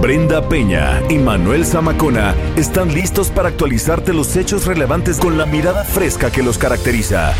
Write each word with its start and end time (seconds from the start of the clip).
Brenda 0.00 0.48
Peña 0.48 1.02
y 1.08 1.18
Manuel 1.18 1.64
Zamacona 1.64 2.34
están 2.56 2.92
listos 2.92 3.30
para 3.30 3.48
actualizarte 3.48 4.12
los 4.12 4.36
hechos 4.36 4.66
relevantes 4.66 5.18
con 5.18 5.36
la 5.36 5.46
mirada 5.46 5.84
fresca 5.84 6.30
que 6.30 6.42
los 6.42 6.58
caracteriza. 6.58 7.32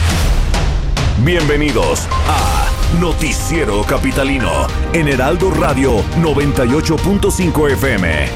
Bienvenidos 1.18 2.06
a 2.28 2.68
Noticiero 3.00 3.82
Capitalino 3.84 4.66
en 4.92 5.08
Heraldo 5.08 5.50
Radio 5.50 6.02
98.5 6.20 7.72
FM. 7.72 8.28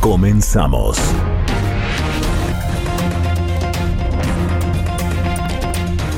Comenzamos. 0.00 0.98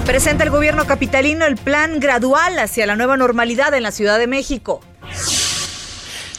Presenta 0.06 0.44
el 0.44 0.50
gobierno 0.50 0.86
capitalino 0.86 1.46
el 1.46 1.56
plan 1.56 2.00
gradual 2.00 2.58
hacia 2.58 2.86
la 2.86 2.96
nueva 2.96 3.16
normalidad 3.16 3.74
en 3.74 3.84
la 3.84 3.92
Ciudad 3.92 4.18
de 4.18 4.26
México. 4.26 4.80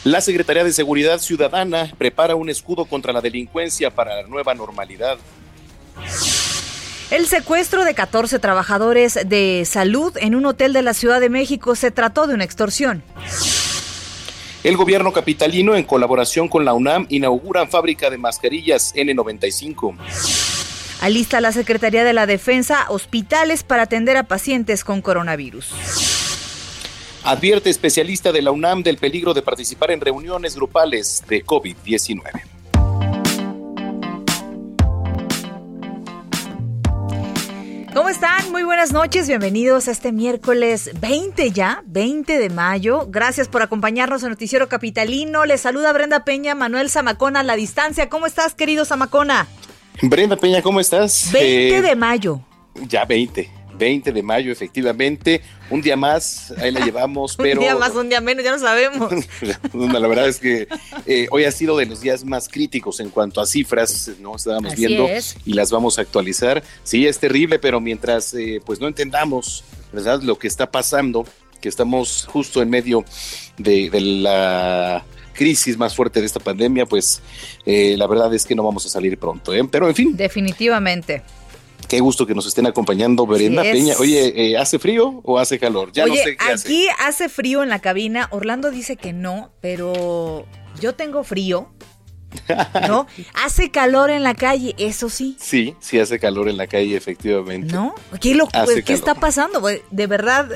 La 0.04 0.20
Secretaría 0.20 0.64
de 0.64 0.72
Seguridad 0.72 1.18
Ciudadana 1.18 1.92
prepara 1.96 2.34
un 2.34 2.50
escudo 2.50 2.86
contra 2.86 3.12
la 3.12 3.20
delincuencia 3.20 3.88
para 3.90 4.20
la 4.20 4.26
nueva 4.26 4.52
normalidad. 4.52 5.16
El 7.12 7.26
secuestro 7.28 7.84
de 7.84 7.94
14 7.94 8.40
trabajadores 8.40 9.16
de 9.26 9.62
salud 9.64 10.12
en 10.16 10.34
un 10.34 10.44
hotel 10.46 10.72
de 10.72 10.82
la 10.82 10.92
Ciudad 10.92 11.20
de 11.20 11.28
México 11.28 11.76
se 11.76 11.92
trató 11.92 12.26
de 12.26 12.34
una 12.34 12.42
extorsión. 12.42 13.04
El 14.64 14.76
gobierno 14.76 15.12
capitalino, 15.12 15.76
en 15.76 15.84
colaboración 15.84 16.48
con 16.48 16.64
la 16.64 16.72
UNAM, 16.72 17.06
inauguran 17.08 17.68
fábrica 17.68 18.10
de 18.10 18.18
mascarillas 18.18 18.92
N95. 18.96 19.96
Alista 21.00 21.40
la 21.40 21.52
Secretaría 21.52 22.02
de 22.02 22.12
la 22.12 22.26
Defensa 22.26 22.86
hospitales 22.88 23.62
para 23.62 23.84
atender 23.84 24.16
a 24.16 24.24
pacientes 24.24 24.82
con 24.82 25.00
coronavirus. 25.00 26.21
Advierte 27.24 27.70
especialista 27.70 28.32
de 28.32 28.42
la 28.42 28.50
UNAM 28.50 28.82
del 28.82 28.96
peligro 28.96 29.32
de 29.32 29.42
participar 29.42 29.92
en 29.92 30.00
reuniones 30.00 30.56
grupales 30.56 31.22
de 31.28 31.44
COVID-19. 31.44 32.20
¿Cómo 37.94 38.08
están? 38.08 38.50
Muy 38.50 38.64
buenas 38.64 38.92
noches, 38.92 39.28
bienvenidos 39.28 39.86
a 39.86 39.92
este 39.92 40.10
miércoles 40.10 40.90
20 41.00 41.52
ya, 41.52 41.84
20 41.86 42.38
de 42.38 42.50
mayo. 42.50 43.06
Gracias 43.08 43.46
por 43.46 43.62
acompañarnos 43.62 44.24
en 44.24 44.30
Noticiero 44.30 44.68
Capitalino. 44.68 45.44
Les 45.44 45.60
saluda 45.60 45.92
Brenda 45.92 46.24
Peña, 46.24 46.56
Manuel 46.56 46.90
Zamacona 46.90 47.40
a 47.40 47.44
la 47.44 47.54
distancia. 47.54 48.08
¿Cómo 48.08 48.26
estás, 48.26 48.54
querido 48.54 48.84
Zamacona? 48.84 49.46
Brenda 50.02 50.36
Peña, 50.36 50.60
¿cómo 50.60 50.80
estás? 50.80 51.30
20 51.32 51.76
eh, 51.76 51.82
de 51.82 51.94
mayo. 51.94 52.40
Ya 52.88 53.04
20. 53.04 53.61
20 53.82 54.12
de 54.12 54.22
mayo, 54.22 54.52
efectivamente. 54.52 55.42
Un 55.68 55.82
día 55.82 55.96
más, 55.96 56.52
ahí 56.58 56.70
la 56.70 56.84
llevamos, 56.84 57.34
pero... 57.36 57.60
un 57.60 57.66
día 57.66 57.74
más, 57.74 57.94
un 57.96 58.08
día 58.08 58.20
menos, 58.20 58.44
ya 58.44 58.52
lo 58.52 58.58
sabemos. 58.60 59.12
la 59.72 60.08
verdad 60.08 60.28
es 60.28 60.38
que 60.38 60.68
eh, 61.04 61.26
hoy 61.32 61.44
ha 61.44 61.50
sido 61.50 61.76
de 61.76 61.86
los 61.86 62.00
días 62.00 62.24
más 62.24 62.48
críticos 62.48 63.00
en 63.00 63.10
cuanto 63.10 63.40
a 63.40 63.46
cifras, 63.46 64.12
¿no? 64.20 64.36
Estábamos 64.36 64.76
viendo 64.76 65.08
y 65.44 65.54
las 65.54 65.72
vamos 65.72 65.98
a 65.98 66.02
actualizar. 66.02 66.62
Sí, 66.84 67.08
es 67.08 67.18
terrible, 67.18 67.58
pero 67.58 67.80
mientras 67.80 68.32
eh, 68.34 68.60
pues 68.64 68.80
no 68.80 68.86
entendamos, 68.86 69.64
¿verdad? 69.92 70.22
Lo 70.22 70.38
que 70.38 70.46
está 70.46 70.70
pasando, 70.70 71.26
que 71.60 71.68
estamos 71.68 72.24
justo 72.30 72.62
en 72.62 72.70
medio 72.70 73.04
de, 73.58 73.90
la 74.00 75.04
crisis 75.32 75.76
más 75.76 75.96
fuerte 75.96 76.20
de 76.20 76.26
esta 76.26 76.38
pandemia, 76.38 76.86
pues 76.86 77.20
eh, 77.66 77.96
la 77.98 78.06
verdad 78.06 78.32
es 78.32 78.46
que 78.46 78.54
no 78.54 78.62
vamos 78.62 78.86
a 78.86 78.88
salir 78.88 79.18
pronto, 79.18 79.52
¿eh? 79.52 79.66
Pero 79.68 79.88
en 79.88 79.94
fin. 79.96 80.16
Definitivamente. 80.16 81.22
Qué 81.92 82.00
gusto 82.00 82.26
que 82.26 82.34
nos 82.34 82.46
estén 82.46 82.66
acompañando, 82.66 83.26
Brenda 83.26 83.60
Peña. 83.60 83.96
Oye, 83.98 84.32
eh, 84.34 84.56
¿hace 84.56 84.78
frío 84.78 85.20
o 85.24 85.38
hace 85.38 85.58
calor? 85.58 85.92
Ya 85.92 86.06
no 86.06 86.14
sé 86.14 86.38
qué 86.38 86.50
aquí 86.50 86.86
hace. 86.98 87.28
frío 87.28 87.62
en 87.62 87.68
la 87.68 87.80
cabina. 87.80 88.28
Orlando 88.30 88.70
dice 88.70 88.96
que 88.96 89.12
no, 89.12 89.52
pero 89.60 90.46
yo 90.80 90.94
tengo 90.94 91.22
frío. 91.22 91.70
¿No? 92.88 93.06
hace 93.34 93.70
calor 93.70 94.08
en 94.08 94.22
la 94.22 94.34
calle, 94.34 94.74
eso 94.78 95.10
sí. 95.10 95.36
Sí, 95.38 95.74
sí 95.80 95.98
hace 95.98 96.18
calor 96.18 96.48
en 96.48 96.56
la 96.56 96.66
calle, 96.66 96.96
efectivamente. 96.96 97.70
¿No? 97.74 97.94
¿Qué, 98.22 98.34
lo, 98.34 98.48
¿qué 98.86 98.94
está 98.94 99.14
pasando? 99.14 99.62
De 99.90 100.06
verdad. 100.06 100.48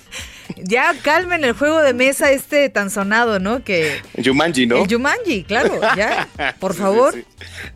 ya 0.56 0.94
calmen 1.02 1.44
el 1.44 1.52
juego 1.52 1.82
de 1.82 1.92
mesa 1.92 2.30
este 2.30 2.70
tan 2.70 2.88
sonado, 2.88 3.38
¿no? 3.38 3.62
Que 3.62 4.00
Jumanji, 4.24 4.64
¿no? 4.64 4.82
El 4.82 4.90
Jumanji, 4.90 5.44
claro, 5.44 5.78
ya. 5.94 6.26
Por 6.58 6.72
favor. 6.72 7.22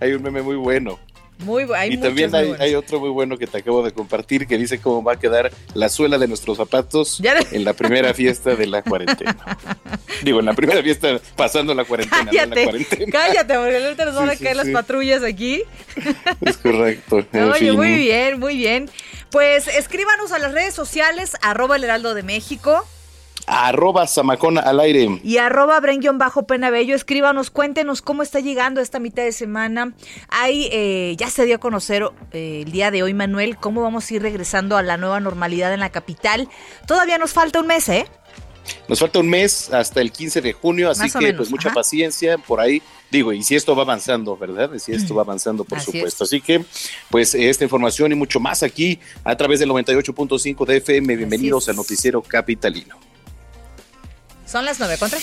Hay 0.00 0.12
un 0.12 0.22
meme 0.22 0.41
muy 0.41 0.56
bueno 0.56 0.98
muy 1.38 1.66
Y 1.90 1.96
también 1.96 2.34
hay, 2.34 2.74
otro 2.74 3.00
muy 3.00 3.10
bueno 3.10 3.36
que 3.36 3.46
te 3.46 3.58
acabo 3.58 3.82
de 3.82 3.92
compartir 3.92 4.46
que 4.46 4.56
dice 4.56 4.80
cómo 4.80 5.02
va 5.02 5.14
a 5.14 5.18
quedar 5.18 5.52
la 5.74 5.88
suela 5.88 6.18
de 6.18 6.28
nuestros 6.28 6.56
zapatos 6.56 7.20
en 7.50 7.64
la 7.64 7.72
primera 7.72 8.14
fiesta 8.14 8.54
de 8.54 8.66
la 8.66 8.82
cuarentena. 8.82 9.36
Digo, 10.22 10.40
en 10.40 10.46
la 10.46 10.54
primera 10.54 10.82
fiesta 10.82 11.20
pasando 11.36 11.74
la 11.74 11.84
cuarentena. 11.84 12.30
Cállate, 12.30 12.64
cuarentena. 12.64 13.12
cállate, 13.12 13.54
porque 13.54 13.84
ahorita 13.84 14.04
nos 14.04 14.14
van 14.14 14.30
a 14.30 14.36
caer 14.36 14.56
las 14.56 14.68
patrullas 14.68 15.22
aquí. 15.22 15.62
Es 16.40 16.56
correcto. 16.58 17.24
Oye, 17.52 17.72
muy 17.72 17.94
bien, 17.94 18.38
muy 18.38 18.56
bien. 18.56 18.90
Pues 19.30 19.68
escríbanos 19.68 20.32
a 20.32 20.38
las 20.38 20.52
redes 20.52 20.74
sociales, 20.74 21.36
arroba 21.42 21.76
el 21.76 21.84
heraldo 21.84 22.14
de 22.14 22.22
México 22.22 22.84
arroba 23.47 24.06
Zamacona 24.06 24.60
al 24.60 24.81
aire. 24.81 25.21
Y 25.22 25.38
arroba 25.38 25.81
bajo 26.15 26.47
Penabello. 26.47 26.94
Escríbanos, 26.94 27.50
cuéntenos 27.50 28.03
cómo 28.03 28.22
está 28.22 28.41
llegando 28.41 28.81
esta 28.81 28.99
mitad 28.99 29.22
de 29.22 29.32
semana. 29.32 29.94
Ahí 30.28 30.69
eh, 30.72 31.15
ya 31.19 31.31
se 31.31 31.44
dio 31.44 31.56
a 31.56 31.59
conocer 31.59 32.05
eh, 32.32 32.62
el 32.65 32.72
día 32.72 32.91
de 32.91 33.03
hoy, 33.03 33.15
Manuel, 33.15 33.56
cómo 33.56 33.82
vamos 33.82 34.10
a 34.10 34.15
ir 34.15 34.22
regresando 34.22 34.77
a 34.77 34.82
la 34.82 34.97
nueva 34.97 35.21
normalidad 35.21 35.72
en 35.72 35.81
la 35.81 35.91
capital. 35.91 36.49
Todavía 36.87 37.19
nos 37.19 37.32
falta 37.32 37.60
un 37.60 37.66
mes, 37.66 37.88
¿eh? 37.88 38.06
Nos 38.88 38.99
falta 38.99 39.19
un 39.19 39.28
mes 39.28 39.72
hasta 39.72 40.00
el 40.00 40.11
15 40.11 40.41
de 40.41 40.53
junio, 40.55 40.91
así 40.91 41.11
que 41.19 41.34
pues 41.34 41.50
mucha 41.50 41.71
paciencia 41.72 42.38
por 42.38 42.61
ahí. 42.61 42.82
Digo, 43.11 43.32
y 43.32 43.43
si 43.43 43.55
esto 43.55 43.76
va 43.76 43.82
avanzando, 43.82 44.37
¿verdad? 44.37 44.72
Y 44.75 44.78
si 44.78 44.93
esto 44.93 45.15
va 45.15 45.22
avanzando, 45.22 45.65
por 45.65 45.81
supuesto. 45.81 46.25
Así 46.25 46.41
que, 46.41 46.65
pues, 47.11 47.34
esta 47.34 47.62
información 47.62 48.11
y 48.11 48.15
mucho 48.15 48.41
más 48.41 48.62
aquí 48.62 48.99
a 49.22 49.37
través 49.37 49.61
del 49.61 49.69
98.5 49.69 50.66
de 50.66 50.78
FM. 50.78 51.15
Bienvenidos 51.15 51.69
al 51.69 51.76
Noticiero 51.76 52.22
Capitalino. 52.22 53.13
Son 54.47 54.65
las 54.65 54.78
nueve 54.78 54.97
contra. 54.99 55.19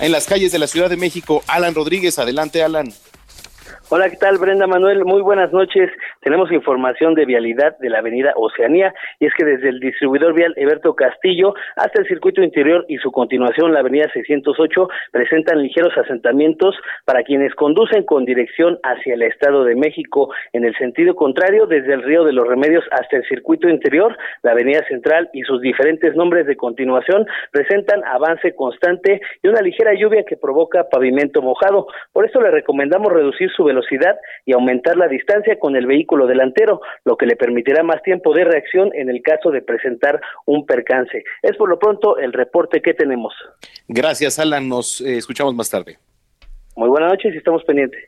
En 0.00 0.12
las 0.12 0.26
calles 0.26 0.52
de 0.52 0.58
la 0.58 0.66
Ciudad 0.66 0.88
de 0.88 0.96
México, 0.96 1.42
Alan 1.46 1.74
Rodríguez. 1.74 2.18
Adelante, 2.18 2.62
Alan. 2.62 2.92
Hola, 3.90 4.10
¿qué 4.10 4.16
tal 4.16 4.36
Brenda 4.36 4.66
Manuel? 4.66 5.06
Muy 5.06 5.22
buenas 5.22 5.50
noches. 5.50 5.90
Tenemos 6.20 6.52
información 6.52 7.14
de 7.14 7.24
vialidad 7.24 7.78
de 7.78 7.88
la 7.88 8.00
avenida 8.00 8.34
Oceanía 8.36 8.92
y 9.18 9.24
es 9.24 9.32
que 9.32 9.46
desde 9.46 9.70
el 9.70 9.80
distribuidor 9.80 10.34
vial 10.34 10.52
Eberto 10.58 10.94
Castillo 10.94 11.54
hasta 11.74 12.02
el 12.02 12.06
circuito 12.06 12.42
interior 12.42 12.84
y 12.86 12.98
su 12.98 13.10
continuación 13.10 13.72
la 13.72 13.80
avenida 13.80 14.10
608 14.12 14.90
presentan 15.10 15.62
ligeros 15.62 15.96
asentamientos 15.96 16.76
para 17.06 17.22
quienes 17.22 17.54
conducen 17.54 18.02
con 18.02 18.26
dirección 18.26 18.78
hacia 18.82 19.14
el 19.14 19.22
Estado 19.22 19.64
de 19.64 19.74
México. 19.74 20.34
En 20.52 20.66
el 20.66 20.76
sentido 20.76 21.16
contrario, 21.16 21.64
desde 21.64 21.94
el 21.94 22.02
río 22.02 22.24
de 22.24 22.34
los 22.34 22.46
Remedios 22.46 22.84
hasta 22.90 23.16
el 23.16 23.24
circuito 23.26 23.70
interior, 23.70 24.14
la 24.42 24.50
avenida 24.50 24.86
central 24.86 25.30
y 25.32 25.44
sus 25.44 25.62
diferentes 25.62 26.14
nombres 26.14 26.46
de 26.46 26.56
continuación 26.56 27.26
presentan 27.52 28.04
avance 28.04 28.54
constante 28.54 29.22
y 29.42 29.48
una 29.48 29.62
ligera 29.62 29.94
lluvia 29.94 30.24
que 30.24 30.36
provoca 30.36 30.90
pavimento 30.90 31.40
mojado. 31.40 31.86
Por 32.12 32.26
eso 32.26 32.38
le 32.42 32.50
recomendamos 32.50 33.10
reducir 33.10 33.50
su 33.52 33.64
velocidad 33.64 33.77
velocidad 33.78 34.16
y 34.44 34.52
aumentar 34.52 34.96
la 34.96 35.08
distancia 35.08 35.58
con 35.58 35.76
el 35.76 35.86
vehículo 35.86 36.26
delantero, 36.26 36.80
lo 37.04 37.16
que 37.16 37.26
le 37.26 37.36
permitirá 37.36 37.82
más 37.82 38.02
tiempo 38.02 38.34
de 38.34 38.44
reacción 38.44 38.90
en 38.94 39.08
el 39.08 39.22
caso 39.22 39.50
de 39.50 39.62
presentar 39.62 40.20
un 40.46 40.66
percance. 40.66 41.24
Es 41.42 41.56
por 41.56 41.68
lo 41.68 41.78
pronto 41.78 42.18
el 42.18 42.32
reporte 42.32 42.80
que 42.82 42.94
tenemos. 42.94 43.32
Gracias, 43.86 44.38
Alan. 44.38 44.68
Nos 44.68 45.00
eh, 45.00 45.16
escuchamos 45.16 45.54
más 45.54 45.70
tarde. 45.70 45.98
Muy 46.76 46.88
buenas 46.88 47.10
noches 47.10 47.34
y 47.34 47.38
estamos 47.38 47.64
pendientes. 47.64 48.00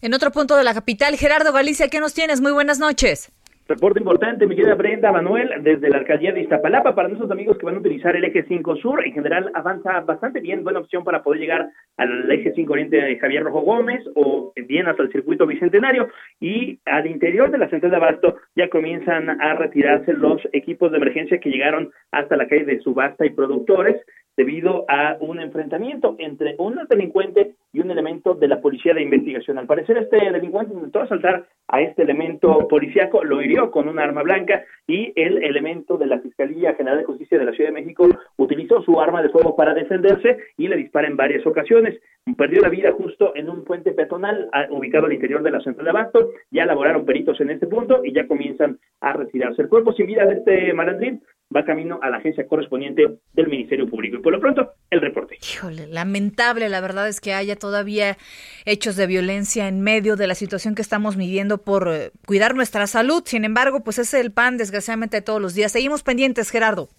En 0.00 0.14
otro 0.14 0.30
punto 0.30 0.56
de 0.56 0.64
la 0.64 0.72
capital, 0.72 1.16
Gerardo 1.16 1.52
Galicia, 1.52 1.88
¿qué 1.88 2.00
nos 2.00 2.14
tienes? 2.14 2.40
Muy 2.40 2.52
buenas 2.52 2.78
noches. 2.78 3.30
Reporte 3.68 4.00
importante, 4.00 4.46
mi 4.46 4.56
querida 4.56 4.76
Brenda 4.76 5.12
Manuel, 5.12 5.62
desde 5.62 5.90
la 5.90 5.98
alcaldía 5.98 6.32
de 6.32 6.40
Iztapalapa, 6.40 6.94
para 6.94 7.08
nuestros 7.08 7.30
amigos 7.30 7.58
que 7.58 7.66
van 7.66 7.74
a 7.74 7.80
utilizar 7.80 8.16
el 8.16 8.24
eje 8.24 8.46
5 8.48 8.76
Sur, 8.76 9.04
en 9.04 9.12
general 9.12 9.50
avanza 9.52 10.00
bastante 10.00 10.40
bien, 10.40 10.64
buena 10.64 10.78
opción 10.78 11.04
para 11.04 11.22
poder 11.22 11.38
llegar 11.38 11.68
al 11.98 12.32
eje 12.32 12.54
5 12.54 12.72
Oriente 12.72 12.96
de 12.96 13.18
Javier 13.18 13.42
Rojo 13.42 13.60
Gómez 13.60 14.02
o 14.14 14.54
bien 14.66 14.86
hasta 14.86 15.02
el 15.02 15.12
circuito 15.12 15.46
bicentenario 15.46 16.08
y 16.40 16.80
al 16.86 17.08
interior 17.08 17.50
de 17.50 17.58
la 17.58 17.68
central 17.68 17.90
de 17.90 17.96
Abasto 17.98 18.36
ya 18.56 18.70
comienzan 18.70 19.38
a 19.38 19.52
retirarse 19.52 20.14
los 20.14 20.40
equipos 20.54 20.90
de 20.90 20.96
emergencia 20.96 21.38
que 21.38 21.50
llegaron 21.50 21.90
hasta 22.10 22.38
la 22.38 22.48
calle 22.48 22.64
de 22.64 22.80
Subasta 22.80 23.26
y 23.26 23.30
Productores 23.30 23.96
debido 24.38 24.84
a 24.86 25.16
un 25.18 25.40
enfrentamiento 25.40 26.14
entre 26.18 26.54
un 26.58 26.78
delincuente 26.88 27.56
y 27.72 27.80
un 27.80 27.90
elemento 27.90 28.34
de 28.34 28.46
la 28.46 28.60
policía 28.60 28.94
de 28.94 29.02
investigación. 29.02 29.58
Al 29.58 29.66
parecer 29.66 29.98
este 29.98 30.30
delincuente 30.30 30.74
intentó 30.74 31.00
asaltar 31.00 31.44
a 31.66 31.80
este 31.80 32.02
elemento 32.02 32.68
policíaco, 32.68 33.24
lo 33.24 33.42
hirió 33.42 33.72
con 33.72 33.88
un 33.88 33.98
arma 33.98 34.22
blanca 34.22 34.62
y 34.86 35.12
el 35.16 35.42
elemento 35.42 35.98
de 35.98 36.06
la 36.06 36.20
Fiscalía 36.20 36.74
General 36.74 36.98
de 36.98 37.04
Justicia 37.04 37.36
de 37.36 37.46
la 37.46 37.52
Ciudad 37.52 37.70
de 37.70 37.80
México 37.80 38.08
utilizó 38.36 38.80
su 38.82 39.00
arma 39.00 39.22
de 39.22 39.30
fuego 39.30 39.56
para 39.56 39.74
defenderse 39.74 40.38
y 40.56 40.68
le 40.68 40.76
dispara 40.76 41.08
en 41.08 41.16
varias 41.16 41.44
ocasiones. 41.44 42.00
Perdió 42.36 42.62
la 42.62 42.68
vida 42.68 42.92
justo 42.92 43.34
en 43.34 43.50
un 43.50 43.64
puente 43.64 43.90
peatonal 43.90 44.48
ah, 44.52 44.66
ubicado 44.70 45.06
al 45.06 45.14
interior 45.14 45.42
de 45.42 45.50
la 45.50 45.60
central 45.60 45.84
de 45.84 45.90
Abasto. 45.90 46.30
Ya 46.52 46.62
elaboraron 46.62 47.04
peritos 47.04 47.40
en 47.40 47.50
este 47.50 47.66
punto 47.66 48.04
y 48.04 48.12
ya 48.12 48.28
comienzan 48.28 48.78
a 49.00 49.14
retirarse. 49.14 49.62
El 49.62 49.68
cuerpo 49.68 49.92
sin 49.94 50.06
vida 50.06 50.24
de 50.26 50.34
este 50.34 50.72
malandrín 50.74 51.22
va 51.54 51.64
camino 51.64 51.98
a 52.02 52.10
la 52.10 52.18
agencia 52.18 52.46
correspondiente 52.46 53.18
del 53.32 53.48
Ministerio 53.48 53.88
Público. 53.88 54.20
Por 54.28 54.34
lo 54.34 54.40
pronto, 54.42 54.74
el 54.90 55.00
reporte. 55.00 55.38
Híjole, 55.40 55.86
lamentable, 55.86 56.68
la 56.68 56.82
verdad 56.82 57.08
es 57.08 57.18
que 57.18 57.32
haya 57.32 57.56
todavía 57.56 58.18
hechos 58.66 58.94
de 58.96 59.06
violencia 59.06 59.68
en 59.68 59.80
medio 59.80 60.16
de 60.16 60.26
la 60.26 60.34
situación 60.34 60.74
que 60.74 60.82
estamos 60.82 61.16
midiendo 61.16 61.56
por 61.56 61.88
eh, 61.90 62.10
cuidar 62.26 62.54
nuestra 62.54 62.86
salud. 62.86 63.22
Sin 63.24 63.46
embargo, 63.46 63.82
pues 63.82 63.98
es 63.98 64.12
el 64.12 64.30
pan, 64.30 64.58
desgraciadamente, 64.58 65.16
de 65.16 65.22
todos 65.22 65.40
los 65.40 65.54
días. 65.54 65.72
Seguimos 65.72 66.02
pendientes, 66.02 66.50
Gerardo. 66.50 66.90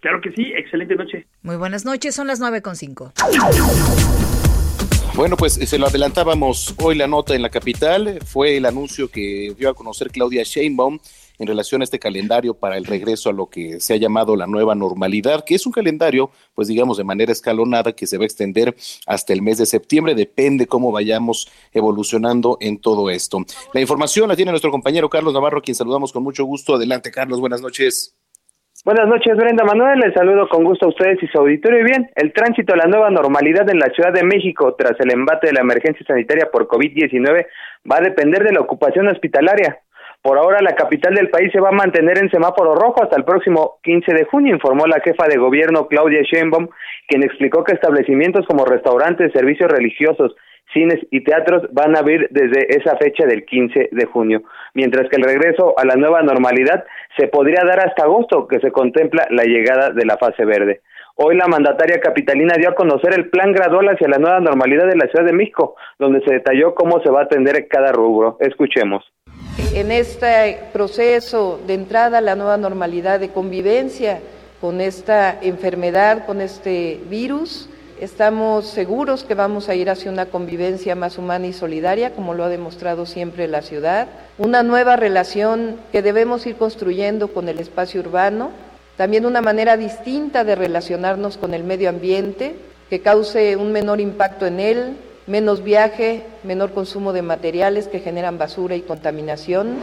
Claro 0.00 0.20
que 0.20 0.30
sí, 0.30 0.52
excelente 0.56 0.94
noche. 0.94 1.26
Muy 1.42 1.56
buenas 1.56 1.84
noches, 1.84 2.14
son 2.14 2.28
las 2.28 2.38
nueve 2.38 2.62
con 2.62 2.76
cinco. 2.76 3.12
Bueno, 5.16 5.36
pues 5.36 5.54
se 5.54 5.78
lo 5.78 5.88
adelantábamos 5.88 6.72
hoy 6.78 6.94
la 6.94 7.08
nota 7.08 7.34
en 7.34 7.42
la 7.42 7.48
capital, 7.48 8.20
fue 8.24 8.58
el 8.58 8.64
anuncio 8.64 9.10
que 9.10 9.56
dio 9.58 9.70
a 9.70 9.74
conocer 9.74 10.12
Claudia 10.12 10.44
Sheinbaum 10.44 11.00
en 11.38 11.46
relación 11.46 11.80
a 11.80 11.84
este 11.84 11.98
calendario 11.98 12.54
para 12.54 12.76
el 12.76 12.84
regreso 12.84 13.30
a 13.30 13.32
lo 13.32 13.46
que 13.46 13.80
se 13.80 13.94
ha 13.94 13.96
llamado 13.96 14.36
la 14.36 14.46
nueva 14.46 14.74
normalidad, 14.74 15.44
que 15.44 15.54
es 15.54 15.66
un 15.66 15.72
calendario, 15.72 16.30
pues 16.54 16.68
digamos, 16.68 16.96
de 16.96 17.04
manera 17.04 17.32
escalonada 17.32 17.92
que 17.92 18.06
se 18.06 18.18
va 18.18 18.24
a 18.24 18.26
extender 18.26 18.74
hasta 19.06 19.32
el 19.32 19.42
mes 19.42 19.58
de 19.58 19.66
septiembre, 19.66 20.14
depende 20.14 20.66
cómo 20.66 20.92
vayamos 20.92 21.50
evolucionando 21.72 22.58
en 22.60 22.80
todo 22.80 23.10
esto. 23.10 23.38
La 23.72 23.80
información 23.80 24.28
la 24.28 24.36
tiene 24.36 24.50
nuestro 24.50 24.70
compañero 24.70 25.08
Carlos 25.08 25.34
Navarro, 25.34 25.62
quien 25.62 25.74
saludamos 25.74 26.12
con 26.12 26.22
mucho 26.22 26.44
gusto. 26.44 26.74
Adelante, 26.74 27.10
Carlos, 27.10 27.40
buenas 27.40 27.60
noches. 27.60 28.16
Buenas 28.84 29.08
noches, 29.08 29.36
Brenda 29.36 29.64
Manuel. 29.64 29.98
Les 29.98 30.14
saludo 30.14 30.48
con 30.48 30.62
gusto 30.62 30.86
a 30.86 30.90
ustedes 30.90 31.20
y 31.20 31.26
su 31.26 31.38
auditorio. 31.38 31.80
Y 31.80 31.84
bien, 31.84 32.08
el 32.14 32.32
tránsito 32.32 32.72
a 32.72 32.76
la 32.76 32.86
nueva 32.86 33.10
normalidad 33.10 33.68
en 33.68 33.80
la 33.80 33.88
Ciudad 33.88 34.12
de 34.12 34.22
México 34.22 34.76
tras 34.78 34.92
el 35.00 35.10
embate 35.12 35.48
de 35.48 35.54
la 35.54 35.62
emergencia 35.62 36.06
sanitaria 36.06 36.50
por 36.52 36.68
COVID-19 36.68 37.46
va 37.90 37.96
a 37.96 38.00
depender 38.00 38.44
de 38.44 38.52
la 38.52 38.60
ocupación 38.60 39.08
hospitalaria. 39.08 39.80
Por 40.26 40.38
ahora, 40.38 40.58
la 40.60 40.74
capital 40.74 41.14
del 41.14 41.30
país 41.30 41.52
se 41.52 41.60
va 41.60 41.68
a 41.68 41.82
mantener 41.84 42.18
en 42.18 42.28
semáforo 42.28 42.74
rojo 42.74 43.00
hasta 43.00 43.14
el 43.16 43.22
próximo 43.22 43.78
15 43.84 44.12
de 44.12 44.24
junio, 44.24 44.54
informó 44.54 44.84
la 44.88 44.98
jefa 44.98 45.28
de 45.28 45.38
gobierno 45.38 45.86
Claudia 45.86 46.22
Sheinbaum, 46.22 46.66
quien 47.06 47.22
explicó 47.22 47.62
que 47.62 47.74
establecimientos 47.74 48.44
como 48.48 48.64
restaurantes, 48.64 49.30
servicios 49.32 49.70
religiosos, 49.70 50.34
cines 50.74 50.98
y 51.12 51.22
teatros 51.22 51.68
van 51.70 51.94
a 51.94 52.00
abrir 52.00 52.26
desde 52.32 52.76
esa 52.76 52.96
fecha 52.96 53.24
del 53.24 53.44
15 53.44 53.90
de 53.92 54.04
junio, 54.06 54.42
mientras 54.74 55.08
que 55.08 55.14
el 55.14 55.22
regreso 55.22 55.78
a 55.78 55.84
la 55.84 55.94
nueva 55.94 56.22
normalidad 56.22 56.84
se 57.16 57.28
podría 57.28 57.62
dar 57.64 57.86
hasta 57.86 58.02
agosto, 58.02 58.48
que 58.48 58.58
se 58.58 58.72
contempla 58.72 59.28
la 59.30 59.44
llegada 59.44 59.90
de 59.90 60.06
la 60.06 60.16
fase 60.16 60.44
verde. 60.44 60.80
Hoy 61.14 61.36
la 61.36 61.46
mandataria 61.46 62.00
capitalina 62.00 62.56
dio 62.58 62.70
a 62.70 62.74
conocer 62.74 63.14
el 63.14 63.30
plan 63.30 63.52
gradual 63.52 63.90
hacia 63.90 64.08
la 64.08 64.18
nueva 64.18 64.40
normalidad 64.40 64.88
de 64.88 64.96
la 64.96 65.06
Ciudad 65.06 65.24
de 65.24 65.32
México, 65.32 65.76
donde 66.00 66.20
se 66.22 66.34
detalló 66.34 66.74
cómo 66.74 67.00
se 67.00 67.12
va 67.12 67.20
a 67.20 67.24
atender 67.26 67.68
cada 67.68 67.92
rubro. 67.92 68.38
Escuchemos. 68.40 69.04
En 69.58 69.90
este 69.90 70.58
proceso 70.72 71.60
de 71.66 71.74
entrada 71.74 72.18
a 72.18 72.20
la 72.20 72.34
nueva 72.34 72.56
normalidad 72.56 73.20
de 73.20 73.30
convivencia 73.30 74.20
con 74.60 74.80
esta 74.80 75.38
enfermedad, 75.40 76.26
con 76.26 76.40
este 76.40 77.00
virus, 77.08 77.68
estamos 78.00 78.66
seguros 78.66 79.24
que 79.24 79.34
vamos 79.34 79.68
a 79.68 79.74
ir 79.74 79.88
hacia 79.88 80.10
una 80.10 80.26
convivencia 80.26 80.94
más 80.94 81.18
humana 81.18 81.46
y 81.46 81.52
solidaria, 81.52 82.12
como 82.12 82.34
lo 82.34 82.44
ha 82.44 82.48
demostrado 82.48 83.06
siempre 83.06 83.48
la 83.48 83.62
ciudad, 83.62 84.08
una 84.38 84.62
nueva 84.62 84.96
relación 84.96 85.76
que 85.92 86.02
debemos 86.02 86.46
ir 86.46 86.56
construyendo 86.56 87.28
con 87.28 87.48
el 87.48 87.58
espacio 87.58 88.00
urbano, 88.00 88.50
también 88.96 89.26
una 89.26 89.40
manera 89.40 89.76
distinta 89.76 90.44
de 90.44 90.54
relacionarnos 90.54 91.36
con 91.36 91.54
el 91.54 91.64
medio 91.64 91.88
ambiente, 91.88 92.56
que 92.90 93.00
cause 93.00 93.56
un 93.56 93.72
menor 93.72 94.00
impacto 94.00 94.46
en 94.46 94.60
él, 94.60 94.96
menos 95.26 95.64
viaje, 95.64 96.22
menor 96.44 96.72
consumo 96.72 97.12
de 97.12 97.22
materiales 97.22 97.88
que 97.88 97.98
generan 97.98 98.38
basura 98.38 98.76
y 98.76 98.82
contaminación. 98.82 99.78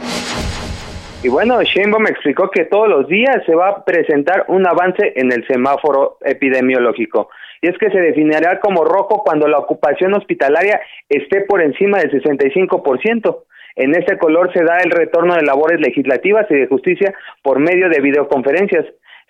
Y 1.22 1.28
bueno, 1.28 1.58
me 1.58 2.10
explicó 2.10 2.50
que 2.50 2.64
todos 2.66 2.88
los 2.88 3.08
días 3.08 3.42
se 3.46 3.54
va 3.54 3.68
a 3.70 3.84
presentar 3.84 4.44
un 4.48 4.66
avance 4.66 5.14
en 5.16 5.32
el 5.32 5.46
semáforo 5.46 6.18
epidemiológico. 6.22 7.30
Y 7.62 7.68
es 7.68 7.78
que 7.78 7.90
se 7.90 7.98
definirá 7.98 8.60
como 8.60 8.84
rojo 8.84 9.22
cuando 9.24 9.48
la 9.48 9.58
ocupación 9.58 10.12
hospitalaria 10.12 10.82
esté 11.08 11.40
por 11.42 11.62
encima 11.62 11.98
del 11.98 12.10
65%. 12.10 13.38
En 13.76 13.94
este 13.94 14.18
color 14.18 14.52
se 14.52 14.62
da 14.62 14.78
el 14.84 14.90
retorno 14.90 15.34
de 15.34 15.42
labores 15.42 15.80
legislativas 15.80 16.46
y 16.50 16.56
de 16.56 16.66
justicia 16.66 17.14
por 17.42 17.58
medio 17.58 17.88
de 17.88 18.00
videoconferencias. 18.00 18.84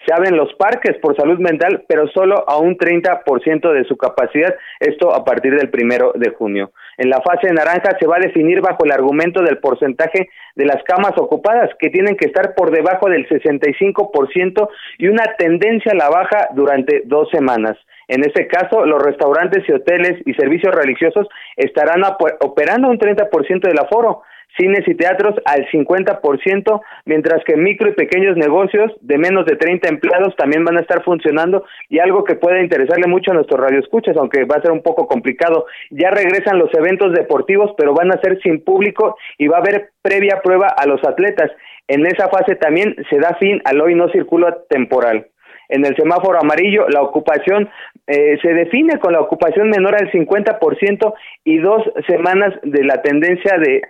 Se 0.06 0.12
abren 0.12 0.36
los 0.36 0.52
parques 0.54 0.96
por 1.00 1.16
salud 1.16 1.38
mental, 1.38 1.84
pero 1.88 2.06
solo 2.08 2.44
a 2.48 2.58
un 2.58 2.76
30% 2.76 3.72
de 3.72 3.84
su 3.84 3.96
capacidad, 3.96 4.54
esto 4.80 5.14
a 5.14 5.24
partir 5.24 5.56
del 5.56 5.70
primero 5.70 6.12
de 6.14 6.30
junio. 6.30 6.72
En 6.98 7.08
la 7.08 7.22
fase 7.22 7.52
naranja 7.52 7.96
se 7.98 8.06
va 8.06 8.16
a 8.16 8.20
definir 8.20 8.60
bajo 8.60 8.84
el 8.84 8.92
argumento 8.92 9.42
del 9.42 9.58
porcentaje 9.58 10.28
de 10.54 10.66
las 10.66 10.82
camas 10.84 11.12
ocupadas, 11.16 11.70
que 11.78 11.90
tienen 11.90 12.16
que 12.16 12.26
estar 12.26 12.54
por 12.54 12.70
debajo 12.70 13.08
del 13.08 13.26
65% 13.28 14.68
y 14.98 15.08
una 15.08 15.24
tendencia 15.38 15.92
a 15.92 15.96
la 15.96 16.10
baja 16.10 16.48
durante 16.54 17.02
dos 17.06 17.30
semanas. 17.30 17.76
En 18.08 18.22
este 18.24 18.46
caso, 18.46 18.84
los 18.84 19.02
restaurantes 19.02 19.66
y 19.68 19.72
hoteles 19.72 20.20
y 20.26 20.34
servicios 20.34 20.74
religiosos 20.74 21.26
estarán 21.56 22.02
operando 22.40 22.88
un 22.88 22.98
30% 22.98 23.60
del 23.60 23.78
aforo 23.78 24.22
cines 24.56 24.86
y 24.86 24.94
teatros 24.94 25.34
al 25.44 25.66
50%, 25.68 26.80
mientras 27.04 27.44
que 27.44 27.56
micro 27.56 27.88
y 27.88 27.94
pequeños 27.94 28.36
negocios 28.36 28.92
de 29.00 29.18
menos 29.18 29.46
de 29.46 29.56
30 29.56 29.88
empleados 29.88 30.34
también 30.36 30.64
van 30.64 30.78
a 30.78 30.80
estar 30.80 31.02
funcionando 31.02 31.64
y 31.88 31.98
algo 31.98 32.24
que 32.24 32.36
puede 32.36 32.62
interesarle 32.62 33.06
mucho 33.06 33.30
a 33.30 33.34
nuestros 33.34 33.60
radioescuchas, 33.60 34.16
aunque 34.16 34.44
va 34.44 34.56
a 34.56 34.62
ser 34.62 34.70
un 34.70 34.82
poco 34.82 35.06
complicado. 35.06 35.66
Ya 35.90 36.10
regresan 36.10 36.58
los 36.58 36.72
eventos 36.74 37.12
deportivos, 37.12 37.72
pero 37.76 37.94
van 37.94 38.12
a 38.12 38.20
ser 38.20 38.40
sin 38.42 38.62
público 38.62 39.16
y 39.38 39.48
va 39.48 39.58
a 39.58 39.60
haber 39.60 39.90
previa 40.02 40.40
prueba 40.42 40.68
a 40.68 40.86
los 40.86 41.02
atletas. 41.04 41.50
En 41.88 42.06
esa 42.06 42.28
fase 42.28 42.56
también 42.56 42.96
se 43.10 43.18
da 43.18 43.36
fin 43.38 43.60
al 43.64 43.80
hoy 43.80 43.94
no 43.94 44.08
circula 44.08 44.56
temporal. 44.68 45.26
En 45.68 45.84
el 45.84 45.96
semáforo 45.96 46.38
amarillo, 46.38 46.86
la 46.88 47.02
ocupación 47.02 47.68
eh, 48.06 48.38
se 48.42 48.52
define 48.52 48.98
con 48.98 49.12
la 49.12 49.20
ocupación 49.20 49.70
menor 49.70 49.94
al 49.94 50.10
50% 50.10 51.14
y 51.44 51.58
dos 51.58 51.82
semanas 52.06 52.54
de 52.62 52.84
la 52.84 53.00
tendencia 53.02 53.56
de 53.58 53.82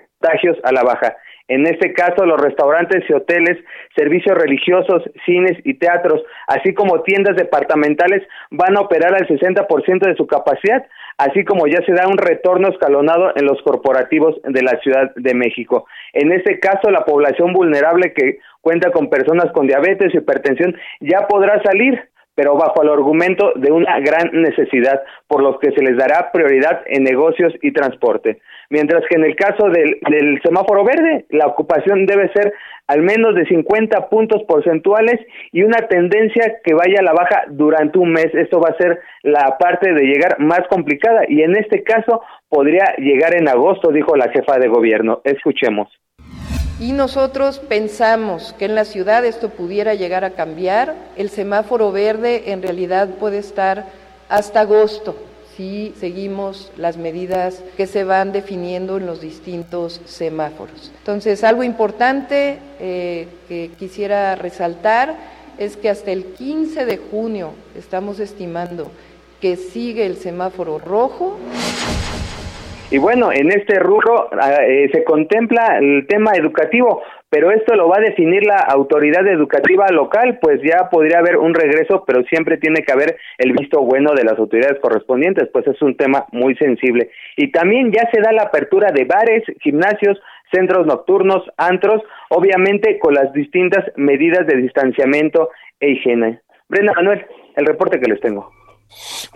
a 0.62 0.72
la 0.72 0.82
baja. 0.82 1.16
En 1.46 1.66
este 1.66 1.92
caso, 1.92 2.24
los 2.24 2.40
restaurantes 2.40 3.04
y 3.08 3.12
hoteles, 3.12 3.58
servicios 3.94 4.36
religiosos, 4.36 5.02
cines 5.26 5.58
y 5.64 5.74
teatros, 5.74 6.22
así 6.46 6.72
como 6.72 7.02
tiendas 7.02 7.36
departamentales, 7.36 8.22
van 8.50 8.76
a 8.78 8.80
operar 8.80 9.14
al 9.14 9.28
60% 9.28 10.06
de 10.06 10.16
su 10.16 10.26
capacidad, 10.26 10.86
así 11.18 11.44
como 11.44 11.66
ya 11.66 11.84
se 11.84 11.92
da 11.92 12.08
un 12.08 12.16
retorno 12.16 12.68
escalonado 12.68 13.32
en 13.36 13.44
los 13.44 13.60
corporativos 13.62 14.40
de 14.42 14.62
la 14.62 14.78
Ciudad 14.82 15.12
de 15.16 15.34
México. 15.34 15.86
En 16.14 16.32
este 16.32 16.58
caso, 16.60 16.90
la 16.90 17.04
población 17.04 17.52
vulnerable 17.52 18.14
que 18.14 18.38
cuenta 18.62 18.90
con 18.90 19.10
personas 19.10 19.52
con 19.52 19.66
diabetes 19.66 20.14
y 20.14 20.18
hipertensión 20.18 20.74
ya 21.00 21.26
podrá 21.28 21.62
salir 21.62 22.08
pero 22.34 22.56
bajo 22.56 22.82
el 22.82 22.88
argumento 22.88 23.52
de 23.54 23.70
una 23.70 24.00
gran 24.00 24.30
necesidad, 24.32 25.02
por 25.28 25.42
lo 25.42 25.58
que 25.58 25.70
se 25.70 25.82
les 25.82 25.96
dará 25.96 26.32
prioridad 26.32 26.82
en 26.86 27.04
negocios 27.04 27.52
y 27.62 27.72
transporte. 27.72 28.40
Mientras 28.74 29.04
que 29.08 29.14
en 29.14 29.22
el 29.22 29.36
caso 29.36 29.68
del, 29.68 30.40
semáforo 30.42 30.82
verde, 30.82 31.26
la 31.30 31.46
ocupación 31.46 32.06
debe 32.06 32.28
ser 32.32 32.52
al 32.88 33.02
menos 33.02 33.36
de 33.36 33.46
50 33.46 34.08
puntos 34.08 34.42
porcentuales 34.48 35.20
y 35.52 35.62
una 35.62 35.86
tendencia 35.86 36.56
que 36.64 36.74
vaya 36.74 36.98
a 36.98 37.04
la 37.04 37.12
baja 37.12 37.44
durante 37.50 38.00
un 38.00 38.10
mes. 38.10 38.34
Esto 38.34 38.58
va 38.58 38.70
a 38.70 38.76
ser 38.76 38.98
la 39.22 39.58
parte 39.58 39.92
de 39.92 40.02
llegar 40.06 40.40
más 40.40 40.62
complicada 40.68 41.22
y 41.28 41.42
en 41.42 41.54
este 41.54 41.84
caso 41.84 42.22
podría 42.48 42.96
llegar 42.98 43.36
en 43.36 43.48
agosto, 43.48 43.92
dijo 43.92 44.16
la 44.16 44.28
jefa 44.30 44.58
de 44.58 44.66
gobierno. 44.66 45.20
Escuchemos. 45.22 45.88
Y 46.80 46.94
nosotros 46.94 47.60
pensamos 47.60 48.54
que 48.58 48.64
en 48.64 48.74
la 48.74 48.84
ciudad 48.84 49.24
esto 49.24 49.50
pudiera 49.50 49.94
llegar 49.94 50.24
a 50.24 50.30
cambiar. 50.30 50.94
El 51.16 51.28
semáforo 51.28 51.92
verde 51.92 52.50
en 52.50 52.60
realidad 52.60 53.08
puede 53.20 53.38
estar 53.38 53.84
hasta 54.28 54.62
agosto 54.62 55.14
si 55.56 55.92
seguimos 55.96 56.72
las 56.76 56.96
medidas 56.96 57.62
que 57.76 57.86
se 57.86 58.04
van 58.04 58.32
definiendo 58.32 58.96
en 58.96 59.06
los 59.06 59.20
distintos 59.20 60.00
semáforos. 60.04 60.92
Entonces, 60.98 61.44
algo 61.44 61.62
importante 61.62 62.58
eh, 62.80 63.28
que 63.48 63.70
quisiera 63.78 64.34
resaltar 64.34 65.14
es 65.58 65.76
que 65.76 65.88
hasta 65.88 66.10
el 66.10 66.24
15 66.24 66.84
de 66.86 66.96
junio 66.96 67.52
estamos 67.76 68.18
estimando 68.18 68.90
que 69.40 69.56
sigue 69.56 70.06
el 70.06 70.16
semáforo 70.16 70.78
rojo. 70.78 71.38
Y 72.90 72.98
bueno, 72.98 73.32
en 73.32 73.50
este 73.50 73.78
rubro 73.78 74.28
ah, 74.32 74.56
eh, 74.66 74.88
se 74.92 75.04
contempla 75.04 75.78
el 75.78 76.06
tema 76.06 76.32
educativo, 76.34 77.02
pero 77.34 77.50
esto 77.50 77.74
lo 77.74 77.88
va 77.88 77.96
a 77.96 78.08
definir 78.08 78.46
la 78.46 78.58
autoridad 78.58 79.26
educativa 79.26 79.86
local, 79.90 80.38
pues 80.40 80.60
ya 80.62 80.88
podría 80.88 81.18
haber 81.18 81.36
un 81.36 81.52
regreso, 81.52 82.04
pero 82.06 82.22
siempre 82.30 82.58
tiene 82.58 82.82
que 82.82 82.92
haber 82.92 83.16
el 83.38 83.50
visto 83.54 83.80
bueno 83.80 84.12
de 84.14 84.22
las 84.22 84.38
autoridades 84.38 84.78
correspondientes, 84.78 85.48
pues 85.52 85.66
es 85.66 85.82
un 85.82 85.96
tema 85.96 86.26
muy 86.30 86.54
sensible. 86.54 87.10
Y 87.36 87.50
también 87.50 87.90
ya 87.90 88.08
se 88.12 88.20
da 88.20 88.30
la 88.30 88.44
apertura 88.44 88.92
de 88.92 89.04
bares, 89.04 89.42
gimnasios, 89.62 90.16
centros 90.52 90.86
nocturnos, 90.86 91.42
antros, 91.56 92.04
obviamente 92.30 93.00
con 93.00 93.14
las 93.14 93.32
distintas 93.32 93.84
medidas 93.96 94.46
de 94.46 94.56
distanciamiento 94.56 95.50
e 95.80 95.90
higiene. 95.90 96.38
Brenda 96.68 96.92
Manuel, 96.94 97.26
el 97.56 97.66
reporte 97.66 97.98
que 97.98 98.12
les 98.12 98.20
tengo. 98.20 98.53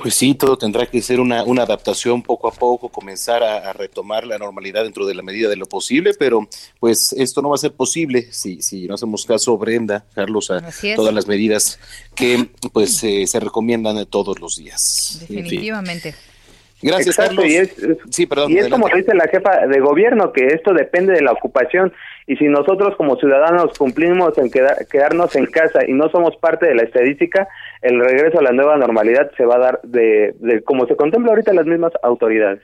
Pues 0.01 0.15
sí, 0.15 0.35
todo 0.35 0.57
tendrá 0.57 0.87
que 0.87 1.03
ser 1.03 1.21
una, 1.21 1.45
una 1.45 1.63
adaptación 1.63 2.23
poco 2.23 2.49
a 2.49 2.53
poco, 2.53 2.89
comenzar 2.89 3.43
a, 3.43 3.73
retomar 3.73 4.27
la 4.27 4.39
normalidad 4.39 4.85
dentro 4.85 5.07
de 5.07 5.15
la 5.15 5.23
medida 5.23 5.49
de 5.49 5.57
lo 5.57 5.67
posible, 5.67 6.13
pero 6.19 6.49
pues 6.81 7.13
esto 7.13 7.43
no 7.43 7.51
va 7.51 7.55
a 7.55 7.59
ser 7.59 7.73
posible 7.73 8.29
si, 8.33 8.63
si 8.63 8.87
no 8.87 8.95
hacemos 8.95 9.25
caso, 9.27 9.57
Brenda, 9.59 10.05
Carlos, 10.15 10.51
a 10.51 10.63
todas 10.97 11.15
las 11.15 11.27
medidas 11.27 11.79
que 12.15 12.49
pues 12.73 13.03
eh, 13.05 13.27
se 13.27 13.41
recomiendan 13.41 14.05
todos 14.07 14.41
los 14.41 14.57
días. 14.57 15.25
Definitivamente. 15.29 16.15
Gracias, 16.81 17.17
Carlos. 17.17 17.45
Y 17.45 17.57
es, 17.57 17.75
sí, 18.11 18.27
perdón, 18.27 18.53
y 18.53 18.59
es 18.59 18.69
como 18.69 18.89
dice 18.89 19.15
la 19.15 19.27
jefa 19.29 19.67
de 19.67 19.81
gobierno, 19.81 20.33
que 20.33 20.47
esto 20.47 20.73
depende 20.73 21.13
de 21.13 21.23
la 21.23 21.33
ocupación. 21.33 21.93
Y 22.27 22.37
si 22.37 22.45
nosotros 22.45 22.95
como 22.97 23.17
ciudadanos 23.17 23.77
cumplimos 23.77 24.37
en 24.39 24.51
quedarnos 24.51 25.35
en 25.35 25.47
casa 25.47 25.81
y 25.87 25.93
no 25.93 26.09
somos 26.11 26.37
parte 26.37 26.67
de 26.67 26.75
la 26.75 26.83
estadística, 26.83 27.49
el 27.83 28.01
regreso 28.01 28.39
a 28.39 28.43
la 28.43 28.53
nueva 28.53 28.77
normalidad 28.77 29.31
se 29.37 29.45
va 29.45 29.57
a 29.57 29.59
dar 29.59 29.81
de, 29.83 30.35
de 30.41 30.63
como 30.65 30.87
se 30.87 30.97
contempla 30.97 31.31
ahorita 31.31 31.53
las 31.53 31.67
mismas 31.67 31.93
autoridades. 32.03 32.63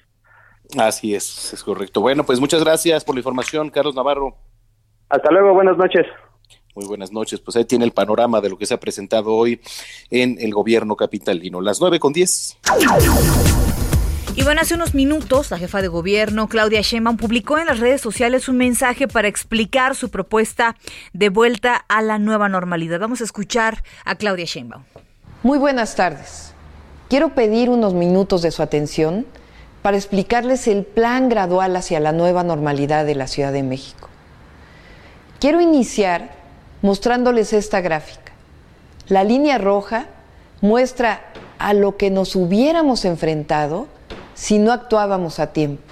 Así 0.78 1.14
es, 1.14 1.52
es 1.52 1.62
correcto. 1.62 2.00
Bueno, 2.00 2.25
pues 2.25 2.40
muchas 2.40 2.64
gracias 2.64 3.04
por 3.04 3.14
la 3.14 3.21
información, 3.21 3.71
Carlos 3.71 3.94
Navarro. 3.94 4.37
Hasta 5.09 5.30
luego, 5.30 5.54
buenas 5.54 5.76
noches. 5.76 6.06
Muy 6.75 6.87
buenas 6.87 7.12
noches. 7.12 7.38
Pues 7.40 7.56
ahí 7.56 7.64
tiene 7.64 7.85
el 7.85 7.92
panorama 7.92 8.40
de 8.40 8.49
lo 8.49 8.59
que 8.59 8.66
se 8.66 8.75
ha 8.75 8.80
presentado 8.80 9.35
hoy 9.35 9.61
en 10.11 10.37
el 10.40 10.52
gobierno 10.52 10.97
capitalino. 10.97 11.61
Las 11.61 11.80
nueve 11.80 12.00
con 12.00 12.12
diez. 12.12 12.59
Y 14.37 14.43
bueno, 14.43 14.62
hace 14.62 14.75
unos 14.75 14.95
minutos 14.95 15.53
la 15.53 15.59
jefa 15.59 15.81
de 15.81 15.87
gobierno, 15.87 16.49
Claudia 16.49 16.81
Sheinbaum, 16.81 17.17
publicó 17.17 17.59
en 17.59 17.67
las 17.67 17.79
redes 17.79 18.00
sociales 18.00 18.49
un 18.49 18.57
mensaje 18.57 19.07
para 19.07 19.29
explicar 19.29 19.95
su 19.95 20.11
propuesta 20.11 20.75
de 21.12 21.29
vuelta 21.29 21.85
a 21.88 22.03
la 22.03 22.19
nueva 22.19 22.49
normalidad. 22.49 22.99
Vamos 22.99 23.21
a 23.21 23.25
escuchar 23.25 23.85
a 24.05 24.17
Claudia 24.17 24.45
Sheinbaum. 24.45 24.83
Muy 25.45 25.59
buenas 25.59 25.95
tardes. 25.95 26.53
Quiero 27.09 27.29
pedir 27.37 27.71
unos 27.71 27.95
minutos 27.95 28.43
de 28.43 28.50
su 28.50 28.62
atención 28.62 29.25
para 29.83 29.97
explicarles 29.97 30.67
el 30.67 30.83
plan 30.83 31.29
gradual 31.29 31.76
hacia 31.76 32.00
la 32.00 32.11
nueva 32.11 32.43
normalidad 32.43 33.07
de 33.07 33.14
la 33.14 33.29
Ciudad 33.29 33.53
de 33.53 33.62
México. 33.62 34.09
Quiero 35.38 35.61
iniciar 35.61 36.35
mostrándoles 36.83 37.53
esta 37.53 37.81
gráfica. 37.81 38.33
La 39.07 39.23
línea 39.23 39.59
roja 39.59 40.07
muestra 40.61 41.21
a 41.61 41.73
lo 41.73 41.97
que 41.97 42.11
nos 42.11 42.35
hubiéramos 42.35 43.05
enfrentado 43.05 43.87
si 44.35 44.59
no 44.59 44.73
actuábamos 44.73 45.38
a 45.38 45.53
tiempo. 45.53 45.83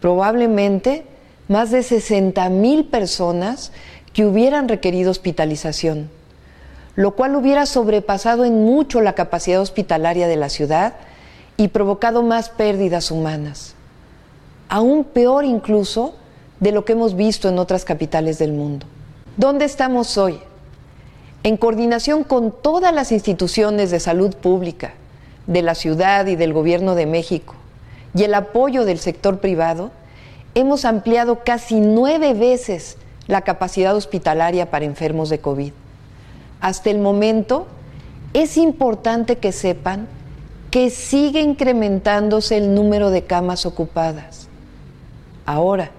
Probablemente 0.00 1.04
más 1.48 1.70
de 1.70 1.82
60 1.82 2.48
mil 2.48 2.86
personas 2.86 3.72
que 4.12 4.24
hubieran 4.24 4.68
requerido 4.68 5.10
hospitalización, 5.10 6.10
lo 6.96 7.16
cual 7.16 7.36
hubiera 7.36 7.66
sobrepasado 7.66 8.44
en 8.44 8.64
mucho 8.64 9.00
la 9.00 9.14
capacidad 9.14 9.60
hospitalaria 9.60 10.28
de 10.28 10.36
la 10.36 10.48
ciudad 10.48 10.94
y 11.56 11.68
provocado 11.68 12.22
más 12.22 12.50
pérdidas 12.50 13.10
humanas, 13.10 13.74
aún 14.68 15.04
peor 15.04 15.44
incluso 15.44 16.14
de 16.60 16.72
lo 16.72 16.84
que 16.84 16.92
hemos 16.92 17.16
visto 17.16 17.48
en 17.48 17.58
otras 17.58 17.84
capitales 17.84 18.38
del 18.38 18.52
mundo. 18.52 18.86
¿Dónde 19.36 19.64
estamos 19.64 20.18
hoy? 20.18 20.40
En 21.42 21.56
coordinación 21.56 22.22
con 22.24 22.52
todas 22.52 22.94
las 22.94 23.12
instituciones 23.12 23.90
de 23.90 24.00
salud 24.00 24.34
pública, 24.36 24.94
de 25.50 25.62
la 25.62 25.74
ciudad 25.74 26.26
y 26.26 26.36
del 26.36 26.52
gobierno 26.52 26.94
de 26.94 27.06
México 27.06 27.54
y 28.14 28.22
el 28.22 28.34
apoyo 28.34 28.84
del 28.84 28.98
sector 28.98 29.40
privado, 29.40 29.90
hemos 30.54 30.84
ampliado 30.84 31.40
casi 31.44 31.80
nueve 31.80 32.34
veces 32.34 32.96
la 33.26 33.42
capacidad 33.42 33.94
hospitalaria 33.94 34.70
para 34.70 34.84
enfermos 34.84 35.28
de 35.28 35.40
COVID. 35.40 35.72
Hasta 36.60 36.90
el 36.90 36.98
momento, 36.98 37.66
es 38.32 38.56
importante 38.56 39.38
que 39.38 39.50
sepan 39.52 40.06
que 40.70 40.90
sigue 40.90 41.40
incrementándose 41.40 42.56
el 42.56 42.74
número 42.74 43.10
de 43.10 43.24
camas 43.24 43.66
ocupadas. 43.66 44.48
Ahora, 45.46 45.90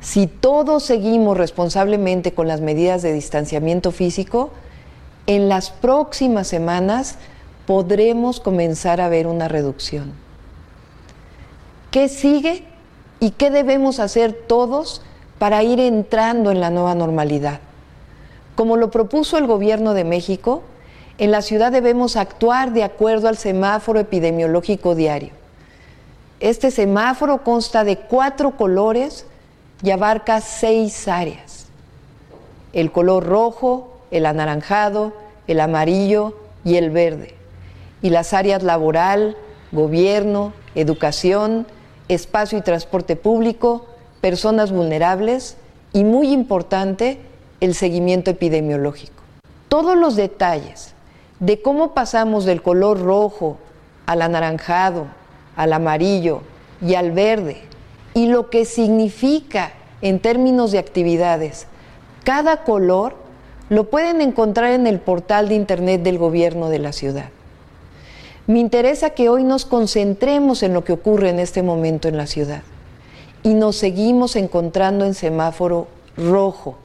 si 0.00 0.26
todos 0.26 0.84
seguimos 0.84 1.36
responsablemente 1.36 2.32
con 2.32 2.48
las 2.48 2.62
medidas 2.62 3.02
de 3.02 3.12
distanciamiento 3.12 3.92
físico, 3.92 4.52
en 5.26 5.50
las 5.50 5.70
próximas 5.70 6.46
semanas 6.46 7.16
podremos 7.66 8.40
comenzar 8.40 9.00
a 9.00 9.08
ver 9.08 9.26
una 9.26 9.48
reducción. 9.48 10.12
¿Qué 11.90 12.08
sigue 12.08 12.64
y 13.20 13.32
qué 13.32 13.50
debemos 13.50 13.98
hacer 13.98 14.32
todos 14.32 15.02
para 15.38 15.62
ir 15.62 15.80
entrando 15.80 16.50
en 16.50 16.60
la 16.60 16.70
nueva 16.70 16.94
normalidad? 16.94 17.60
Como 18.54 18.76
lo 18.76 18.90
propuso 18.90 19.36
el 19.36 19.46
gobierno 19.46 19.94
de 19.94 20.04
México, 20.04 20.62
en 21.18 21.30
la 21.30 21.42
ciudad 21.42 21.72
debemos 21.72 22.16
actuar 22.16 22.72
de 22.72 22.84
acuerdo 22.84 23.28
al 23.28 23.36
semáforo 23.36 23.98
epidemiológico 23.98 24.94
diario. 24.94 25.30
Este 26.40 26.70
semáforo 26.70 27.42
consta 27.42 27.84
de 27.84 27.98
cuatro 27.98 28.56
colores 28.56 29.26
y 29.82 29.90
abarca 29.90 30.40
seis 30.40 31.08
áreas. 31.08 31.66
El 32.72 32.92
color 32.92 33.24
rojo, 33.24 33.98
el 34.10 34.26
anaranjado, 34.26 35.14
el 35.46 35.60
amarillo 35.60 36.36
y 36.64 36.76
el 36.76 36.90
verde 36.90 37.36
y 38.02 38.10
las 38.10 38.32
áreas 38.32 38.62
laboral, 38.62 39.36
gobierno, 39.72 40.52
educación, 40.74 41.66
espacio 42.08 42.58
y 42.58 42.62
transporte 42.62 43.16
público, 43.16 43.86
personas 44.20 44.72
vulnerables 44.72 45.56
y, 45.92 46.04
muy 46.04 46.32
importante, 46.32 47.18
el 47.60 47.74
seguimiento 47.74 48.30
epidemiológico. 48.30 49.22
Todos 49.68 49.96
los 49.96 50.16
detalles 50.16 50.94
de 51.40 51.60
cómo 51.60 51.94
pasamos 51.94 52.44
del 52.44 52.62
color 52.62 53.00
rojo 53.00 53.58
al 54.06 54.22
anaranjado, 54.22 55.06
al 55.56 55.72
amarillo 55.72 56.42
y 56.80 56.94
al 56.94 57.12
verde 57.12 57.62
y 58.14 58.26
lo 58.26 58.50
que 58.50 58.64
significa 58.64 59.72
en 60.00 60.20
términos 60.20 60.72
de 60.72 60.78
actividades 60.78 61.66
cada 62.26 62.64
color 62.64 63.14
lo 63.68 63.88
pueden 63.88 64.20
encontrar 64.20 64.72
en 64.72 64.88
el 64.88 64.98
portal 64.98 65.48
de 65.48 65.54
Internet 65.54 66.02
del 66.02 66.18
gobierno 66.18 66.68
de 66.70 66.80
la 66.80 66.92
ciudad. 66.92 67.30
Me 68.46 68.60
interesa 68.60 69.10
que 69.10 69.28
hoy 69.28 69.42
nos 69.42 69.64
concentremos 69.64 70.62
en 70.62 70.72
lo 70.72 70.84
que 70.84 70.92
ocurre 70.92 71.30
en 71.30 71.40
este 71.40 71.62
momento 71.62 72.06
en 72.06 72.16
la 72.16 72.26
ciudad 72.26 72.62
y 73.42 73.54
nos 73.54 73.76
seguimos 73.76 74.36
encontrando 74.36 75.04
en 75.04 75.14
semáforo 75.14 75.88
rojo, 76.16 76.76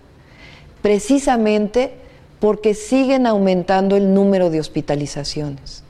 precisamente 0.81 1.93
porque 2.39 2.73
siguen 2.73 3.27
aumentando 3.27 3.95
el 3.95 4.13
número 4.13 4.49
de 4.49 4.59
hospitalizaciones. 4.59 5.83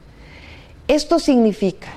Esto 0.89 1.19
significa 1.19 1.87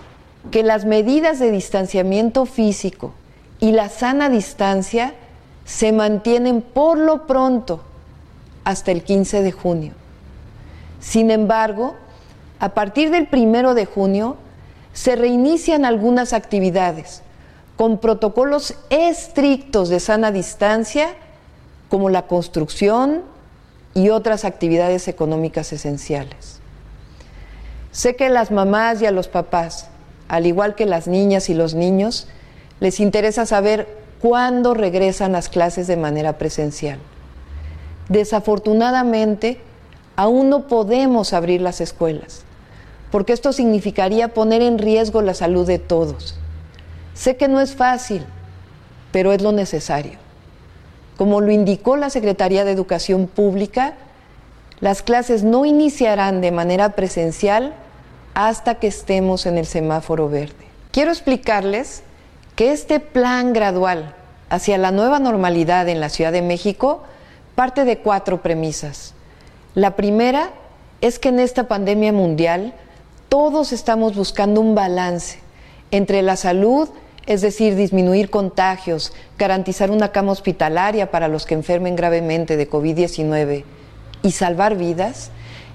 que 0.53 0.63
las 0.63 0.85
medidas 0.85 1.41
de 1.41 1.51
distanciamiento 1.51 2.47
físico 2.47 3.13
y 3.59 3.73
la 3.73 3.89
sana 3.89 4.29
distancia 4.29 5.15
se 5.65 5.91
mantienen 5.91 6.63
por 6.63 6.99
lo 6.99 7.27
pronto 7.27 7.81
hasta 8.63 8.93
el 8.93 9.03
15 9.03 9.43
de 9.43 9.53
junio. 9.53 9.93
Sin 11.01 11.33
embargo, 11.33 11.97
a 12.65 12.71
partir 12.71 13.11
del 13.11 13.27
primero 13.27 13.75
de 13.75 13.85
junio 13.85 14.39
se 14.95 15.17
reinician 15.17 15.85
algunas 15.85 16.33
actividades 16.33 17.21
con 17.77 17.99
protocolos 17.99 18.73
estrictos 18.89 19.91
de 19.91 20.01
sana 20.01 20.33
distancia, 20.33 21.09
como 21.91 22.09
la 22.09 22.23
construcción 22.23 23.21
y 23.93 24.09
otras 24.09 24.47
actividades 24.47 25.09
económicas 25.09 25.75
esenciales. 25.75 26.61
Sé 27.93 28.17
que 28.17 28.25
a 28.25 28.31
las 28.31 28.51
mamás 28.51 29.03
y 29.03 29.05
a 29.05 29.11
los 29.11 29.29
papás, 29.29 29.89
al 30.29 30.47
igual 30.47 30.75
que 30.75 30.87
las 30.87 31.07
niñas 31.07 31.51
y 31.51 31.55
los 31.55 31.75
niños, 31.75 32.29
les 32.81 32.99
interesa 32.99 33.45
saber 33.45 33.89
cuándo 34.23 34.73
regresan 34.73 35.33
las 35.33 35.51
clases 35.51 35.87
de 35.87 35.99
manera 35.99 36.39
presencial. 36.39 36.99
Desafortunadamente, 38.09 39.61
aún 40.17 40.49
no 40.49 40.67
podemos 40.67 41.35
abrir 41.35 41.61
las 41.61 41.83
escuelas 41.83 42.44
porque 43.15 43.33
esto 43.33 43.53
significaría 43.53 44.35
poner 44.35 44.61
en 44.61 44.77
riesgo 44.77 45.23
la 45.23 45.35
salud 45.35 45.65
de 45.69 45.79
todos. 45.79 46.35
Sé 47.15 47.37
que 47.37 47.47
no 47.47 47.61
es 47.61 47.77
fácil, 47.77 48.27
pero 49.13 49.31
es 49.31 49.41
lo 49.41 49.53
necesario. 49.53 50.19
Como 51.17 51.41
lo 51.41 51.53
indicó 51.53 51.97
la 51.97 52.11
Secretaría 52.11 52.65
de 52.65 52.73
Educación 52.73 53.29
Pública, 53.29 53.95
las 54.81 55.03
clases 55.03 55.45
no 55.45 55.65
iniciarán 55.65 56.41
de 56.41 56.51
manera 56.51 56.97
presencial 56.97 57.75
hasta 58.35 58.81
que 58.81 58.89
estemos 58.89 59.47
en 59.47 59.59
el 59.59 59.67
semáforo 59.67 60.29
verde. 60.29 60.67
Quiero 60.91 61.13
explicarles 61.13 62.03
que 62.57 62.73
este 62.73 62.99
plan 62.99 63.53
gradual 63.53 64.17
hacia 64.51 64.77
la 64.77 64.91
nueva 64.91 65.21
normalidad 65.21 65.89
en 65.89 66.01
la 66.01 66.09
Ciudad 66.09 66.33
de 66.33 66.43
México 66.43 67.05
parte 67.55 67.85
de 67.85 67.99
cuatro 67.99 68.43
premisas. 68.43 69.15
La 69.77 69.95
primera 69.95 70.51
es 71.01 71.21
que 71.21 71.29
en 71.29 71.39
esta 71.39 71.69
pandemia 71.69 72.13
mundial 72.13 72.75
todos 73.35 73.73
estamos 73.73 74.15
buscando 74.15 74.61
un 74.61 74.77
balance 74.77 75.41
entre 75.91 76.23
la 76.23 76.37
salud, 76.37 76.89
es 77.27 77.41
decir, 77.41 77.75
disminuir 77.75 78.31
contagios, 78.31 79.13
garantizar 79.37 79.91
una 79.91 80.13
cama 80.13 80.31
hospitalaria 80.31 81.11
para 81.11 81.27
los 81.27 81.45
que 81.45 81.55
enfermen 81.55 81.97
gravemente 81.97 82.57
de 82.57 82.71
COVID-19 82.71 83.65
y 84.23 84.31
salvar 84.31 84.77
vidas, 84.77 85.33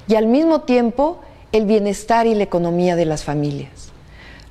y 0.08 0.16
al 0.16 0.28
mismo 0.28 0.62
tiempo 0.62 1.20
el 1.52 1.66
bienestar 1.66 2.28
y 2.28 2.34
la 2.34 2.44
economía 2.44 2.96
de 2.96 3.04
las 3.04 3.26
familias. 3.26 3.92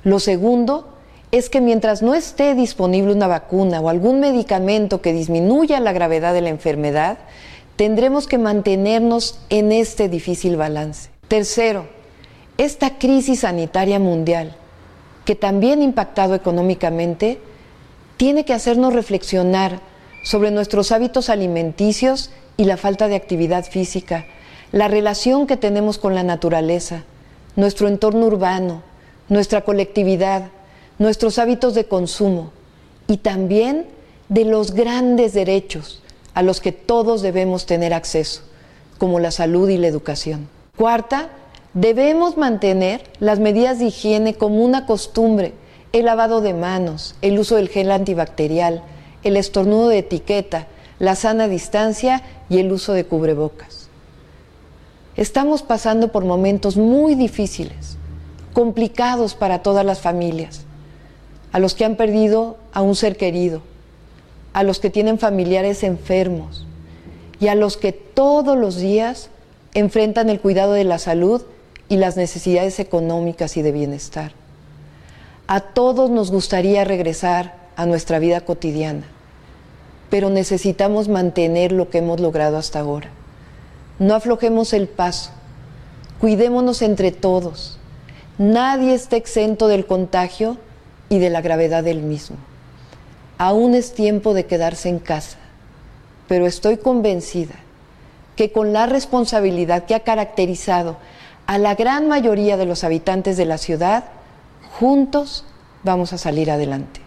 Lo 0.03 0.19
segundo 0.19 0.89
es 1.31 1.49
que 1.49 1.61
mientras 1.61 2.03
no 2.03 2.13
esté 2.13 2.53
disponible 2.53 3.11
una 3.11 3.25
vacuna 3.25 3.81
o 3.81 3.89
algún 3.89 4.19
medicamento 4.19 5.01
que 5.01 5.13
disminuya 5.13 5.79
la 5.79 5.93
gravedad 5.93 6.35
de 6.35 6.41
la 6.41 6.49
enfermedad, 6.49 7.17
tendremos 7.75 8.27
que 8.27 8.37
mantenernos 8.37 9.39
en 9.49 9.71
este 9.71 10.09
difícil 10.09 10.57
balance. 10.57 11.09
Tercero, 11.27 11.97
esta 12.59 12.97
crisis 12.97 13.39
sanitaria 13.39 13.99
mundial, 13.99 14.53
que 15.23 15.33
también 15.33 15.79
ha 15.79 15.85
impactado 15.85 16.35
económicamente, 16.35 17.39
tiene 18.17 18.43
que 18.43 18.53
hacernos 18.53 18.93
reflexionar 18.93 19.79
sobre 20.25 20.51
nuestros 20.51 20.91
hábitos 20.91 21.29
alimenticios 21.29 22.31
y 22.57 22.65
la 22.65 22.75
falta 22.75 23.07
de 23.07 23.15
actividad 23.15 23.63
física, 23.63 24.25
la 24.73 24.89
relación 24.89 25.47
que 25.47 25.55
tenemos 25.55 25.97
con 25.97 26.15
la 26.15 26.23
naturaleza, 26.23 27.05
nuestro 27.55 27.87
entorno 27.87 28.25
urbano, 28.25 28.83
nuestra 29.29 29.61
colectividad, 29.61 30.49
nuestros 30.97 31.39
hábitos 31.39 31.75
de 31.75 31.85
consumo 31.85 32.51
y 33.07 33.17
también 33.17 33.87
de 34.27 34.43
los 34.43 34.73
grandes 34.73 35.33
derechos 35.33 36.03
a 36.33 36.41
los 36.41 36.59
que 36.59 36.73
todos 36.73 37.21
debemos 37.21 37.65
tener 37.65 37.93
acceso, 37.93 38.41
como 38.97 39.21
la 39.21 39.31
salud 39.31 39.69
y 39.69 39.77
la 39.77 39.87
educación. 39.87 40.49
Cuarta, 40.75 41.29
debemos 41.73 42.37
mantener 42.37 43.03
las 43.19 43.39
medidas 43.39 43.79
de 43.79 43.85
higiene 43.85 44.33
como 44.33 44.63
una 44.63 44.85
costumbre, 44.85 45.53
el 45.91 46.05
lavado 46.05 46.41
de 46.41 46.53
manos, 46.53 47.15
el 47.21 47.39
uso 47.39 47.55
del 47.55 47.69
gel 47.69 47.91
antibacterial, 47.91 48.83
el 49.23 49.37
estornudo 49.37 49.89
de 49.89 49.99
etiqueta, 49.99 50.67
la 50.99 51.15
sana 51.15 51.47
distancia 51.47 52.23
y 52.49 52.59
el 52.59 52.71
uso 52.71 52.93
de 52.93 53.05
cubrebocas. 53.05 53.89
Estamos 55.15 55.63
pasando 55.63 56.11
por 56.11 56.25
momentos 56.25 56.77
muy 56.77 57.15
difíciles, 57.15 57.97
complicados 58.53 59.35
para 59.35 59.63
todas 59.63 59.85
las 59.85 59.99
familias, 59.99 60.61
a 61.51 61.59
los 61.59 61.75
que 61.75 61.85
han 61.85 61.95
perdido 61.95 62.57
a 62.73 62.81
un 62.81 62.95
ser 62.95 63.17
querido, 63.17 63.61
a 64.53 64.63
los 64.63 64.79
que 64.79 64.89
tienen 64.89 65.19
familiares 65.19 65.83
enfermos 65.83 66.65
y 67.39 67.47
a 67.47 67.55
los 67.55 67.77
que 67.77 67.91
todos 67.91 68.57
los 68.57 68.77
días 68.77 69.29
enfrentan 69.73 70.29
el 70.29 70.39
cuidado 70.39 70.73
de 70.73 70.83
la 70.83 70.99
salud 70.99 71.43
y 71.89 71.97
las 71.97 72.15
necesidades 72.15 72.79
económicas 72.79 73.57
y 73.57 73.63
de 73.63 73.71
bienestar. 73.71 74.31
A 75.47 75.59
todos 75.59 76.11
nos 76.11 76.31
gustaría 76.31 76.83
regresar 76.83 77.55
a 77.75 77.87
nuestra 77.87 78.19
vida 78.19 78.41
cotidiana, 78.41 79.07
pero 80.11 80.29
necesitamos 80.29 81.09
mantener 81.09 81.71
lo 81.71 81.89
que 81.89 81.97
hemos 81.97 82.19
logrado 82.19 82.57
hasta 82.57 82.79
ahora. 82.79 83.09
No 83.97 84.13
aflojemos 84.13 84.73
el 84.73 84.87
paso. 84.87 85.31
Cuidémonos 86.21 86.81
entre 86.81 87.11
todos. 87.11 87.77
Nadie 88.37 88.93
está 88.93 89.15
exento 89.15 89.67
del 89.67 89.85
contagio 89.85 90.57
y 91.09 91.17
de 91.17 91.29
la 91.29 91.41
gravedad 91.41 91.83
del 91.83 92.01
mismo. 92.01 92.37
Aún 93.37 93.73
es 93.73 93.93
tiempo 93.93 94.33
de 94.33 94.45
quedarse 94.45 94.89
en 94.89 94.99
casa, 94.99 95.37
pero 96.27 96.45
estoy 96.45 96.77
convencida 96.77 97.55
que 98.35 98.51
con 98.51 98.71
la 98.71 98.85
responsabilidad 98.85 99.85
que 99.85 99.95
ha 99.95 100.01
caracterizado 100.01 100.97
a 101.49 101.57
la 101.57 101.73
gran 101.73 102.07
mayoría 102.07 102.57
de 102.57 102.67
los 102.67 102.83
habitantes 102.83 103.35
de 103.35 103.45
la 103.45 103.57
ciudad, 103.57 104.03
juntos 104.77 105.45
vamos 105.81 106.13
a 106.13 106.19
salir 106.19 106.51
adelante. 106.51 107.01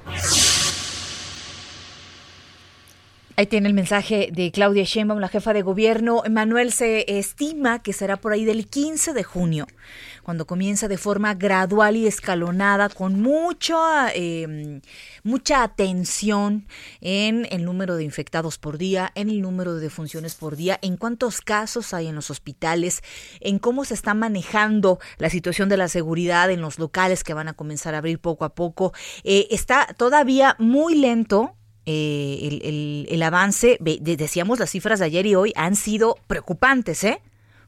Ahí 3.35 3.47
tiene 3.47 3.66
el 3.68 3.75
mensaje 3.75 4.29
de 4.31 4.51
Claudia 4.51 4.85
Sheinbaum, 4.85 5.18
la 5.18 5.29
jefa 5.29 5.55
de 5.55 5.62
gobierno. 5.62 6.23
Manuel 6.31 6.71
se 6.71 7.18
estima 7.18 7.83
que 7.83 7.95
será 7.95 8.18
por 8.18 8.33
ahí 8.33 8.45
del 8.45 8.68
15 8.68 9.14
de 9.14 9.25
junio, 9.25 9.66
cuando 10.23 10.47
comienza 10.47 10.87
de 10.87 10.99
forma 10.99 11.33
gradual 11.33 11.97
y 11.97 12.07
escalonada, 12.07 12.90
con 12.90 13.23
mucha, 13.23 14.12
em, 14.12 14.83
mucha 15.23 15.62
atención 15.62 16.66
en 17.01 17.49
el 17.51 17.64
número 17.64 17.97
de 17.97 18.05
infectados 18.05 18.59
por 18.59 18.77
día, 18.77 19.11
en 19.14 19.31
el 19.31 19.40
número 19.40 19.75
de 19.75 19.81
defunciones 19.81 20.35
por 20.35 20.57
día, 20.57 20.79
en 20.83 20.99
cuántos 20.99 21.40
casos 21.40 21.95
hay 21.95 22.09
en 22.09 22.14
los 22.14 22.31
hospitales, 22.31 23.03
en 23.40 23.59
cómo 23.59 23.87
se 23.87 23.95
está 23.95 24.12
manejando 24.12 24.99
la 25.16 25.31
situación 25.31 25.71
de 25.71 25.79
la 25.79 25.88
seguridad 25.88 26.51
en 26.51 26.61
los 26.61 26.79
locales 26.79 27.25
que 27.25 27.33
van 27.33 27.49
a 27.49 27.55
comenzar 27.55 27.95
a 27.95 27.99
abrir 27.99 28.18
poco 28.18 28.45
a 28.45 28.55
poco. 28.55 28.92
Eh, 29.25 29.47
está 29.51 29.87
todavía 29.97 30.55
muy 30.59 30.97
lento 30.97 31.57
eh, 31.85 33.07
el, 33.09 33.23
avance, 33.23 33.77
decíamos 33.81 34.59
las 34.59 34.71
cifras 34.71 35.01
de 35.01 35.07
ayer 35.07 35.27
y 35.27 35.35
hoy 35.35 35.53
han 35.57 35.77
sido 35.77 36.16
preocupantes, 36.27 37.03
¿eh? 37.05 37.21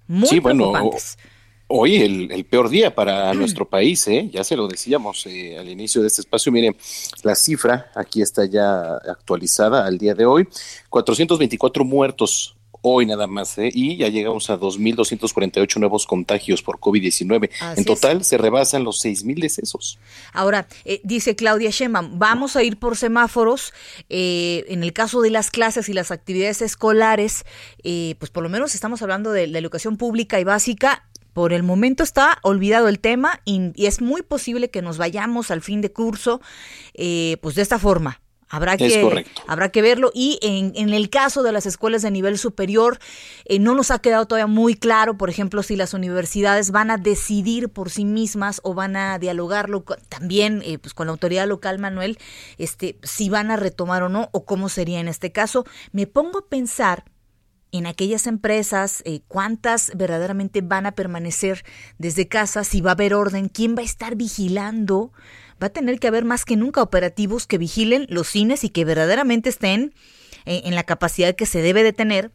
Muy 0.07 0.41
preocupantes. 0.41 1.19
hoy 1.67 1.97
el, 1.97 2.45
peor 2.45 2.69
día 2.69 2.95
para 2.95 3.35
nuestro 3.35 3.69
país, 3.69 4.07
¿eh? 4.07 4.29
ya 4.33 4.45
se 4.45 4.57
lo 4.57 4.69
decíamos 4.69 5.27
eh, 5.27 5.59
al 5.59 5.69
inicio 5.69 6.01
de 6.01 6.09
este 6.09 6.21
espacio. 6.21 6.53
Mire, 6.53 6.77
la 7.23 7.35
cifra 7.35 7.91
aquí 7.95 8.23
está 8.23 8.45
ya 8.45 8.97
actualizada 8.97 9.85
al 9.85 9.99
día 9.99 10.15
de 10.15 10.27
hoy: 10.27 10.49
424 10.91 11.85
muertos 11.85 12.57
hoy 12.87 13.07
nada 13.07 13.27
más, 13.27 13.57
¿eh? 13.57 13.71
y 13.73 13.97
ya 13.97 14.09
llegamos 14.09 14.51
a 14.51 14.61
2.248 14.61 15.79
nuevos 15.81 16.07
contagios 16.07 16.63
por 16.63 16.79
COVID-19. 16.79 17.51
En 17.79 17.85
total 17.87 18.25
se 18.25 18.37
rebasan 18.37 18.85
los 18.85 19.03
6.000 19.03 19.41
decesos. 19.41 19.99
Ahora, 20.35 20.69
eh, 20.85 21.01
dice 21.03 21.35
Claudia 21.35 21.71
Sheinbaum, 21.71 22.19
vamos 22.19 22.57
a 22.57 22.63
ir 22.63 22.79
por 22.79 22.99
semáforos. 22.99 23.73
Eh, 24.11 24.67
en 24.69 24.83
el 24.83 24.93
caso 24.93 25.23
de 25.23 25.31
las 25.31 25.51
clases 25.51 25.89
y 25.89 25.95
las 25.95 26.11
actividades 26.11 26.61
escolares, 26.61 27.47
pues 27.83 28.31
por 28.31 28.43
lo 28.43 28.51
menos 28.51 28.75
estamos 28.75 29.01
hablando 29.01 29.33
de 29.33 29.47
la 29.47 29.59
educación 29.59 29.97
pública 29.97 30.39
y 30.39 30.45
básica, 30.45 31.09
por 31.33 31.55
el 31.55 31.63
momento 31.63 32.05
está 32.05 32.39
olvidado 32.43 32.89
el 32.89 33.01
tema 33.01 33.41
y, 33.47 33.73
es 33.77 34.03
muy 34.03 34.21
posible 34.23 34.69
que 34.71 34.83
nos 34.83 34.99
vayamos 34.99 35.51
al 35.51 35.63
fin 35.63 35.81
de 35.81 35.91
curso 35.91 36.43
pues 36.95 37.55
de 37.55 37.63
esta 37.63 37.79
forma. 37.79 38.21
Habrá 38.55 38.77
que, 38.77 39.27
habrá 39.49 39.69
que 39.71 39.83
verlo. 39.83 40.13
Y 40.15 40.39
en, 40.41 40.95
el 40.95 41.11
caso 41.11 41.43
de 41.43 41.51
las 41.51 41.67
escuelas 41.67 42.03
de 42.03 42.13
nivel 42.13 42.39
superior, 42.39 43.01
eh, 43.47 43.59
no 43.59 43.75
nos 43.75 43.91
ha 43.91 43.99
quedado 43.99 44.27
todavía 44.27 44.47
muy 44.47 44.77
claro, 44.77 45.19
por 45.19 45.29
ejemplo, 45.29 45.65
si 45.65 45.75
las 45.75 45.93
universidades 45.93 46.71
van 46.71 46.93
a 46.93 46.97
decidir 46.97 47.69
por 47.69 47.91
sí 47.91 48.05
mismas 48.05 48.61
o 48.63 48.73
van 48.73 48.95
a 48.95 49.19
dialogarlo 49.19 49.83
también 50.09 50.63
eh, 50.65 50.79
pues 50.79 50.95
con 50.95 51.09
la 51.09 51.11
autoridad 51.11 51.49
local, 51.49 51.81
Manuel, 51.81 52.17
este, 52.57 52.97
si 53.03 53.29
van 53.29 53.51
a 53.51 53.57
retomar 53.57 54.05
o 54.05 54.09
no, 54.09 54.29
o 54.33 54.45
cómo 54.45 54.69
sería 54.69 55.01
en 55.01 55.09
este 55.09 55.33
caso. 55.33 55.65
Me 55.91 56.07
pongo 56.07 56.39
a 56.39 56.47
pensar 56.47 57.05
en 57.73 57.87
aquellas 57.89 58.29
empresas, 58.29 59.03
eh, 59.05 59.23
cuántas 59.27 59.91
verdaderamente 59.97 60.61
van 60.61 60.87
a 60.87 60.93
permanecer 60.93 61.65
desde 61.99 62.29
casa, 62.29 62.63
si 62.63 62.81
va 62.81 62.91
a 62.91 62.95
haber 62.95 63.15
orden, 63.15 63.49
quién 63.49 63.75
va 63.75 63.81
a 63.81 63.85
estar 63.85 64.15
vigilando 64.15 65.11
va 65.63 65.69
a 65.69 65.71
tener 65.71 65.99
que 65.99 66.09
haber 66.09 66.25
más 66.25 66.45
que 66.45 66.57
nunca 66.57 66.83
operativos 66.83 67.47
que 67.47 67.59
vigilen 67.59 68.07
los 68.09 68.29
cines 68.29 68.65
y 68.65 68.69
que 68.69 68.85
verdaderamente 68.85 69.49
estén 69.49 69.95
eh, 70.47 70.63
en 70.65 70.75
la 70.75 70.85
capacidad 70.85 71.35
que 71.35 71.47
se 71.47 71.63
debe 71.63 71.83
de 71.83 71.93
tener 71.93 72.33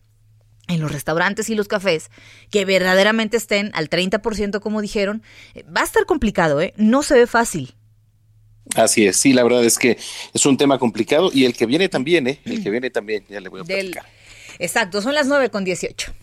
en 0.67 0.79
los 0.79 0.91
restaurantes 0.91 1.49
y 1.49 1.55
los 1.55 1.67
cafés, 1.67 2.09
que 2.51 2.63
verdaderamente 2.63 3.37
estén 3.37 3.71
al 3.73 3.89
30% 3.89 4.59
como 4.59 4.81
dijeron, 4.81 5.23
eh, 5.55 5.63
va 5.63 5.81
a 5.81 5.83
estar 5.83 6.05
complicado, 6.05 6.61
¿eh? 6.61 6.73
No 6.77 7.03
se 7.03 7.15
ve 7.15 7.27
fácil. 7.27 7.75
Así 8.75 9.07
es, 9.07 9.17
sí, 9.17 9.33
la 9.33 9.43
verdad 9.43 9.65
es 9.65 9.79
que 9.79 9.97
es 10.33 10.45
un 10.45 10.57
tema 10.57 10.77
complicado 10.77 11.31
y 11.33 11.45
el 11.45 11.55
que 11.55 11.65
viene 11.65 11.89
también, 11.89 12.27
¿eh? 12.27 12.39
El 12.45 12.61
que 12.61 12.69
viene 12.69 12.91
también, 12.91 13.25
ya 13.27 13.39
le 13.39 13.49
voy 13.49 13.61
a 13.61 13.63
platicar. 13.63 14.05
Exacto, 14.59 15.01
son 15.01 15.15
las 15.15 15.27
9 15.27 15.49
con 15.49 15.63
18. 15.63 16.13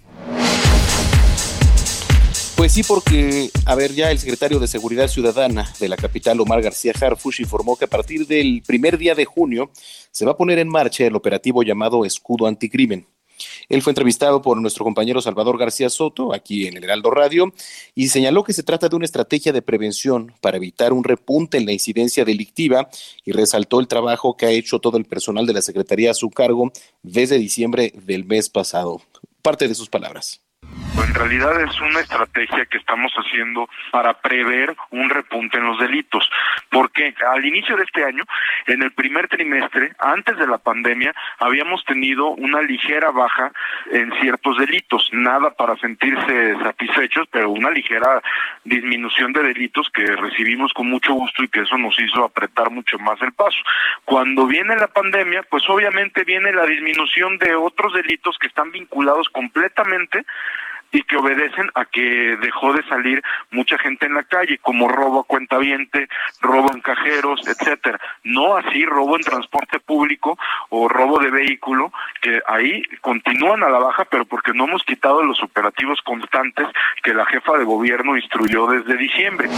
Pues 2.57 2.73
sí, 2.73 2.83
porque, 2.83 3.51
a 3.67 3.75
ver, 3.75 3.93
ya 3.93 4.11
el 4.11 4.19
secretario 4.19 4.59
de 4.59 4.67
Seguridad 4.67 5.09
Ciudadana 5.09 5.71
de 5.79 5.91
la 5.91 5.97
capital, 5.97 6.41
Omar 6.41 6.63
García 6.63 6.95
Harfush, 6.99 7.43
informó 7.43 7.77
que 7.77 7.85
a 7.85 7.89
partir 7.89 8.27
del 8.27 8.63
primer 8.67 8.97
día 8.97 9.15
de 9.15 9.27
junio 9.27 9.71
se 10.11 10.25
va 10.25 10.33
a 10.33 10.37
poner 10.39 10.59
en 10.59 10.69
marcha 10.69 11.05
el 11.05 11.17
operativo 11.17 11.63
llamado 11.63 12.07
Escudo 12.07 12.47
Anticrimen. 12.47 13.07
Él 13.69 13.83
fue 13.83 13.91
entrevistado 13.91 14.41
por 14.41 14.59
nuestro 14.59 14.87
compañero 14.87 15.21
Salvador 15.21 15.59
García 15.59 15.91
Soto, 15.91 16.33
aquí 16.33 16.67
en 16.67 16.79
el 16.79 16.85
Heraldo 16.85 17.11
Radio, 17.11 17.53
y 17.95 18.09
señaló 18.09 18.43
que 18.43 18.55
se 18.55 18.63
trata 18.63 18.89
de 18.89 18.97
una 18.97 19.05
estrategia 19.05 19.53
de 19.53 19.61
prevención 19.61 20.33
para 20.41 20.57
evitar 20.57 20.95
un 20.95 21.05
repunte 21.05 21.59
en 21.59 21.67
la 21.67 21.73
incidencia 21.73 22.25
delictiva 22.25 22.89
y 23.23 23.33
resaltó 23.33 23.81
el 23.81 23.87
trabajo 23.87 24.35
que 24.35 24.47
ha 24.47 24.51
hecho 24.51 24.79
todo 24.79 24.97
el 24.97 25.05
personal 25.05 25.45
de 25.45 25.53
la 25.53 25.61
Secretaría 25.61 26.13
a 26.13 26.15
su 26.15 26.31
cargo 26.31 26.73
desde 27.03 27.39
diciembre 27.39 27.93
del 27.95 28.25
mes 28.25 28.49
pasado. 28.49 29.03
Parte 29.43 29.69
de 29.69 29.75
sus 29.75 29.91
palabras. 29.91 30.46
En 30.99 31.15
realidad 31.15 31.61
es 31.61 31.81
una 31.81 32.01
estrategia 32.01 32.67
que 32.67 32.79
estamos 32.79 33.13
haciendo 33.15 33.69
para 33.91 34.15
prever 34.15 34.75
un 34.91 35.11
repunte 35.11 35.59
en 35.59 35.65
los 35.67 35.79
delitos. 35.79 36.29
Porque 36.71 37.15
al 37.27 37.45
inicio 37.45 37.77
de 37.77 37.85
este 37.85 38.05
año, 38.05 38.25
en 38.67 38.83
el 38.83 38.93
primer 38.93 39.29
trimestre, 39.29 39.93
antes 39.99 40.37
de 40.39 40.47
la 40.47 40.59
pandemia, 40.59 41.15
habíamos 41.39 41.85
tenido 41.85 42.29
una 42.31 42.63
ligera 42.63 43.11
baja 43.11 43.53
en 43.91 44.13
ciertos 44.21 44.57
delitos. 44.59 45.09
Nada 45.13 45.51
para 45.51 45.77
sentirse 45.77 46.57
satisfechos, 46.63 47.27
pero 47.31 47.51
una 47.51 47.71
ligera 47.71 48.23
disminución 48.65 49.33
de 49.33 49.43
delitos 49.43 49.91
que 49.91 50.05
recibimos 50.05 50.73
con 50.73 50.89
mucho 50.89 51.13
gusto 51.15 51.43
y 51.43 51.49
que 51.49 51.61
eso 51.61 51.77
nos 51.77 51.99
hizo 52.01 52.25
apretar 52.25 52.71
mucho 52.71 52.99
más 52.99 53.21
el 53.23 53.33
paso. 53.33 53.59
Cuando 54.05 54.47
viene 54.47 54.77
la 54.77 54.89
pandemia, 54.89 55.43
pues 55.51 55.69
obviamente 55.69 56.25
viene 56.25 56.53
la 56.53 56.67
disminución 56.67 57.39
de 57.39 57.55
otros 57.55 57.93
delitos 57.93 58.39
que 58.39 58.47
están 58.47 58.71
vinculados 58.71 59.29
completamente 59.29 60.25
y 60.93 61.03
que 61.03 61.17
obedecen 61.17 61.71
a 61.75 61.85
que 61.85 62.37
dejó 62.41 62.73
de 62.73 62.83
salir 62.85 63.23
mucha 63.51 63.79
gente 63.79 64.07
en 64.07 64.15
la 64.15 64.25
calle, 64.25 64.59
como 64.59 64.89
robo 64.89 65.21
a 65.21 65.25
cuentaviente, 65.25 66.09
robo 66.41 66.73
en 66.73 66.81
cajeros, 66.81 67.47
etcétera. 67.47 68.01
No 68.25 68.57
así 68.57 68.85
robo 68.85 69.17
en 69.17 69.23
transporte 69.23 69.81
público 69.81 70.39
o 70.71 70.89
robo 70.89 71.19
de 71.19 71.31
vehículo, 71.31 71.93
que 72.21 72.41
ahí 72.47 72.83
continúan 73.01 73.63
a 73.63 73.69
la 73.69 73.79
baja, 73.79 74.05
pero 74.05 74.25
porque 74.25 74.53
no 74.53 74.65
hemos 74.65 74.83
quitado 74.85 75.23
los 75.23 75.43
operativos 75.43 76.01
constantes 76.03 76.67
que 77.03 77.15
la 77.15 77.27
jefa 77.27 77.57
de 77.59 77.65
gobierno 77.65 78.17
instruyó 78.17 78.67
desde 78.67 78.97
diciembre. 78.97 79.49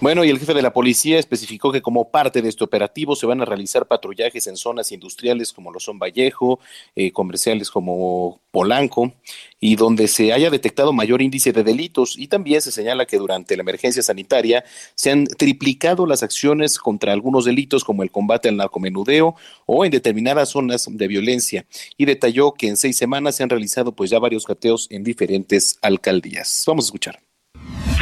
Bueno, 0.00 0.24
y 0.24 0.30
el 0.30 0.38
jefe 0.38 0.54
de 0.54 0.62
la 0.62 0.72
policía 0.72 1.18
especificó 1.18 1.72
que 1.72 1.82
como 1.82 2.12
parte 2.12 2.40
de 2.40 2.48
este 2.48 2.62
operativo 2.62 3.16
se 3.16 3.26
van 3.26 3.42
a 3.42 3.44
realizar 3.44 3.88
patrullajes 3.88 4.46
en 4.46 4.56
zonas 4.56 4.92
industriales 4.92 5.52
como 5.52 5.72
lo 5.72 5.80
son 5.80 5.98
Vallejo, 5.98 6.60
eh, 6.94 7.10
comerciales 7.10 7.68
como 7.68 8.40
Polanco, 8.52 9.12
y 9.58 9.74
donde 9.74 10.06
se 10.06 10.32
haya 10.32 10.50
detectado 10.50 10.92
mayor 10.92 11.20
índice 11.20 11.52
de 11.52 11.64
delitos. 11.64 12.16
Y 12.16 12.28
también 12.28 12.62
se 12.62 12.70
señala 12.70 13.06
que 13.06 13.18
durante 13.18 13.56
la 13.56 13.62
emergencia 13.62 14.00
sanitaria 14.00 14.64
se 14.94 15.10
han 15.10 15.26
triplicado 15.26 16.06
las 16.06 16.22
acciones 16.22 16.78
contra 16.78 17.12
algunos 17.12 17.44
delitos 17.44 17.82
como 17.82 18.04
el 18.04 18.12
combate 18.12 18.48
al 18.48 18.56
narcomenudeo 18.56 19.34
o 19.66 19.84
en 19.84 19.90
determinadas 19.90 20.50
zonas 20.50 20.86
de 20.88 21.08
violencia. 21.08 21.66
Y 21.96 22.04
detalló 22.04 22.52
que 22.52 22.68
en 22.68 22.76
seis 22.76 22.96
semanas 22.96 23.34
se 23.34 23.42
han 23.42 23.50
realizado 23.50 23.90
pues 23.90 24.10
ya 24.10 24.20
varios 24.20 24.44
cateos 24.44 24.86
en 24.90 25.02
diferentes 25.02 25.76
alcaldías. 25.82 26.62
Vamos 26.68 26.84
a 26.84 26.86
escuchar 26.86 27.27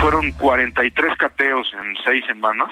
fueron 0.07 0.31
43 0.31 1.17
cateos 1.17 1.67
en 1.75 1.97
seis 2.05 2.25
semanas 2.27 2.71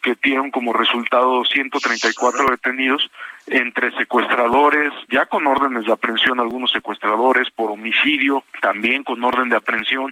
que 0.00 0.16
dieron 0.22 0.50
como 0.50 0.72
resultado 0.72 1.44
134 1.44 2.46
detenidos 2.52 3.10
entre 3.48 3.94
secuestradores, 3.98 4.90
ya 5.10 5.26
con 5.26 5.46
órdenes 5.46 5.84
de 5.84 5.92
aprehensión 5.92 6.40
algunos 6.40 6.72
secuestradores 6.72 7.50
por 7.50 7.70
homicidio, 7.70 8.44
también 8.62 9.04
con 9.04 9.22
orden 9.22 9.50
de 9.50 9.56
aprehensión, 9.56 10.10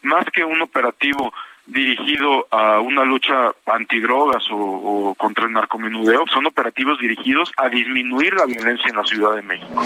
más 0.00 0.24
que 0.32 0.42
un 0.42 0.62
operativo 0.62 1.34
dirigido 1.66 2.48
a 2.50 2.80
una 2.80 3.04
lucha 3.04 3.52
antidrogas 3.66 4.50
o, 4.50 4.56
o 4.56 5.14
contra 5.16 5.44
el 5.44 5.52
narcomenudeo, 5.52 6.24
son 6.32 6.46
operativos 6.46 6.98
dirigidos 6.98 7.52
a 7.58 7.68
disminuir 7.68 8.32
la 8.32 8.46
violencia 8.46 8.88
en 8.88 8.96
la 8.96 9.04
Ciudad 9.04 9.36
de 9.36 9.42
México. 9.42 9.82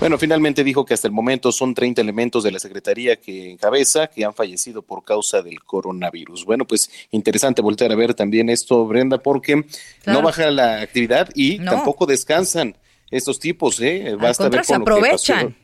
Bueno, 0.00 0.18
finalmente 0.18 0.64
dijo 0.64 0.84
que 0.84 0.92
hasta 0.92 1.08
el 1.08 1.14
momento 1.14 1.50
son 1.50 1.72
30 1.72 2.00
elementos 2.00 2.44
de 2.44 2.52
la 2.52 2.58
Secretaría 2.58 3.16
que 3.16 3.52
encabeza 3.52 4.08
que 4.08 4.24
han 4.24 4.34
fallecido 4.34 4.82
por 4.82 5.04
causa 5.04 5.40
del 5.40 5.62
coronavirus. 5.62 6.44
Bueno, 6.44 6.66
pues 6.66 6.90
interesante 7.10 7.62
voltear 7.62 7.92
a 7.92 7.96
ver 7.96 8.12
también 8.12 8.50
esto, 8.50 8.84
Brenda, 8.86 9.18
porque 9.18 9.64
no 10.04 10.20
baja 10.22 10.50
la 10.50 10.80
actividad 10.82 11.30
y 11.34 11.58
tampoco 11.64 12.06
descansan 12.06 12.76
estos 13.10 13.38
tipos, 13.38 13.80
¿eh? 13.80 14.16
Basta 14.20 14.48
ver 14.48 14.64
se 14.64 14.74
aprovechan. 14.74 15.56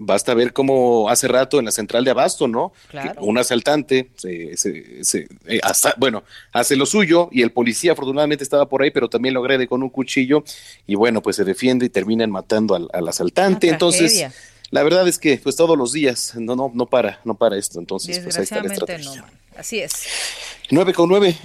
Basta 0.00 0.32
ver 0.32 0.52
cómo 0.52 1.10
hace 1.10 1.26
rato 1.26 1.58
en 1.58 1.64
la 1.64 1.72
central 1.72 2.04
de 2.04 2.12
Abasto, 2.12 2.46
¿no? 2.46 2.72
Un 3.18 3.36
asaltante, 3.36 4.10
se, 4.16 4.56
se, 4.56 5.28
eh, 5.46 5.60
bueno, 5.96 6.22
hace 6.52 6.76
lo 6.76 6.86
suyo 6.86 7.28
y 7.32 7.42
el 7.42 7.50
policía 7.50 7.92
afortunadamente 7.92 8.44
estaba 8.44 8.68
por 8.68 8.82
ahí, 8.82 8.92
pero 8.92 9.08
también 9.08 9.34
lo 9.34 9.40
agrede 9.40 9.66
con 9.66 9.82
un 9.82 9.90
cuchillo 9.90 10.44
y 10.86 10.94
bueno, 10.94 11.20
pues 11.20 11.34
se 11.34 11.44
defiende 11.44 11.86
y 11.86 11.88
terminan 11.88 12.30
matando 12.30 12.76
al, 12.76 13.08
asaltante. 13.08 13.68
Entonces, 13.68 14.24
la 14.70 14.84
verdad 14.84 15.08
es 15.08 15.18
que 15.18 15.38
pues 15.38 15.56
todos 15.56 15.76
los 15.76 15.92
días 15.92 16.34
no, 16.36 16.54
no, 16.54 16.70
no 16.72 16.86
para, 16.86 17.20
no 17.24 17.34
para 17.34 17.56
esto. 17.56 17.80
Entonces, 17.80 18.20
pues 18.20 18.36
ahí 18.36 18.44
está 18.44 18.62
la 18.62 18.72
estrategia. 18.72 19.24
Así 19.56 19.80
es. 19.80 20.04
Nueve 20.70 20.94
con 20.94 21.08
nueve. 21.08 21.36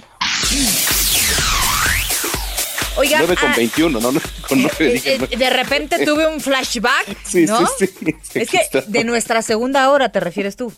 Oiga, 2.96 3.18
9 3.18 3.36
con 3.40 3.52
21, 3.54 3.98
ah, 3.98 4.12
no, 4.12 4.20
con 4.48 4.62
9, 4.62 4.74
eh, 4.80 5.18
eh, 5.30 5.36
de 5.36 5.50
repente 5.50 6.04
tuve 6.04 6.26
un 6.26 6.40
flashback, 6.40 7.16
sí, 7.24 7.44
¿no? 7.46 7.66
Sí, 7.78 7.86
sí, 7.86 8.38
es 8.38 8.50
que 8.50 8.60
de 8.86 9.04
nuestra 9.04 9.42
segunda 9.42 9.90
hora 9.90 10.10
te 10.10 10.20
refieres 10.20 10.56
tú. 10.56 10.72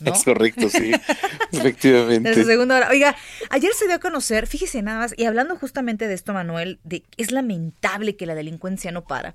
¿No? 0.00 0.12
Es 0.12 0.24
correcto, 0.24 0.68
sí, 0.68 0.90
efectivamente. 1.52 2.34
De 2.34 2.44
segunda 2.44 2.76
hora. 2.76 2.88
Oiga, 2.90 3.16
ayer 3.50 3.72
se 3.72 3.86
dio 3.86 3.94
a 3.94 4.00
conocer, 4.00 4.48
fíjese 4.48 4.82
nada 4.82 4.98
más, 4.98 5.14
y 5.16 5.24
hablando 5.24 5.56
justamente 5.56 6.08
de 6.08 6.14
esto, 6.14 6.32
Manuel, 6.32 6.80
de 6.82 7.04
es 7.16 7.30
lamentable 7.30 8.16
que 8.16 8.26
la 8.26 8.34
delincuencia 8.34 8.90
no 8.90 9.04
para. 9.04 9.34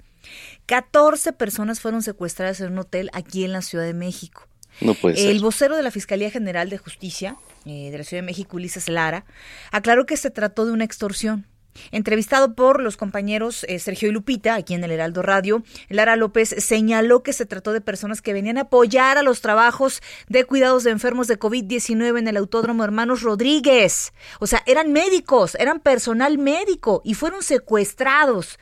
14 0.66 1.32
personas 1.34 1.80
fueron 1.80 2.04
secuestradas 2.04 2.60
en 2.60 2.74
un 2.74 2.80
hotel 2.80 3.10
aquí 3.14 3.46
en 3.46 3.54
la 3.54 3.62
Ciudad 3.62 3.86
de 3.86 3.94
México. 3.94 4.48
No 4.82 4.94
puede 4.94 5.16
ser. 5.16 5.32
El 5.32 5.40
vocero 5.40 5.76
de 5.78 5.84
la 5.84 5.92
Fiscalía 5.92 6.30
General 6.30 6.70
de 6.70 6.78
Justicia 6.78 7.38
eh, 7.66 7.90
de 7.92 7.98
la 7.98 8.04
Ciudad 8.04 8.22
de 8.22 8.26
México, 8.26 8.56
Ulises 8.56 8.88
Lara, 8.88 9.26
aclaró 9.72 10.06
que 10.06 10.16
se 10.16 10.30
trató 10.30 10.66
de 10.66 10.72
una 10.72 10.86
extorsión. 10.86 11.46
Entrevistado 11.92 12.54
por 12.54 12.82
los 12.82 12.98
compañeros 12.98 13.66
eh, 13.68 13.80
Sergio 13.80 14.10
y 14.10 14.12
Lupita, 14.12 14.56
aquí 14.56 14.74
en 14.74 14.84
el 14.84 14.92
Heraldo 14.92 15.22
Radio, 15.22 15.64
Lara 15.90 16.16
López 16.16 16.50
señaló 16.58 17.24
que 17.24 17.34
se 17.34 17.46
trató 17.46 17.74
de 17.74 17.82
personas 17.82 18.22
que 18.22 18.34
venían 18.34 18.58
a 18.58 18.62
apoyar 18.62 19.18
a 19.18 19.24
los 19.24 19.42
trabajos 19.42 20.02
de 20.28 20.46
cuidados 20.46 20.84
de 20.84 20.92
enfermos 20.92 21.28
de 21.28 21.40
COVID-19 21.40 22.20
en 22.20 22.28
el 22.28 22.38
Autódromo 22.38 22.84
Hermanos 22.84 23.22
Rodríguez. 23.22 24.14
O 24.40 24.48
sea, 24.48 24.64
eran 24.66 24.92
médicos, 24.92 25.56
eran 25.56 25.80
personal 25.80 26.38
médico 26.38 27.02
y 27.04 27.14
fueron 27.14 27.44
secuestrados. 27.44 28.60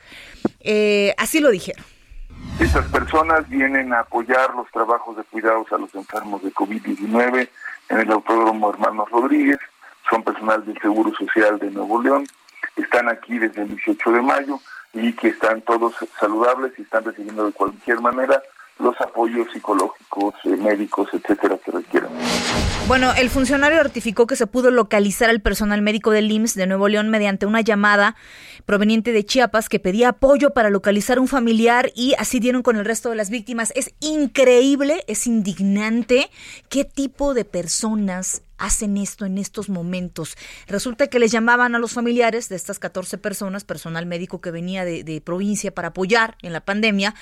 Eh, 0.60 1.14
así 1.18 1.40
lo 1.40 1.50
dijeron. 1.50 1.84
Estas 2.60 2.86
personas 2.86 3.48
vienen 3.48 3.92
a 3.92 4.00
apoyar 4.00 4.54
los 4.54 4.70
trabajos 4.70 5.16
de 5.16 5.24
cuidados 5.24 5.70
a 5.72 5.78
los 5.78 5.94
enfermos 5.94 6.42
de 6.42 6.52
COVID-19 6.52 7.48
en 7.88 7.98
el 7.98 8.10
Autódromo 8.10 8.70
Hermanos 8.70 9.10
Rodríguez. 9.10 9.58
Son 10.08 10.22
personal 10.22 10.64
del 10.64 10.78
Seguro 10.80 11.12
Social 11.14 11.58
de 11.58 11.70
Nuevo 11.70 12.02
León 12.02 12.24
están 12.76 13.08
aquí 13.08 13.38
desde 13.38 13.62
el 13.62 13.68
18 13.68 14.12
de 14.12 14.22
mayo 14.22 14.60
y 14.92 15.12
que 15.12 15.28
están 15.28 15.62
todos 15.62 15.94
saludables 16.18 16.72
y 16.78 16.82
están 16.82 17.04
recibiendo 17.04 17.46
de 17.46 17.52
cualquier 17.52 18.00
manera 18.00 18.42
los 18.78 19.00
apoyos 19.00 19.46
psicológicos, 19.52 20.34
eh, 20.44 20.50
médicos, 20.50 21.08
etcétera, 21.12 21.58
que 21.64 21.70
requieran. 21.70 22.10
Bueno, 22.86 23.12
el 23.18 23.30
funcionario 23.30 23.82
ratificó 23.82 24.26
que 24.26 24.36
se 24.36 24.46
pudo 24.46 24.70
localizar 24.70 25.28
al 25.28 25.40
personal 25.40 25.82
médico 25.82 26.12
del 26.12 26.30
IMSS 26.30 26.54
de 26.54 26.66
Nuevo 26.68 26.88
León 26.88 27.08
mediante 27.08 27.44
una 27.46 27.60
llamada 27.60 28.14
proveniente 28.64 29.12
de 29.12 29.24
Chiapas 29.24 29.68
que 29.68 29.80
pedía 29.80 30.10
apoyo 30.10 30.50
para 30.50 30.70
localizar 30.70 31.18
un 31.18 31.26
familiar 31.26 31.90
y 31.96 32.14
así 32.18 32.38
dieron 32.38 32.62
con 32.62 32.76
el 32.76 32.84
resto 32.84 33.10
de 33.10 33.16
las 33.16 33.28
víctimas. 33.28 33.72
Es 33.74 33.92
increíble, 34.00 35.02
es 35.08 35.26
indignante 35.26 36.30
qué 36.68 36.84
tipo 36.84 37.34
de 37.34 37.44
personas 37.44 38.42
hacen 38.58 38.96
esto 38.96 39.26
en 39.26 39.38
estos 39.38 39.68
momentos. 39.68 40.36
Resulta 40.66 41.06
que 41.08 41.18
les 41.18 41.32
llamaban 41.32 41.74
a 41.74 41.78
los 41.78 41.92
familiares 41.92 42.48
de 42.48 42.56
estas 42.56 42.78
14 42.78 43.18
personas, 43.18 43.64
personal 43.64 44.06
médico 44.06 44.40
que 44.40 44.50
venía 44.50 44.84
de, 44.84 45.20
provincia 45.24 45.72
para 45.72 45.88
apoyar 45.88 46.36
en 46.42 46.52
la 46.52 46.60
pandemia, 46.60 47.14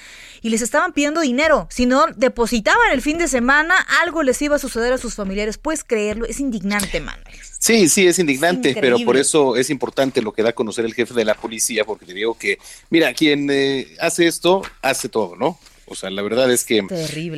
y 0.42 0.51
les 0.51 0.62
estaban 0.62 0.92
pidiendo 0.92 1.20
dinero. 1.20 1.68
Si 1.70 1.87
no 1.87 2.07
depositaban 2.16 2.92
el 2.92 3.03
fin 3.03 3.18
de 3.18 3.29
semana, 3.29 3.75
algo 4.03 4.23
les 4.23 4.40
iba 4.42 4.57
a 4.57 4.59
suceder 4.59 4.92
a 4.92 4.99
sus 4.99 5.14
familiares. 5.14 5.59
Puedes 5.59 5.85
creerlo, 5.85 6.27
es 6.27 6.40
indignante, 6.40 7.01
Manuel. 7.01 7.35
Sí, 7.59 7.88
sí, 7.88 8.07
es 8.07 8.18
indignante, 8.18 8.77
pero 8.79 8.99
por 9.07 9.16
eso 9.16 9.57
es 9.57 9.70
importante 9.70 10.20
lo 10.20 10.33
que 10.33 10.42
da 10.42 10.51
a 10.51 10.53
conocer 10.53 10.85
el 10.85 10.92
jefe 10.92 11.14
de 11.14 11.25
la 11.25 11.35
policía, 11.35 11.85
porque 11.85 12.05
te 12.05 12.12
digo 12.12 12.37
que, 12.37 12.59
mira, 12.90 13.14
quien 13.14 13.49
eh, 13.51 13.88
hace 14.01 14.27
esto, 14.27 14.62
hace 14.83 15.09
todo, 15.09 15.35
¿no? 15.37 15.59
O 15.87 15.94
sea, 15.94 16.11
la 16.11 16.23
verdad 16.23 16.51
es 16.51 16.64
que, 16.64 16.83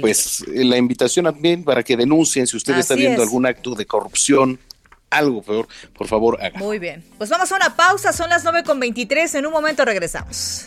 pues, 0.00 0.44
la 0.48 0.76
invitación 0.76 1.24
también 1.24 1.64
para 1.64 1.82
que 1.82 1.96
denuncien 1.96 2.46
si 2.46 2.56
usted 2.56 2.76
está 2.78 2.94
viendo 2.94 3.22
algún 3.22 3.46
acto 3.46 3.74
de 3.74 3.86
corrupción, 3.86 4.58
algo 5.10 5.42
peor, 5.42 5.68
por 5.96 6.06
favor, 6.06 6.38
haga. 6.42 6.58
Muy 6.58 6.78
bien. 6.78 7.04
Pues 7.18 7.30
vamos 7.30 7.50
a 7.52 7.56
una 7.56 7.76
pausa, 7.76 8.12
son 8.12 8.30
las 8.30 8.44
9 8.44 8.62
con 8.64 8.78
23, 8.78 9.34
en 9.36 9.46
un 9.46 9.52
momento 9.52 9.84
regresamos. 9.84 10.66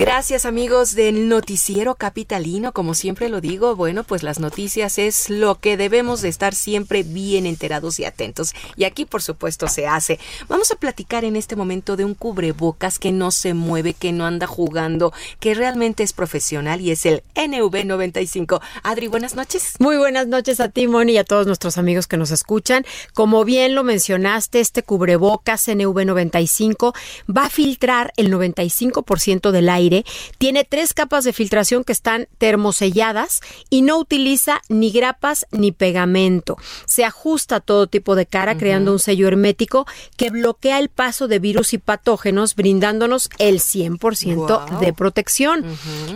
Gracias 0.00 0.46
amigos 0.46 0.94
del 0.94 1.28
noticiero 1.28 1.94
capitalino, 1.94 2.72
como 2.72 2.94
siempre 2.94 3.28
lo 3.28 3.42
digo, 3.42 3.76
bueno, 3.76 4.02
pues 4.02 4.22
las 4.22 4.40
noticias 4.40 4.98
es 4.98 5.28
lo 5.28 5.60
que 5.60 5.76
debemos 5.76 6.22
de 6.22 6.30
estar 6.30 6.54
siempre 6.54 7.02
bien 7.02 7.44
enterados 7.44 8.00
y 8.00 8.06
atentos. 8.06 8.54
Y 8.76 8.84
aquí 8.84 9.04
por 9.04 9.20
supuesto 9.20 9.68
se 9.68 9.86
hace. 9.86 10.18
Vamos 10.48 10.70
a 10.70 10.76
platicar 10.76 11.26
en 11.26 11.36
este 11.36 11.54
momento 11.54 11.98
de 11.98 12.06
un 12.06 12.14
cubrebocas 12.14 12.98
que 12.98 13.12
no 13.12 13.30
se 13.30 13.52
mueve, 13.52 13.92
que 13.92 14.10
no 14.10 14.24
anda 14.24 14.46
jugando, 14.46 15.12
que 15.38 15.52
realmente 15.52 16.02
es 16.02 16.14
profesional 16.14 16.80
y 16.80 16.92
es 16.92 17.04
el 17.04 17.22
NV95. 17.34 18.58
Adri, 18.82 19.06
buenas 19.08 19.34
noches. 19.34 19.74
Muy 19.80 19.98
buenas 19.98 20.26
noches 20.26 20.60
a 20.60 20.70
ti, 20.70 20.88
Moni, 20.88 21.12
y 21.12 21.18
a 21.18 21.24
todos 21.24 21.46
nuestros 21.46 21.76
amigos 21.76 22.06
que 22.06 22.16
nos 22.16 22.30
escuchan. 22.30 22.86
Como 23.12 23.44
bien 23.44 23.74
lo 23.74 23.84
mencionaste, 23.84 24.60
este 24.60 24.82
cubrebocas 24.82 25.68
NV95 25.68 26.94
va 27.28 27.44
a 27.44 27.50
filtrar 27.50 28.14
el 28.16 28.32
95% 28.32 29.50
del 29.50 29.68
aire 29.68 29.89
tiene 30.38 30.64
tres 30.64 30.94
capas 30.94 31.24
de 31.24 31.32
filtración 31.32 31.84
que 31.84 31.92
están 31.92 32.28
termoselladas 32.38 33.40
y 33.68 33.82
no 33.82 33.98
utiliza 33.98 34.62
ni 34.68 34.90
grapas 34.90 35.46
ni 35.50 35.72
pegamento. 35.72 36.56
Se 36.86 37.04
ajusta 37.04 37.56
a 37.56 37.60
todo 37.60 37.86
tipo 37.86 38.14
de 38.14 38.26
cara 38.26 38.56
creando 38.56 38.92
un 38.92 38.98
sello 38.98 39.28
hermético 39.28 39.86
que 40.16 40.30
bloquea 40.30 40.78
el 40.78 40.88
paso 40.88 41.28
de 41.28 41.38
virus 41.38 41.72
y 41.72 41.78
patógenos 41.78 42.54
brindándonos 42.54 43.30
el 43.38 43.60
100% 43.60 44.80
de 44.80 44.92
protección. 44.92 45.64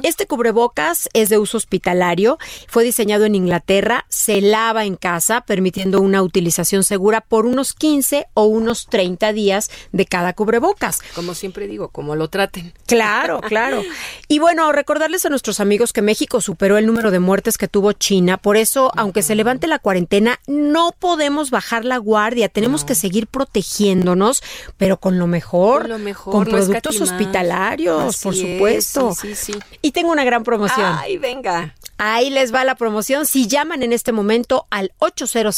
Este 0.03 0.27
cubrebocas 0.27 1.09
es 1.13 1.29
de 1.29 1.39
uso 1.39 1.57
hospitalario, 1.57 2.39
fue 2.69 2.85
diseñado 2.85 3.25
en 3.25 3.35
Inglaterra, 3.35 4.07
se 4.09 4.41
lava 4.41 4.85
en 4.85 4.97
casa 4.97 5.43
permitiendo 5.43 6.01
una 6.01 6.23
utilización 6.23 6.85
segura 6.85 7.21
por 7.21 7.47
unos 7.47 7.75
15 7.75 8.27
o 8.35 8.45
unos 8.45 8.87
30 8.87 9.33
días 9.33 9.71
de 9.93 10.07
cada 10.07 10.33
cubrebocas. 10.33 11.01
Como 11.15 11.35
siempre 11.35 11.67
digo, 11.67 11.89
como 11.89 12.17
lo 12.17 12.29
traten. 12.29 12.73
Claro, 12.87 13.41
Claro. 13.55 13.83
Y 14.29 14.39
bueno, 14.39 14.73
recordarles 14.73 15.27
a 15.27 15.29
nuestros 15.29 15.61
amigos 15.61 15.93
que 15.93 16.03
México 16.03 16.41
superó 16.41 16.79
el 16.79 16.87
número 16.87 17.11
de 17.11 17.21
muertes 17.21 17.59
que 17.59 17.69
tuvo 17.69 17.93
China. 17.93 18.39
Por 18.39 18.57
eso, 18.57 18.91
aunque 18.97 19.23
se 19.23 19.35
levante 19.35 19.67
la 19.67 19.79
cuarentena, 19.79 20.41
no 20.47 20.95
podemos 20.99 21.51
bajar 21.51 21.85
la 21.85 21.99
guardia. 21.99 22.49
Tenemos 22.49 22.85
que 22.85 22.95
seguir 22.95 23.27
protegiéndonos, 23.27 24.43
pero 24.79 24.99
con 24.99 25.19
lo 25.19 25.27
mejor. 25.27 25.83
Con, 25.83 25.91
lo 25.91 25.99
mejor, 25.99 26.33
con 26.33 26.45
productos 26.45 27.01
hospitalarios, 27.01 28.17
por 28.23 28.35
supuesto. 28.35 29.15
Sí, 29.15 29.35
sí, 29.35 29.53
sí. 29.53 29.59
Y 29.83 29.93
tengo 29.93 30.11
una 30.11 30.25
gran 30.25 30.43
promoción. 30.43 30.97
Ay, 30.99 31.19
venga. 31.19 31.75
Ahí 31.97 32.31
les 32.31 32.53
va 32.53 32.65
la 32.65 32.75
promoción. 32.75 33.25
Si 33.27 33.47
llaman 33.47 33.83
en 33.83 33.93
este 33.93 34.13
momento 34.13 34.67
al 34.71 34.93
800 34.99 35.55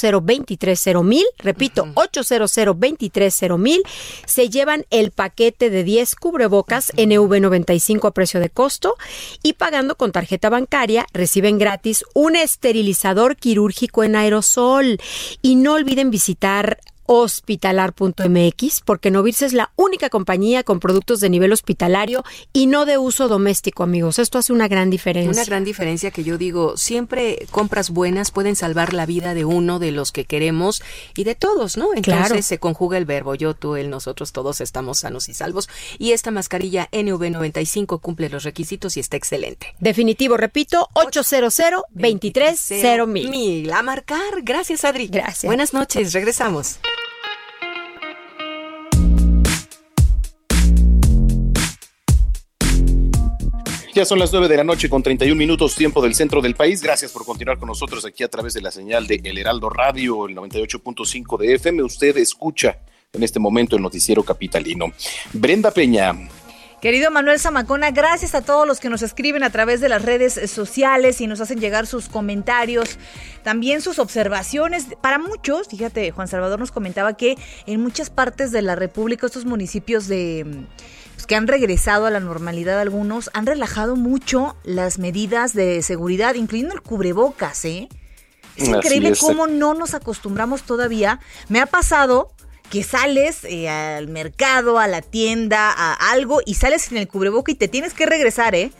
mil, 1.03 1.25
repito, 1.39 1.89
800 1.95 2.57
mil, 3.59 3.83
se 4.27 4.49
llevan 4.49 4.85
el 4.91 5.13
paquete 5.13 5.71
de 5.71 5.83
10 5.83 6.15
cubrebocas 6.17 6.93
NV95 6.95 8.09
a 8.09 8.11
precio 8.11 8.41
de 8.41 8.51
costo 8.57 8.97
y 9.45 9.53
pagando 9.53 9.95
con 9.95 10.11
tarjeta 10.11 10.49
bancaria 10.49 11.07
reciben 11.13 11.59
gratis 11.59 12.05
un 12.15 12.35
esterilizador 12.35 13.37
quirúrgico 13.37 14.03
en 14.03 14.17
aerosol. 14.17 14.99
Y 15.43 15.55
no 15.55 15.75
olviden 15.75 16.11
visitar 16.11 16.81
hospitalar.mx, 17.07 18.81
porque 18.85 19.11
Novirse 19.11 19.47
es 19.47 19.53
la 19.53 19.73
única 19.77 20.11
compañía 20.11 20.63
con 20.63 20.81
productos 20.81 21.21
de 21.21 21.31
nivel 21.31 21.53
hospitalario 21.53 22.25
y 22.53 22.67
no 22.67 22.87
de 22.87 22.99
uso 22.99 23.29
doméstico, 23.29 23.83
amigos. 23.83 24.19
Esto 24.19 24.39
hace 24.39 24.53
una 24.53 24.69
gran 24.69 24.91
diferencia. 24.91 25.31
Una 25.31 25.45
gran 25.45 25.65
diferencia 25.65 26.11
que 26.11 26.25
yo 26.25 26.39
digo, 26.39 26.77
siempre 26.77 27.47
compras 27.51 27.91
buenas 27.91 28.31
pueden 28.31 28.57
salvar 28.57 28.93
la 28.93 29.07
vida 29.07 29.35
de 29.35 29.45
uno 29.45 29.79
de 29.79 29.93
los 29.93 30.13
que 30.13 30.25
queremos 30.25 30.83
y 31.17 31.25
de 31.25 31.35
todos, 31.35 31.77
¿no? 31.77 31.95
Entonces 31.95 32.47
se 32.47 32.59
conjuga 32.59 32.99
el 32.99 33.05
verbo 33.05 33.35
yo, 33.35 33.55
tú, 33.55 33.77
él, 33.77 33.91
nosotros, 33.91 34.33
todos 34.33 34.61
estamos 34.61 34.99
sanos 34.99 35.29
y 35.29 35.35
salvos. 35.35 35.69
Y 35.99 36.13
esta 36.13 36.31
mascarilla 36.31 36.89
NV95 36.93 38.01
cumple 38.01 38.29
los 38.29 38.45
requisitos 38.45 38.97
y 38.97 39.01
está 39.01 39.17
excelente. 39.17 39.75
Definitivo, 39.81 40.37
repito, 40.37 40.89
800 40.95 41.27
230 41.91 43.07
mil. 43.07 43.71
A 43.73 43.83
marcar. 43.83 44.43
Gracias, 44.43 44.85
Adri. 44.85 45.09
Gracias. 45.09 45.45
Buenas 45.45 45.73
noches. 45.73 46.13
Regresamos. 46.13 46.79
Ya 53.97 54.05
son 54.05 54.19
las 54.19 54.31
9 54.31 54.49
de 54.49 54.59
la 54.59 54.63
noche 54.63 54.91
con 54.91 55.03
31 55.03 55.35
minutos 55.35 55.75
tiempo 55.75 56.03
del 56.03 56.15
centro 56.15 56.43
del 56.43 56.55
país. 56.55 56.83
Gracias 56.83 57.13
por 57.13 57.25
continuar 57.25 57.59
con 57.59 57.69
nosotros 57.69 58.05
aquí 58.05 58.23
a 58.25 58.29
través 58.29 58.53
de 58.53 58.61
la 58.61 58.71
señal 58.71 59.07
de 59.07 59.23
El 59.25 59.39
Heraldo 59.39 59.71
Radio, 59.71 60.27
el 60.27 60.37
98.5 60.37 61.39
de 61.39 61.55
FM. 61.55 61.83
Usted 61.83 62.15
escucha 62.19 62.81
en 63.15 63.23
este 63.23 63.41
momento 63.41 63.75
el 63.75 63.81
noticiero 63.81 64.23
capitalino. 64.23 64.93
Brenda 65.33 65.71
Peña. 65.71 66.15
Querido 66.83 67.11
Manuel 67.11 67.41
Zamacona, 67.41 67.91
gracias 67.91 68.35
a 68.35 68.43
todos 68.43 68.69
los 68.69 68.81
que 68.81 68.91
nos 68.91 69.01
escriben 69.01 69.43
a 69.43 69.49
través 69.49 69.81
de 69.81 69.89
las 69.89 70.03
redes 70.03 70.35
sociales 70.51 71.23
y 71.23 71.27
nos 71.27 71.41
hacen 71.41 71.59
llegar 71.59 71.87
sus 71.87 72.11
comentarios, 72.11 72.99
también 73.45 73.81
sus 73.81 73.99
observaciones. 73.99 74.89
Para 75.01 75.19
muchos, 75.19 75.69
fíjate, 75.69 76.11
Juan 76.11 76.29
Salvador 76.29 76.61
nos 76.61 76.71
comentaba 76.71 77.17
que 77.17 77.39
en 77.65 77.81
muchas 77.81 78.11
partes 78.11 78.53
de 78.53 78.61
la 78.61 78.77
República, 78.77 79.25
estos 79.25 79.47
municipios 79.47 80.07
de 80.07 80.67
pues, 81.17 81.27
que 81.27 81.35
han 81.35 81.49
regresado 81.49 82.07
a 82.07 82.11
la 82.11 82.21
normalidad 82.21 82.79
algunos, 82.79 83.31
han 83.33 83.47
relajado 83.47 83.97
mucho 83.97 84.55
las 84.65 84.99
medidas 84.99 85.55
de 85.55 85.83
seguridad, 85.83 86.35
incluyendo 86.35 86.75
el 86.75 86.83
cubrebocas, 86.83 87.65
¿eh? 87.65 87.89
Es 88.55 88.69
increíble 88.69 89.13
cómo 89.19 89.47
no 89.47 89.75
nos 89.75 89.95
acostumbramos 89.95 90.63
todavía. 90.63 91.21
Me 91.49 91.61
ha 91.61 91.67
pasado 91.67 92.33
que 92.71 92.83
sales 92.83 93.45
eh, 93.45 93.69
al 93.69 94.09
mercado, 94.09 94.79
a 94.79 94.89
la 94.89 95.03
tienda, 95.03 95.71
a 95.71 95.93
algo 96.11 96.41
y 96.45 96.55
sales 96.55 96.83
sin 96.83 96.97
el 96.99 97.09
cubreboca 97.09 97.53
y 97.53 97.55
te 97.55 97.69
tienes 97.69 97.93
que 97.93 98.07
regresar, 98.07 98.55
¿eh? 98.55 98.73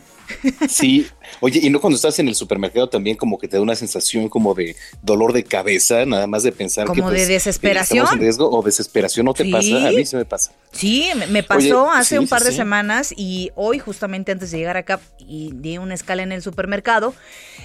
Sí, 0.69 1.07
oye, 1.39 1.59
y 1.63 1.69
no 1.69 1.79
cuando 1.79 1.95
estás 1.95 2.19
en 2.19 2.27
el 2.27 2.35
supermercado 2.35 2.89
también 2.89 3.15
como 3.15 3.37
que 3.37 3.47
te 3.47 3.57
da 3.57 3.61
una 3.61 3.75
sensación 3.75 4.29
como 4.29 4.53
de 4.53 4.75
dolor 5.01 5.33
de 5.33 5.43
cabeza, 5.43 6.05
nada 6.05 6.27
más 6.27 6.43
de 6.43 6.51
pensar 6.51 6.87
como 6.87 6.95
que 6.95 7.01
de 7.01 7.07
pues, 7.09 7.27
desesperación. 7.27 8.07
En 8.13 8.19
riesgo 8.19 8.49
o 8.49 8.61
desesperación 8.61 9.25
no 9.25 9.33
te 9.33 9.49
pasa, 9.49 9.87
a 9.87 9.91
mí 9.91 10.05
se 10.05 10.17
me 10.17 10.25
pasa. 10.25 10.51
Sí, 10.71 11.09
me 11.29 11.43
pasó 11.43 11.91
hace 11.91 12.19
un 12.19 12.27
par 12.27 12.43
de 12.43 12.51
semanas 12.51 13.13
y 13.15 13.51
hoy 13.55 13.79
justamente 13.79 14.31
antes 14.31 14.51
de 14.51 14.57
llegar 14.57 14.77
acá 14.77 14.99
y 15.19 15.51
di 15.53 15.77
una 15.77 15.93
escala 15.93 16.23
en 16.23 16.31
el 16.31 16.41
supermercado 16.41 17.13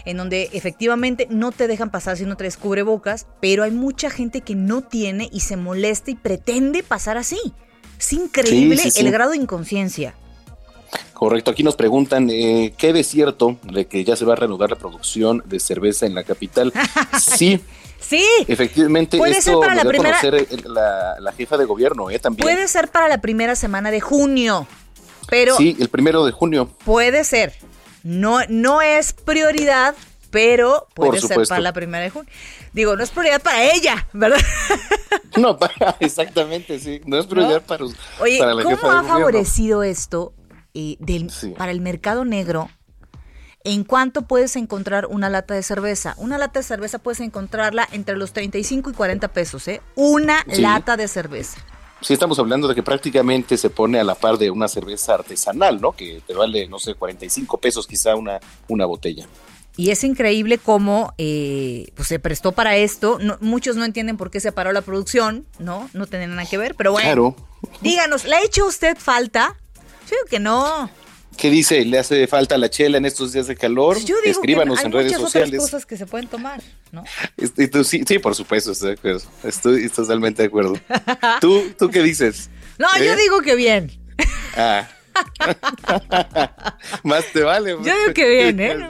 en 0.05 0.17
donde 0.17 0.51
efectivamente 0.53 1.27
no 1.31 1.53
te 1.53 1.67
dejan 1.69 1.91
pasar 1.91 2.17
si 2.17 2.25
no 2.25 2.37
traes 2.37 2.57
cubrebocas, 2.57 3.27
pero 3.41 3.63
hay 3.63 3.71
mucha 3.71 4.11
gente 4.11 4.41
que 4.41 4.55
no 4.55 4.83
tiene 4.83 5.29
y 5.33 5.41
se 5.41 5.57
molesta 5.57 6.11
y 6.11 6.15
pretende 6.15 6.83
pasar 6.83 7.17
así. 7.17 7.39
Es 7.99 8.13
increíble 8.13 8.83
el 8.97 9.11
grado 9.13 9.31
de 9.31 9.37
inconsciencia. 9.37 10.15
Correcto, 11.13 11.51
aquí 11.51 11.63
nos 11.63 11.77
preguntan, 11.77 12.29
eh, 12.31 12.75
¿qué 12.77 12.93
de 12.93 13.05
cierto 13.05 13.57
de 13.63 13.87
que 13.87 14.05
ya 14.05 14.17
se 14.17 14.25
va 14.25 14.33
a 14.33 14.37
reanudar 14.37 14.71
la 14.71 14.77
producción 14.77 15.43
de 15.47 15.61
cerveza 15.61 16.07
en 16.07 16.15
la 16.15 16.25
capital? 16.25 16.73
Sí. 17.21 17.61
Sí. 18.01 18.27
Efectivamente, 18.49 19.17
puede 19.17 19.41
ser 19.41 19.55
para 19.59 19.75
la 19.75 19.85
primera 19.85 20.21
la, 21.21 21.33
jefa 21.33 21.57
de 21.57 21.65
gobierno, 21.65 22.11
¿eh? 22.11 22.19
También. 22.19 22.45
Puede 22.45 22.67
ser 22.69 22.89
para 22.89 23.09
la 23.09 23.21
primera 23.21 23.55
semana 23.55 23.91
de 23.91 24.01
junio, 24.01 24.67
pero... 25.29 25.57
Sí, 25.57 25.77
el 25.79 25.89
primero 25.89 26.27
de 26.27 26.33
junio. 26.33 26.69
Puede 26.85 27.25
ser. 27.25 27.55
No, 28.03 28.41
no 28.49 28.83
es 28.83 29.13
prioridad, 29.13 29.95
pero 30.31 30.89
puede 30.95 31.21
ser 31.21 31.47
para 31.49 31.61
la 31.61 31.73
primera 31.73 32.03
de 32.03 32.11
junio. 32.11 32.31
Digo, 32.73 32.97
no 32.97 33.05
es 33.05 33.11
prioridad 33.11 33.41
para 33.41 33.73
ella, 33.73 34.09
¿verdad? 34.13 34.41
No, 35.37 35.59
exactamente, 36.01 36.79
sí. 36.79 37.01
No 37.07 37.19
es 37.19 37.27
prioridad 37.27 37.63
para, 37.63 37.85
Oye, 38.21 38.39
para 38.39 38.53
la 38.53 38.65
¿cómo 38.65 38.91
ha 38.91 39.03
favorecido 39.03 39.83
esto 39.83 40.35
eh, 40.75 40.97
del, 40.99 41.31
para 41.57 41.73
el 41.73 41.81
mercado 41.81 42.25
negro, 42.25 42.71
¿en 43.65 43.85
cuánto 43.85 44.23
puedes 44.23 44.57
encontrar 44.57 45.07
una 45.07 45.29
lata 45.29 45.55
de 45.55 45.63
cerveza? 45.63 46.15
Una 46.19 46.39
lata 46.39 46.61
de 46.61 46.65
cerveza 46.65 46.99
puedes 46.99 47.21
encontrarla 47.21 47.89
entre 47.93 48.17
los 48.17 48.33
35 48.33 48.91
y 48.91 48.93
40 48.93 49.29
pesos, 49.29 49.69
¿eh? 49.69 49.81
Una 49.95 50.45
lata 50.47 50.97
de 50.97 51.09
cerveza. 51.09 51.59
Sí, 52.01 52.13
estamos 52.13 52.39
hablando 52.41 52.67
de 52.67 52.75
que 52.75 52.83
prácticamente 52.83 53.57
se 53.57 53.71
pone 53.71 54.01
a 54.01 54.05
la 54.05 54.17
par 54.17 54.37
de 54.37 54.51
una 54.51 54.67
cerveza 54.67 55.15
artesanal, 55.15 55.81
¿no? 55.81 55.93
Que 55.93 56.21
te 56.27 56.35
vale, 56.35 56.67
no 56.67 56.81
sé, 56.81 56.95
45 56.95 57.59
pesos 57.59 57.87
quizá 57.87 58.17
una, 58.17 58.41
una 58.69 58.87
botella. 58.87 59.29
Y 59.77 59.91
es 59.91 60.03
increíble 60.05 60.59
cómo 60.59 61.15
eh, 61.17 61.93
pues 61.95 62.09
se 62.09 62.19
prestó 62.19 62.53
para 62.53 62.77
esto. 62.77 63.19
muchos 63.41 63.77
no 63.77 63.85
entienden 63.85 64.17
por 64.17 64.31
qué 64.31 64.41
se 64.41 64.53
paró 64.53 64.73
la 64.73 64.83
producción, 64.83 65.47
¿no? 65.61 65.89
No 65.93 66.07
tiene 66.07 66.27
nada 66.27 66.45
que 66.45 66.59
ver, 66.59 66.75
pero 66.75 66.93
bueno. 66.93 67.07
Claro. 67.07 67.37
Díganos, 67.81 68.25
¿le 68.25 68.37
ha 68.37 68.43
hecho 68.43 68.67
usted 68.67 68.97
falta? 68.99 69.57
Yo 70.13 70.29
que 70.29 70.39
no. 70.39 70.91
¿Qué 71.37 71.51
dice? 71.51 71.85
¿Le 71.85 71.99
hace 71.99 72.27
falta 72.27 72.59
la 72.59 72.69
chela 72.69 72.99
en 72.99 73.07
estos 73.07 73.33
días 73.33 73.47
de 73.47 73.57
calor? 73.57 73.99
Yo 74.05 74.17
digo 74.21 74.31
Escríbanos 74.31 74.77
que 74.79 74.81
hay 74.81 74.87
en 74.87 74.93
redes 74.93 75.17
sociales. 75.17 75.55
Otras 75.55 75.71
cosas 75.71 75.87
que 75.87 75.97
se 75.97 76.07
pueden 76.07 76.29
tomar, 76.29 76.63
¿no? 76.91 77.05
sí, 77.85 78.03
sí, 78.07 78.19
por 78.19 78.35
supuesto, 78.35 78.73
estoy 78.73 78.89
de 78.89 78.95
acuerdo. 78.95 79.23
Estoy 79.43 79.89
totalmente 79.89 80.43
de 80.43 80.49
acuerdo. 80.49 80.75
¿Tú, 81.41 81.73
¿Tú 81.79 81.91
qué 81.91 82.03
dices? 82.03 82.51
No, 82.79 82.89
yo 82.99 83.15
digo 83.15 83.43
que 83.43 83.55
bien. 83.55 83.93
Ah. 84.57 84.89
Más 87.05 87.25
te 87.33 87.43
vale. 87.43 87.73
Yo 87.73 87.83
digo 87.83 88.15
que 88.15 88.29
bien, 88.29 88.61
¿eh? 88.61 88.89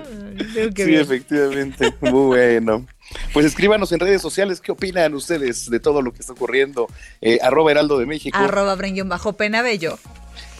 Digo 0.54 0.72
que 0.72 0.84
sí, 0.84 0.90
bien. 0.90 1.02
efectivamente. 1.02 1.92
Muy 2.00 2.26
bueno. 2.26 2.86
Pues 3.34 3.44
escríbanos 3.44 3.92
en 3.92 4.00
redes 4.00 4.22
sociales 4.22 4.60
qué 4.60 4.72
opinan 4.72 5.12
ustedes 5.14 5.68
de 5.68 5.80
todo 5.80 6.00
lo 6.00 6.12
que 6.12 6.20
está 6.20 6.32
ocurriendo. 6.32 6.88
Eh, 7.20 7.38
arroba 7.42 7.72
Heraldo 7.72 7.98
de 7.98 8.06
México 8.06 8.38
Arroba 8.38 8.74
Brenguión 8.76 9.08
bajo 9.10 9.34
Penabello. 9.34 9.98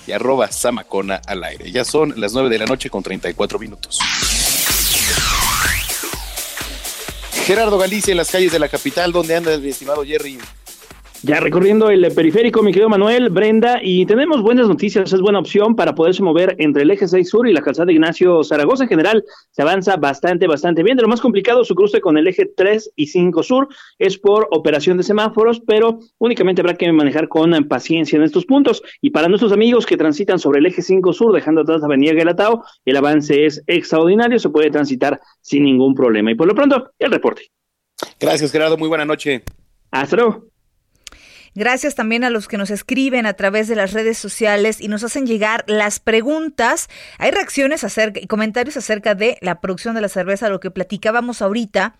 Y 0.06 0.12
arroba 0.12 0.50
Samacona 0.50 1.20
al 1.26 1.44
aire. 1.44 1.70
Ya 1.70 1.84
son 1.84 2.14
las 2.16 2.32
9 2.32 2.48
de 2.48 2.58
la 2.58 2.66
noche 2.66 2.90
con 2.90 3.02
34 3.02 3.58
minutos. 3.58 3.98
Gerardo 7.44 7.76
Galicia 7.76 8.12
en 8.12 8.18
las 8.18 8.30
calles 8.30 8.52
de 8.52 8.58
la 8.58 8.68
capital, 8.68 9.10
¿dónde 9.10 9.34
anda 9.34 9.56
mi 9.58 9.70
estimado 9.70 10.04
Jerry? 10.04 10.38
Ya 11.24 11.38
recorriendo 11.38 11.88
el 11.88 12.12
periférico, 12.12 12.64
mi 12.64 12.72
querido 12.72 12.88
Manuel, 12.88 13.30
Brenda, 13.30 13.78
y 13.80 14.04
tenemos 14.06 14.42
buenas 14.42 14.66
noticias, 14.66 15.12
es 15.12 15.20
buena 15.20 15.38
opción 15.38 15.76
para 15.76 15.94
poderse 15.94 16.20
mover 16.20 16.56
entre 16.58 16.82
el 16.82 16.90
eje 16.90 17.06
6 17.06 17.28
sur 17.28 17.48
y 17.48 17.52
la 17.52 17.62
calzada 17.62 17.92
Ignacio 17.92 18.42
Zaragoza. 18.42 18.82
En 18.82 18.88
general, 18.88 19.22
se 19.52 19.62
avanza 19.62 19.96
bastante, 19.96 20.48
bastante 20.48 20.82
bien. 20.82 20.96
De 20.96 21.02
lo 21.02 21.08
más 21.08 21.20
complicado, 21.20 21.64
su 21.64 21.76
cruce 21.76 22.00
con 22.00 22.18
el 22.18 22.26
eje 22.26 22.46
3 22.46 22.94
y 22.96 23.06
5 23.06 23.40
sur 23.44 23.68
es 24.00 24.18
por 24.18 24.48
operación 24.50 24.96
de 24.96 25.04
semáforos, 25.04 25.60
pero 25.64 26.00
únicamente 26.18 26.60
habrá 26.60 26.74
que 26.74 26.90
manejar 26.90 27.28
con 27.28 27.52
paciencia 27.68 28.16
en 28.16 28.24
estos 28.24 28.44
puntos. 28.44 28.82
Y 29.00 29.10
para 29.10 29.28
nuestros 29.28 29.52
amigos 29.52 29.86
que 29.86 29.96
transitan 29.96 30.40
sobre 30.40 30.58
el 30.58 30.66
eje 30.66 30.82
5 30.82 31.12
sur, 31.12 31.32
dejando 31.32 31.60
atrás 31.60 31.82
la 31.82 31.86
avenida 31.86 32.14
Guelatao, 32.14 32.64
el 32.84 32.96
avance 32.96 33.46
es 33.46 33.62
extraordinario, 33.68 34.40
se 34.40 34.50
puede 34.50 34.72
transitar 34.72 35.20
sin 35.40 35.62
ningún 35.62 35.94
problema. 35.94 36.32
Y 36.32 36.34
por 36.34 36.48
lo 36.48 36.54
pronto, 36.56 36.90
el 36.98 37.12
reporte. 37.12 37.42
Gracias, 38.18 38.50
Gerardo. 38.50 38.76
Muy 38.76 38.88
buena 38.88 39.04
noche. 39.04 39.44
Hasta 39.92 40.16
luego. 40.16 40.51
Gracias 41.54 41.94
también 41.94 42.24
a 42.24 42.30
los 42.30 42.48
que 42.48 42.56
nos 42.56 42.70
escriben 42.70 43.26
a 43.26 43.34
través 43.34 43.68
de 43.68 43.76
las 43.76 43.92
redes 43.92 44.16
sociales 44.16 44.80
y 44.80 44.88
nos 44.88 45.04
hacen 45.04 45.26
llegar 45.26 45.64
las 45.66 46.00
preguntas. 46.00 46.88
Hay 47.18 47.30
reacciones 47.30 47.84
acerca 47.84 48.20
y 48.20 48.26
comentarios 48.26 48.76
acerca 48.76 49.14
de 49.14 49.36
la 49.40 49.60
producción 49.60 49.94
de 49.94 50.00
la 50.00 50.08
cerveza, 50.08 50.48
lo 50.48 50.60
que 50.60 50.70
platicábamos 50.70 51.42
ahorita. 51.42 51.96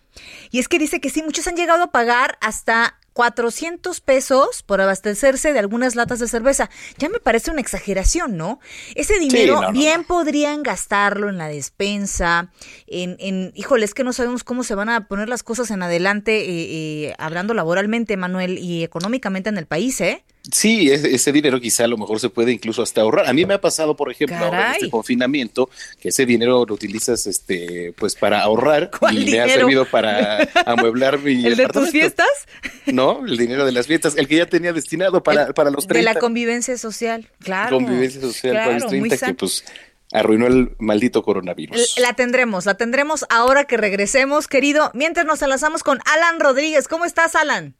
Y 0.49 0.59
es 0.59 0.67
que 0.67 0.79
dice 0.79 0.99
que 0.99 1.09
sí, 1.09 1.21
muchos 1.21 1.47
han 1.47 1.55
llegado 1.55 1.83
a 1.83 1.91
pagar 1.91 2.37
hasta 2.41 2.97
400 3.13 4.01
pesos 4.01 4.63
por 4.63 4.81
abastecerse 4.81 5.53
de 5.53 5.59
algunas 5.59 5.95
latas 5.95 6.19
de 6.19 6.27
cerveza. 6.27 6.69
Ya 6.97 7.09
me 7.09 7.19
parece 7.19 7.51
una 7.51 7.61
exageración, 7.61 8.37
¿no? 8.37 8.59
Ese 8.95 9.19
dinero 9.19 9.55
no, 9.55 9.61
no, 9.61 9.71
bien 9.71 10.03
podrían 10.03 10.63
gastarlo 10.63 11.29
en 11.29 11.37
la 11.37 11.47
despensa, 11.47 12.51
en, 12.87 13.15
en, 13.19 13.51
híjole, 13.55 13.85
es 13.85 13.93
que 13.93 14.03
no 14.03 14.13
sabemos 14.13 14.43
cómo 14.43 14.63
se 14.63 14.75
van 14.75 14.89
a 14.89 15.07
poner 15.07 15.29
las 15.29 15.43
cosas 15.43 15.71
en 15.71 15.83
adelante, 15.83 16.41
eh, 16.41 17.07
eh, 17.07 17.15
hablando 17.17 17.53
laboralmente, 17.53 18.17
Manuel, 18.17 18.57
y 18.57 18.83
económicamente 18.83 19.49
en 19.49 19.57
el 19.57 19.67
país, 19.67 20.01
¿eh? 20.01 20.23
Sí, 20.51 20.91
ese, 20.91 21.31
dinero 21.31 21.61
quizá 21.61 21.85
a 21.85 21.87
lo 21.87 21.97
mejor 21.97 22.19
se 22.19 22.29
puede 22.29 22.51
incluso 22.51 22.81
hasta 22.81 22.99
ahorrar. 22.99 23.27
A 23.27 23.33
mí 23.33 23.45
me 23.45 23.53
ha 23.53 23.61
pasado, 23.61 23.95
por 23.95 24.11
ejemplo, 24.11 24.35
ahora 24.37 24.71
en 24.71 24.73
este 24.73 24.89
confinamiento, 24.89 25.69
que 26.01 26.09
ese 26.09 26.25
dinero 26.25 26.65
lo 26.67 26.73
utilizas 26.73 27.27
este, 27.27 27.93
pues 27.97 28.15
para 28.15 28.41
ahorrar 28.41 28.91
¿Cuál 28.99 29.19
y 29.19 29.31
me 29.31 29.39
ha 29.39 29.43
dinero? 29.45 29.61
servido 29.61 29.85
para 29.85 30.39
amueblar 30.65 31.19
mi 31.19 31.45
¿El 31.45 31.55
de 31.55 31.67
tus 31.67 31.91
fiestas? 31.91 32.27
No, 32.85 33.25
el 33.25 33.37
dinero 33.37 33.65
de 33.65 33.71
las 33.71 33.87
fiestas, 33.87 34.17
el 34.17 34.27
que 34.27 34.35
ya 34.35 34.45
tenía 34.45 34.73
destinado 34.73 35.23
para, 35.23 35.53
para 35.53 35.71
los 35.71 35.87
30. 35.87 36.09
De 36.09 36.13
la 36.13 36.19
convivencia 36.19 36.77
social, 36.77 37.29
claro. 37.39 37.77
convivencia 37.77 38.19
social 38.19 38.55
para 38.55 38.73
los 38.73 38.83
Claro, 38.83 38.99
muy 38.99 39.07
30 39.07 39.27
que 39.27 39.33
pues 39.35 39.63
arruinó 40.11 40.47
el 40.47 40.75
maldito 40.79 41.23
coronavirus. 41.23 41.95
La 41.97 42.13
tendremos, 42.13 42.65
la 42.65 42.75
tendremos 42.75 43.25
ahora 43.29 43.63
que 43.63 43.77
regresemos, 43.77 44.49
querido. 44.49 44.91
Mientras 44.93 45.25
nos 45.25 45.41
enlazamos 45.41 45.81
con 45.81 45.99
Alan 46.13 46.41
Rodríguez. 46.41 46.89
¿Cómo 46.89 47.05
estás, 47.05 47.35
Alan? 47.35 47.75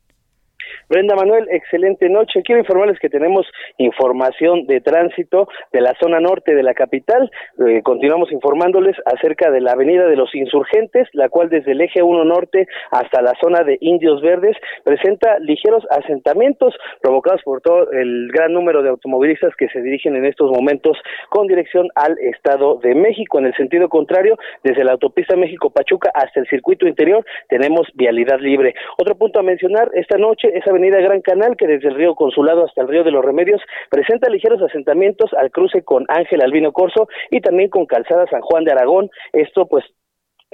Brenda 0.89 1.15
Manuel, 1.15 1.47
excelente 1.51 2.09
noche. 2.09 2.41
Quiero 2.43 2.61
informarles 2.61 2.99
que 2.99 3.09
tenemos 3.09 3.45
información 3.77 4.65
de 4.67 4.81
tránsito 4.81 5.47
de 5.71 5.81
la 5.81 5.93
zona 6.01 6.19
norte 6.19 6.55
de 6.55 6.63
la 6.63 6.73
capital. 6.73 7.31
Eh, 7.65 7.81
continuamos 7.83 8.31
informándoles 8.31 8.95
acerca 9.05 9.51
de 9.51 9.61
la 9.61 9.71
Avenida 9.71 10.07
de 10.07 10.15
los 10.15 10.33
Insurgentes, 10.35 11.07
la 11.13 11.29
cual 11.29 11.49
desde 11.49 11.71
el 11.71 11.81
eje 11.81 12.03
1 12.03 12.25
norte 12.25 12.67
hasta 12.91 13.21
la 13.21 13.33
zona 13.41 13.63
de 13.63 13.77
Indios 13.81 14.21
Verdes 14.21 14.55
presenta 14.83 15.39
ligeros 15.39 15.83
asentamientos 15.89 16.75
provocados 17.01 17.41
por 17.43 17.61
todo 17.61 17.91
el 17.91 18.29
gran 18.31 18.53
número 18.53 18.83
de 18.83 18.89
automovilistas 18.89 19.55
que 19.55 19.69
se 19.69 19.81
dirigen 19.81 20.15
en 20.15 20.25
estos 20.25 20.51
momentos 20.51 20.97
con 21.29 21.47
dirección 21.47 21.89
al 21.95 22.17
Estado 22.19 22.79
de 22.83 22.95
México. 22.95 23.39
En 23.39 23.45
el 23.45 23.55
sentido 23.55 23.89
contrario, 23.89 24.37
desde 24.63 24.83
la 24.83 24.93
autopista 24.93 25.35
México-Pachuca 25.35 26.11
hasta 26.13 26.39
el 26.39 26.47
circuito 26.47 26.87
interior 26.87 27.25
tenemos 27.49 27.87
vialidad 27.95 28.39
libre. 28.39 28.73
Otro 28.97 29.15
punto 29.15 29.39
a 29.39 29.43
mencionar 29.43 29.89
esta 29.93 30.17
noche 30.17 30.49
es 30.55 30.62
Avenida 30.69 30.99
Gran 31.01 31.21
Canal, 31.21 31.55
que 31.57 31.67
desde 31.67 31.89
el 31.89 31.95
río 31.95 32.15
Consulado 32.15 32.65
hasta 32.65 32.81
el 32.81 32.87
río 32.87 33.03
de 33.03 33.11
los 33.11 33.23
Remedios 33.23 33.61
presenta 33.89 34.29
ligeros 34.29 34.61
asentamientos 34.61 35.31
al 35.37 35.51
cruce 35.51 35.83
con 35.83 36.05
Ángel 36.07 36.41
Albino 36.41 36.71
Corso 36.71 37.07
y 37.29 37.41
también 37.41 37.69
con 37.69 37.85
Calzada 37.85 38.25
San 38.29 38.41
Juan 38.41 38.63
de 38.63 38.71
Aragón. 38.71 39.09
Esto 39.33 39.67
pues 39.67 39.85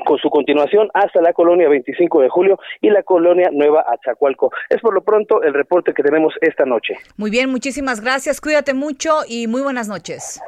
con 0.06 0.18
su 0.18 0.30
continuación 0.30 0.90
hasta 0.94 1.22
la 1.22 1.34
colonia 1.34 1.68
25 1.70 2.22
de 2.22 2.30
julio 2.30 2.60
y 2.82 2.90
la 2.90 3.04
colonia 3.04 3.50
Nueva 3.52 3.82
Azacualco. 3.82 4.52
Es 4.70 4.80
por 4.82 4.94
lo 4.94 5.02
pronto 5.02 5.42
el 5.44 5.54
reporte 5.54 5.94
que 5.94 6.04
tenemos 6.04 6.34
esta 6.42 6.66
noche. 6.66 6.96
Muy 7.18 7.32
bien, 7.32 7.50
muchísimas 7.50 8.02
gracias. 8.02 8.42
Cuídate 8.42 8.74
mucho 8.74 9.20
y 9.28 9.48
muy 9.48 9.62
buenas 9.62 9.88
noches. 9.88 10.42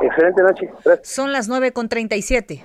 Excelente 0.00 0.42
noche. 0.42 0.70
Gracias. 0.84 1.08
Son 1.08 1.32
las 1.32 1.48
9 1.48 1.72
con 1.72 1.88
37. 1.88 2.62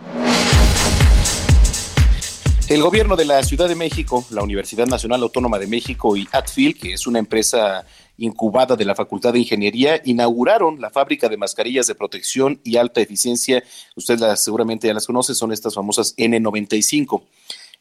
El 2.69 2.83
gobierno 2.83 3.15
de 3.15 3.25
la 3.25 3.41
Ciudad 3.41 3.67
de 3.67 3.73
México, 3.73 4.23
la 4.29 4.43
Universidad 4.43 4.85
Nacional 4.85 5.23
Autónoma 5.23 5.57
de 5.57 5.65
México 5.65 6.15
y 6.15 6.27
Atfil, 6.31 6.77
que 6.77 6.93
es 6.93 7.07
una 7.07 7.17
empresa 7.17 7.83
incubada 8.15 8.75
de 8.75 8.85
la 8.85 8.93
Facultad 8.93 9.33
de 9.33 9.39
Ingeniería, 9.39 9.99
inauguraron 10.05 10.79
la 10.79 10.91
fábrica 10.91 11.27
de 11.27 11.37
mascarillas 11.37 11.87
de 11.87 11.95
protección 11.95 12.61
y 12.63 12.77
alta 12.77 13.01
eficiencia. 13.01 13.63
Usted 13.95 14.19
las, 14.19 14.43
seguramente 14.43 14.85
ya 14.85 14.93
las 14.93 15.07
conoce, 15.07 15.33
son 15.33 15.51
estas 15.51 15.73
famosas 15.73 16.15
N95. 16.15 17.23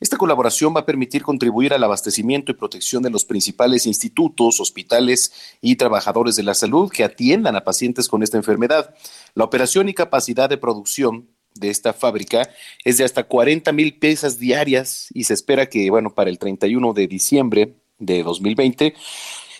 Esta 0.00 0.16
colaboración 0.16 0.74
va 0.74 0.80
a 0.80 0.86
permitir 0.86 1.22
contribuir 1.22 1.74
al 1.74 1.84
abastecimiento 1.84 2.50
y 2.50 2.54
protección 2.54 3.02
de 3.02 3.10
los 3.10 3.26
principales 3.26 3.84
institutos, 3.84 4.58
hospitales 4.58 5.32
y 5.60 5.76
trabajadores 5.76 6.34
de 6.36 6.44
la 6.44 6.54
salud 6.54 6.90
que 6.90 7.04
atiendan 7.04 7.56
a 7.56 7.64
pacientes 7.64 8.08
con 8.08 8.22
esta 8.22 8.38
enfermedad. 8.38 8.94
La 9.34 9.44
operación 9.44 9.90
y 9.90 9.92
capacidad 9.92 10.48
de 10.48 10.56
producción 10.56 11.28
de 11.54 11.70
esta 11.70 11.92
fábrica 11.92 12.48
es 12.84 12.98
de 12.98 13.04
hasta 13.04 13.24
40 13.24 13.72
mil 13.72 13.98
piezas 13.98 14.38
diarias 14.38 15.08
y 15.12 15.24
se 15.24 15.34
espera 15.34 15.68
que, 15.68 15.90
bueno, 15.90 16.14
para 16.14 16.30
el 16.30 16.38
31 16.38 16.92
de 16.92 17.06
diciembre 17.06 17.74
de 17.98 18.22
2020 18.22 18.94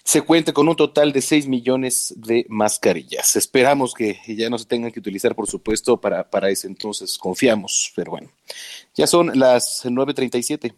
se 0.05 0.23
cuente 0.23 0.55
con 0.55 0.67
un 0.67 0.75
total 0.75 1.13
de 1.13 1.21
6 1.21 1.49
millones 1.49 2.15
de 2.17 2.47
mascarillas. 2.49 3.37
Esperamos 3.37 3.93
que 3.93 4.19
ya 4.27 4.49
no 4.49 4.57
se 4.57 4.65
tengan 4.65 4.91
que 4.91 5.01
utilizar, 5.01 5.35
por 5.35 5.47
supuesto, 5.49 6.01
para, 6.01 6.31
para 6.31 6.49
ese 6.49 6.67
entonces, 6.67 7.19
confiamos, 7.19 7.93
pero 7.95 8.13
bueno, 8.13 8.31
ya 8.95 9.07
son 9.07 9.39
las 9.39 9.85
9.37. 9.85 10.75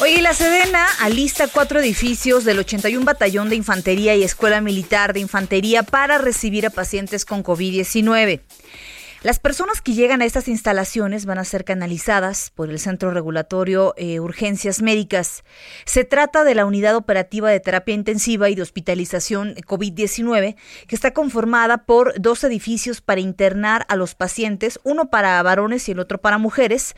Oye, 0.00 0.22
la 0.22 0.32
Sedena 0.32 0.86
alista 1.00 1.48
cuatro 1.48 1.80
edificios 1.80 2.44
del 2.44 2.60
81 2.60 3.04
Batallón 3.04 3.48
de 3.48 3.56
Infantería 3.56 4.14
y 4.14 4.22
Escuela 4.22 4.60
Militar 4.60 5.12
de 5.12 5.18
Infantería 5.18 5.82
para 5.82 6.18
recibir 6.18 6.66
a 6.66 6.70
pacientes 6.70 7.24
con 7.24 7.42
COVID-19. 7.42 8.40
Las 9.22 9.40
personas 9.40 9.80
que 9.80 9.94
llegan 9.94 10.22
a 10.22 10.24
estas 10.24 10.46
instalaciones 10.46 11.26
van 11.26 11.38
a 11.38 11.44
ser 11.44 11.64
canalizadas 11.64 12.52
por 12.54 12.70
el 12.70 12.78
Centro 12.78 13.10
Regulatorio 13.10 13.92
eh, 13.96 14.20
Urgencias 14.20 14.80
Médicas. 14.80 15.42
Se 15.84 16.04
trata 16.04 16.44
de 16.44 16.54
la 16.54 16.64
Unidad 16.64 16.94
Operativa 16.94 17.50
de 17.50 17.58
Terapia 17.58 17.96
Intensiva 17.96 18.48
y 18.48 18.54
de 18.54 18.62
Hospitalización 18.62 19.56
COVID-19, 19.56 20.54
que 20.86 20.94
está 20.94 21.12
conformada 21.12 21.78
por 21.86 22.14
dos 22.20 22.44
edificios 22.44 23.00
para 23.00 23.20
internar 23.20 23.84
a 23.88 23.96
los 23.96 24.14
pacientes, 24.14 24.78
uno 24.84 25.10
para 25.10 25.42
varones 25.42 25.88
y 25.88 25.92
el 25.92 25.98
otro 25.98 26.18
para 26.18 26.38
mujeres 26.38 26.94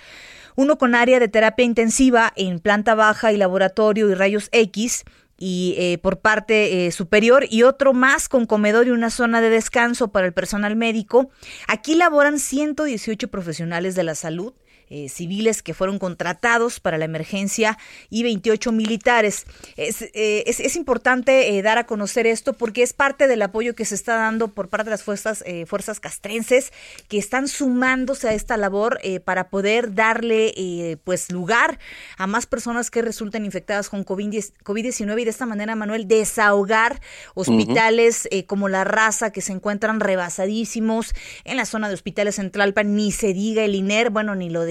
uno 0.56 0.78
con 0.78 0.94
área 0.94 1.20
de 1.20 1.28
terapia 1.28 1.64
intensiva 1.64 2.32
en 2.36 2.58
planta 2.58 2.94
baja 2.94 3.32
y 3.32 3.36
laboratorio 3.36 4.10
y 4.10 4.14
rayos 4.14 4.48
X 4.52 5.04
y 5.38 5.74
eh, 5.78 5.98
por 5.98 6.20
parte 6.20 6.86
eh, 6.86 6.92
superior 6.92 7.46
y 7.48 7.62
otro 7.62 7.94
más 7.94 8.28
con 8.28 8.46
comedor 8.46 8.86
y 8.86 8.90
una 8.90 9.10
zona 9.10 9.40
de 9.40 9.48
descanso 9.48 10.08
para 10.08 10.26
el 10.26 10.34
personal 10.34 10.76
médico. 10.76 11.30
Aquí 11.66 11.94
laboran 11.94 12.38
118 12.38 13.28
profesionales 13.28 13.94
de 13.94 14.04
la 14.04 14.14
salud 14.14 14.52
eh, 14.92 15.08
civiles 15.08 15.62
que 15.62 15.72
fueron 15.72 16.00
contratados 16.00 16.80
para 16.80 16.98
la 16.98 17.04
emergencia 17.04 17.78
y 18.08 18.24
28 18.24 18.72
militares. 18.72 19.46
Es, 19.76 20.02
eh, 20.02 20.42
es, 20.46 20.74
importante 20.74 21.56
eh, 21.56 21.62
dar 21.62 21.78
a 21.78 21.86
conocer 21.86 22.26
esto 22.26 22.54
porque 22.54 22.82
es 22.82 22.92
parte 22.92 23.28
del 23.28 23.40
apoyo 23.42 23.76
que 23.76 23.84
se 23.84 23.94
está 23.94 24.16
dando 24.16 24.48
por 24.48 24.68
parte 24.68 24.86
de 24.86 24.90
las 24.90 25.04
fuerzas, 25.04 25.44
fuerzas 25.66 26.00
castrenses 26.00 26.72
que 27.06 27.18
están 27.18 27.46
sumándose 27.46 28.28
a 28.28 28.34
esta 28.34 28.56
labor 28.56 29.00
para 29.24 29.48
poder 29.48 29.94
darle 29.94 30.98
pues 31.04 31.30
lugar 31.30 31.78
a 32.16 32.26
más 32.26 32.46
personas 32.46 32.90
que 32.90 33.02
resulten 33.02 33.44
infectadas 33.44 33.88
con 33.88 34.04
COVID-19 34.04 35.20
y 35.20 35.24
de 35.24 35.30
esta 35.30 35.46
manera, 35.46 35.76
Manuel, 35.76 36.08
desahogar 36.08 37.00
hospitales 37.34 38.28
como 38.46 38.68
la 38.68 38.84
raza 38.84 39.30
que 39.30 39.40
se 39.40 39.52
encuentran 39.52 40.00
rebasadísimos 40.00 41.14
en 41.44 41.56
la 41.56 41.64
zona 41.64 41.88
de 41.88 41.94
hospitales 41.94 42.34
central, 42.34 42.74
ni 42.86 43.12
se 43.12 43.32
diga 43.32 43.64
el 43.64 43.74
INER, 43.74 44.10
bueno, 44.10 44.34
ni 44.34 44.50
lo 44.50 44.64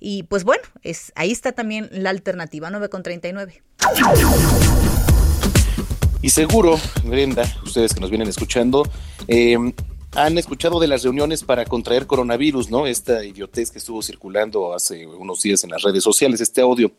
Y 0.00 0.22
pues 0.24 0.44
bueno, 0.44 0.62
es, 0.82 1.12
ahí 1.14 1.30
está 1.30 1.52
también 1.52 1.88
la 1.92 2.10
alternativa, 2.10 2.70
9,39. 2.70 3.62
Y 6.22 6.30
seguro, 6.30 6.78
Brenda, 7.04 7.42
ustedes 7.64 7.94
que 7.94 8.00
nos 8.00 8.10
vienen 8.10 8.28
escuchando, 8.28 8.84
eh, 9.26 9.56
han 10.14 10.36
escuchado 10.36 10.78
de 10.78 10.86
las 10.86 11.02
reuniones 11.02 11.42
para 11.42 11.64
contraer 11.64 12.06
coronavirus, 12.06 12.70
¿no? 12.70 12.86
Esta 12.86 13.24
idiotez 13.24 13.70
que 13.70 13.78
estuvo 13.78 14.02
circulando 14.02 14.74
hace 14.74 15.06
unos 15.06 15.40
días 15.42 15.64
en 15.64 15.70
las 15.70 15.82
redes 15.82 16.04
sociales, 16.04 16.40
este 16.40 16.60
audio. 16.60 16.92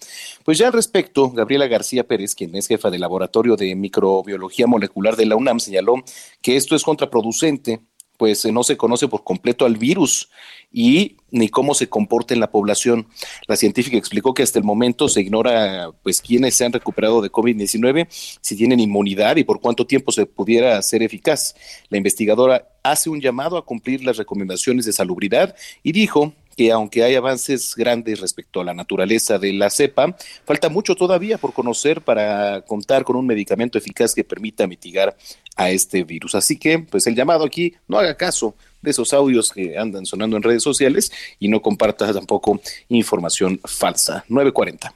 Pues 0.44 0.58
ya 0.58 0.68
al 0.68 0.74
respecto, 0.74 1.30
Gabriela 1.30 1.68
García 1.68 2.08
Pérez, 2.08 2.34
quien 2.34 2.56
es 2.56 2.68
jefa 2.68 2.90
del 2.90 3.02
Laboratorio 3.02 3.56
de 3.56 3.76
Microbiología 3.76 4.66
Molecular 4.66 5.16
de 5.16 5.28
la 5.28 5.36
UNAM, 5.36 5.60
señaló 5.60 6.04
que 6.42 6.56
esto 6.56 6.76
es 6.76 6.84
contraproducente 6.84 7.82
pues 8.18 8.46
no 8.46 8.64
se 8.64 8.78
conoce 8.78 9.08
por 9.08 9.24
completo 9.24 9.66
al 9.66 9.78
virus 9.78 10.30
y 10.72 11.18
ni 11.32 11.50
cómo 11.50 11.74
se 11.74 11.90
comporta 11.90 12.34
en 12.34 12.40
la 12.40 12.52
población. 12.52 13.08
La 13.48 13.56
científica 13.56 13.98
explicó 13.98 14.34
que 14.34 14.44
hasta 14.44 14.60
el 14.60 14.66
momento 14.66 15.08
se 15.08 15.22
ignora 15.22 15.90
pues 16.04 16.22
quiénes 16.22 16.56
se 16.56 16.66
han 16.66 16.74
recuperado 16.74 17.22
de 17.22 17.32
COVID-19, 17.32 18.08
si 18.10 18.56
tienen 18.56 18.80
inmunidad 18.80 19.38
y 19.38 19.44
por 19.44 19.62
cuánto 19.62 19.86
tiempo 19.86 20.12
se 20.12 20.26
pudiera 20.26 20.78
hacer 20.78 21.04
eficaz. 21.04 21.56
La 21.90 21.98
investigadora 21.98 22.68
hace 22.84 23.10
un 23.10 23.22
llamado 23.22 23.58
a 23.58 23.66
cumplir 23.66 24.04
las 24.04 24.18
recomendaciones 24.18 24.86
de 24.86 24.94
salubridad 24.94 25.56
y 25.84 25.92
dijo 25.92 26.34
que 26.56 26.72
aunque 26.72 27.04
hay 27.04 27.16
avances 27.16 27.76
grandes 27.76 28.20
respecto 28.20 28.62
a 28.62 28.64
la 28.64 28.74
naturaleza 28.74 29.38
de 29.40 29.54
la 29.54 29.70
cepa, 29.70 30.16
falta 30.46 30.70
mucho 30.70 30.96
todavía 30.96 31.38
por 31.38 31.54
conocer 31.54 32.02
para 32.02 32.62
contar 32.62 33.04
con 33.04 33.16
un 33.16 33.26
medicamento 33.26 33.78
eficaz 33.78 34.14
que 34.14 34.24
permita 34.24 34.68
mitigar 34.68 35.16
a 35.56 35.70
este 35.70 36.04
virus. 36.04 36.36
Así 36.36 36.58
que, 36.58 36.80
pues 36.80 37.08
el 37.08 37.16
llamado 37.16 37.44
aquí, 37.46 37.76
no 37.88 37.98
haga 37.98 38.16
caso 38.16 38.56
de 38.82 38.92
esos 38.92 39.14
audios 39.14 39.52
que 39.52 39.78
andan 39.78 40.06
sonando 40.06 40.38
en 40.38 40.44
redes 40.44 40.64
sociales 40.64 41.12
y 41.40 41.48
no 41.48 41.62
comparta 41.62 42.14
tampoco 42.14 42.60
información 42.90 43.60
falsa. 43.64 44.26
940. 44.28 44.94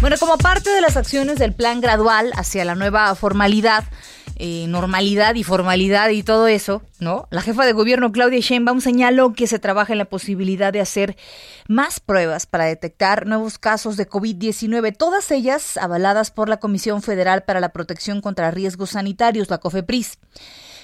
Bueno, 0.00 0.16
como 0.18 0.36
parte 0.36 0.70
de 0.70 0.80
las 0.80 0.96
acciones 0.96 1.38
del 1.38 1.54
plan 1.54 1.80
gradual 1.80 2.30
hacia 2.36 2.64
la 2.64 2.74
nueva 2.74 3.14
formalidad, 3.14 3.84
eh, 4.38 4.66
normalidad 4.68 5.34
y 5.34 5.44
formalidad 5.44 6.10
y 6.10 6.22
todo 6.22 6.46
eso, 6.46 6.82
¿no? 7.00 7.26
La 7.30 7.40
jefa 7.40 7.64
de 7.64 7.72
gobierno 7.72 8.12
Claudia 8.12 8.40
Sheinbaum 8.40 8.80
señaló 8.80 9.32
que 9.32 9.46
se 9.46 9.58
trabaja 9.58 9.92
en 9.92 9.98
la 9.98 10.04
posibilidad 10.04 10.72
de 10.72 10.80
hacer 10.80 11.16
más 11.68 12.00
pruebas 12.00 12.46
para 12.46 12.66
detectar 12.66 13.26
nuevos 13.26 13.58
casos 13.58 13.96
de 13.96 14.08
COVID-19, 14.08 14.94
todas 14.96 15.30
ellas 15.30 15.78
avaladas 15.78 16.30
por 16.30 16.48
la 16.50 16.58
Comisión 16.58 17.00
Federal 17.00 17.44
para 17.44 17.60
la 17.60 17.70
Protección 17.70 18.20
contra 18.20 18.50
Riesgos 18.50 18.90
Sanitarios, 18.90 19.48
la 19.48 19.58
COFEPRIS. 19.58 20.18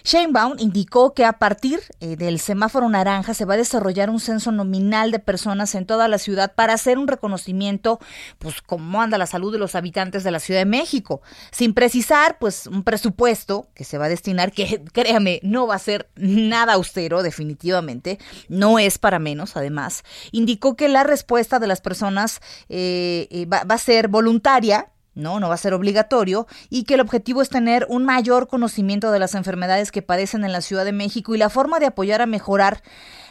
Sheinbaum 0.04 0.56
indicó 0.58 1.14
que 1.14 1.24
a 1.24 1.34
partir 1.34 1.80
eh, 2.00 2.16
del 2.16 2.38
semáforo 2.38 2.88
naranja 2.88 3.34
se 3.34 3.44
va 3.44 3.54
a 3.54 3.56
desarrollar 3.56 4.10
un 4.10 4.20
censo 4.20 4.52
nominal 4.52 5.10
de 5.10 5.18
personas 5.18 5.74
en 5.74 5.86
toda 5.86 6.08
la 6.08 6.18
ciudad 6.18 6.54
para 6.54 6.74
hacer 6.74 6.98
un 6.98 7.08
reconocimiento, 7.08 8.00
pues 8.38 8.62
cómo 8.62 9.00
anda 9.00 9.18
la 9.18 9.26
salud 9.26 9.52
de 9.52 9.58
los 9.58 9.74
habitantes 9.74 10.24
de 10.24 10.30
la 10.30 10.40
Ciudad 10.40 10.60
de 10.60 10.66
México, 10.66 11.22
sin 11.50 11.74
precisar 11.74 12.38
pues 12.38 12.66
un 12.66 12.82
presupuesto 12.82 13.68
que 13.74 13.84
se 13.84 13.98
va 13.98 14.06
a 14.06 14.08
destinar, 14.08 14.52
que 14.52 14.82
créame, 14.92 15.40
no 15.42 15.66
va 15.66 15.76
a 15.76 15.78
ser 15.78 16.08
nada 16.16 16.74
austero 16.74 17.22
definitivamente, 17.22 18.18
no 18.48 18.78
es 18.78 18.98
para 18.98 19.18
menos 19.18 19.56
además. 19.56 20.02
Indicó 20.30 20.76
que 20.76 20.88
la 20.88 21.04
respuesta 21.04 21.58
de 21.58 21.66
las 21.66 21.80
personas 21.80 22.40
eh, 22.68 23.28
eh, 23.30 23.46
va 23.46 23.62
a 23.68 23.78
ser 23.78 24.08
voluntaria, 24.08 24.91
no, 25.14 25.40
no 25.40 25.48
va 25.48 25.54
a 25.54 25.58
ser 25.58 25.74
obligatorio 25.74 26.46
y 26.70 26.84
que 26.84 26.94
el 26.94 27.00
objetivo 27.00 27.42
es 27.42 27.48
tener 27.48 27.86
un 27.88 28.04
mayor 28.04 28.48
conocimiento 28.48 29.12
de 29.12 29.18
las 29.18 29.34
enfermedades 29.34 29.92
que 29.92 30.02
padecen 30.02 30.44
en 30.44 30.52
la 30.52 30.60
Ciudad 30.60 30.84
de 30.84 30.92
México 30.92 31.34
y 31.34 31.38
la 31.38 31.50
forma 31.50 31.78
de 31.78 31.86
apoyar 31.86 32.22
a 32.22 32.26
mejorar 32.26 32.82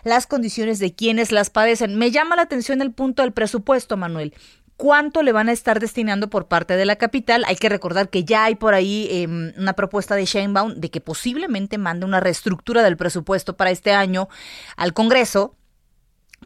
las 0.04 0.28
condiciones 0.28 0.80
de 0.80 0.94
quienes 0.94 1.32
las 1.32 1.50
padecen. 1.50 1.98
Me 1.98 2.12
llama 2.12 2.36
la 2.36 2.44
atención 2.44 2.82
el 2.82 2.92
punto 2.92 3.24
del 3.24 3.32
presupuesto, 3.32 3.98
Manuel. 3.98 4.34
¿Cuánto 4.78 5.22
le 5.22 5.32
van 5.32 5.48
a 5.48 5.52
estar 5.52 5.80
destinando 5.80 6.32
por 6.32 6.48
parte 6.48 6.76
de 6.76 6.86
la 6.86 6.96
capital? 6.96 7.44
Hay 7.48 7.56
que 7.56 7.70
recordar 7.70 8.10
que 8.10 8.24
ya 8.24 8.46
hay 8.46 8.56
por 8.56 8.74
ahí 8.74 9.08
em, 9.12 9.54
una 9.56 9.74
propuesta 9.74 10.16
de 10.16 10.26
Sheinbaum 10.26 10.74
de 10.74 10.90
que 10.90 11.02
posiblemente 11.02 11.78
mande 11.78 12.06
una 12.06 12.20
reestructura 12.20 12.82
del 12.82 12.98
presupuesto 12.98 13.56
para 13.56 13.70
este 13.70 13.94
año 13.94 14.28
al 14.78 14.94
Congreso 14.94 15.56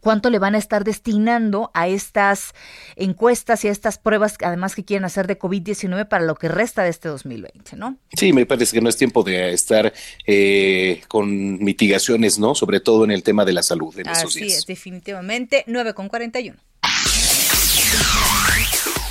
cuánto 0.05 0.29
le 0.29 0.37
van 0.37 0.53
a 0.53 0.59
estar 0.59 0.83
destinando 0.83 1.71
a 1.73 1.87
estas 1.87 2.53
encuestas 2.95 3.65
y 3.65 3.69
a 3.69 3.71
estas 3.71 3.97
pruebas, 3.97 4.35
además 4.43 4.75
que 4.75 4.85
quieren 4.85 5.03
hacer 5.03 5.25
de 5.25 5.39
COVID-19 5.39 6.07
para 6.07 6.23
lo 6.23 6.35
que 6.35 6.47
resta 6.47 6.83
de 6.83 6.91
este 6.91 7.09
2020, 7.09 7.75
¿no? 7.75 7.97
Sí, 8.15 8.31
me 8.31 8.45
parece 8.45 8.75
que 8.75 8.81
no 8.81 8.89
es 8.89 8.97
tiempo 8.97 9.23
de 9.23 9.51
estar 9.51 9.91
eh, 10.27 11.01
con 11.07 11.57
mitigaciones, 11.57 12.37
¿no? 12.37 12.53
Sobre 12.53 12.81
todo 12.81 13.03
en 13.03 13.09
el 13.09 13.23
tema 13.23 13.45
de 13.45 13.53
la 13.53 13.63
salud 13.63 13.97
en 13.97 14.07
esos 14.07 14.35
días. 14.35 14.59
Es, 14.59 14.65
definitivamente 14.67 15.63
9 15.65 15.95
con 15.95 16.07
41. 16.07 16.55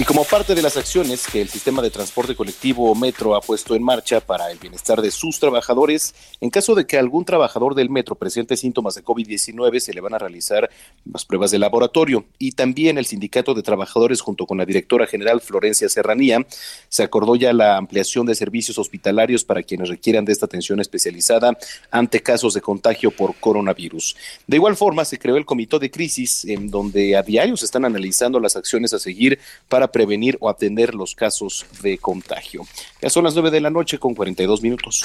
Y 0.04 0.06
como 0.06 0.24
parte 0.24 0.54
de 0.54 0.60
las 0.60 0.76
acciones 0.76 1.26
que 1.26 1.40
el 1.40 1.48
sistema 1.48 1.80
de 1.80 1.88
transporte 1.88 2.36
colectivo 2.36 2.94
Metro 2.94 3.34
ha 3.34 3.40
puesto 3.40 3.74
en 3.74 3.82
marcha 3.82 4.20
para 4.20 4.50
el 4.50 4.58
bienestar 4.58 5.00
de 5.00 5.10
sus 5.10 5.40
trabajadores, 5.40 6.14
en 6.42 6.50
caso 6.50 6.74
de 6.74 6.86
que 6.86 6.98
algún 6.98 7.24
trabajador 7.24 7.74
del 7.74 7.88
Metro 7.88 8.14
presente 8.14 8.58
síntomas 8.58 8.96
de 8.96 9.02
COVID-19, 9.02 9.80
se 9.80 9.94
le 9.94 10.02
van 10.02 10.12
a 10.12 10.18
realizar 10.18 10.68
las 11.10 11.24
pruebas 11.24 11.52
de 11.52 11.58
laboratorio. 11.58 12.26
Y 12.38 12.52
también 12.52 12.98
el 12.98 13.06
Sindicato 13.06 13.54
de 13.54 13.62
Trabajadores, 13.62 14.20
junto 14.20 14.44
con 14.44 14.58
la 14.58 14.66
directora 14.66 15.06
general 15.06 15.40
Florencia 15.40 15.88
Serranía, 15.88 16.46
se 16.90 17.02
acordó 17.02 17.34
ya 17.34 17.54
la 17.54 17.78
ampliación 17.78 18.26
de 18.26 18.34
servicios 18.34 18.76
hospitalarios 18.76 19.42
para 19.42 19.62
quienes 19.62 19.88
requieran 19.88 20.26
de 20.26 20.32
esta 20.32 20.44
atención 20.44 20.80
especializada 20.80 21.56
ante 21.90 22.22
casos 22.22 22.52
de 22.52 22.60
contagio 22.60 23.10
por 23.10 23.36
coronavirus. 23.36 24.16
De 24.46 24.56
igual 24.56 24.76
forma, 24.76 25.06
se 25.06 25.18
creó 25.18 25.38
el 25.38 25.46
Comité 25.46 25.78
de 25.78 25.90
Crisis, 25.90 26.44
en 26.44 26.70
donde 26.70 27.16
a 27.16 27.22
diario 27.22 27.56
se 27.56 27.64
están 27.64 27.86
analizando 27.86 28.38
las 28.38 28.54
acciones 28.54 28.92
a 28.92 28.98
seguir 28.98 29.38
para 29.66 29.93
prevenir 29.94 30.36
o 30.40 30.50
atender 30.50 30.92
los 30.92 31.14
casos 31.14 31.64
de 31.80 31.98
contagio. 31.98 32.66
Ya 33.00 33.08
son 33.08 33.22
las 33.22 33.34
9 33.34 33.52
de 33.52 33.60
la 33.60 33.70
noche 33.70 33.98
con 33.98 34.12
42 34.12 34.60
minutos. 34.60 35.02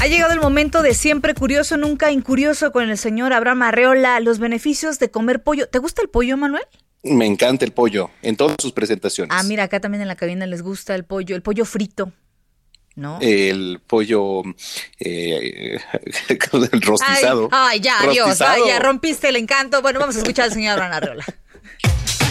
Ha 0.00 0.06
llegado 0.06 0.32
el 0.32 0.40
momento 0.40 0.80
de 0.80 0.94
siempre 0.94 1.34
curioso, 1.34 1.76
nunca 1.76 2.10
incurioso 2.10 2.72
con 2.72 2.88
el 2.88 2.96
señor 2.96 3.34
Abraham 3.34 3.62
Arreola, 3.62 4.18
los 4.20 4.38
beneficios 4.38 4.98
de 4.98 5.10
comer 5.10 5.42
pollo. 5.42 5.68
¿Te 5.68 5.78
gusta 5.78 6.00
el 6.00 6.08
pollo, 6.08 6.38
Manuel? 6.38 6.64
Me 7.02 7.26
encanta 7.26 7.66
el 7.66 7.72
pollo 7.72 8.10
en 8.22 8.36
todas 8.36 8.56
sus 8.58 8.72
presentaciones. 8.72 9.36
Ah, 9.38 9.42
mira, 9.42 9.64
acá 9.64 9.78
también 9.78 10.00
en 10.00 10.08
la 10.08 10.16
cabina 10.16 10.46
les 10.46 10.62
gusta 10.62 10.94
el 10.94 11.04
pollo, 11.04 11.36
el 11.36 11.42
pollo 11.42 11.66
frito. 11.66 12.12
¿No? 12.94 13.18
El 13.20 13.80
pollo 13.86 14.42
eh, 15.00 15.78
el 16.72 16.82
rostizado. 16.82 17.48
Ay, 17.52 17.80
ya, 17.80 18.06
Dios, 18.10 18.38
ya 18.38 18.78
rompiste 18.78 19.28
el 19.28 19.36
encanto. 19.36 19.82
Bueno, 19.82 20.00
vamos 20.00 20.16
a 20.16 20.18
escuchar 20.18 20.46
al 20.46 20.52
señor 20.52 20.72
Abraham 20.72 20.92
Arreola. 20.94 21.24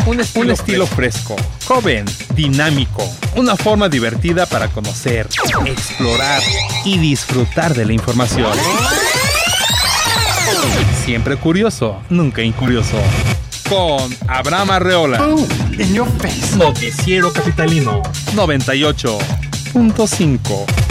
Un 0.06 0.20
estilo, 0.20 0.88
fresco, 0.88 1.36
joven, 1.66 2.06
dinámico, 2.34 3.08
una 3.36 3.56
forma 3.56 3.88
divertida 3.88 4.46
para 4.46 4.68
conocer, 4.68 5.30
explorar 5.66 6.42
y 6.86 6.98
disfrutar 6.98 7.74
de 7.76 7.86
la 7.86 7.94
información. 7.94 8.52
Siempre 11.06 11.38
curioso, 11.38 12.02
nunca 12.10 12.42
incurioso. 12.42 12.98
Con 13.70 14.14
Abraham 14.28 14.72
Arreola. 14.72 15.20
Noticiero 16.58 17.32
Capitalino 17.32 18.02
98.5. 18.36 20.91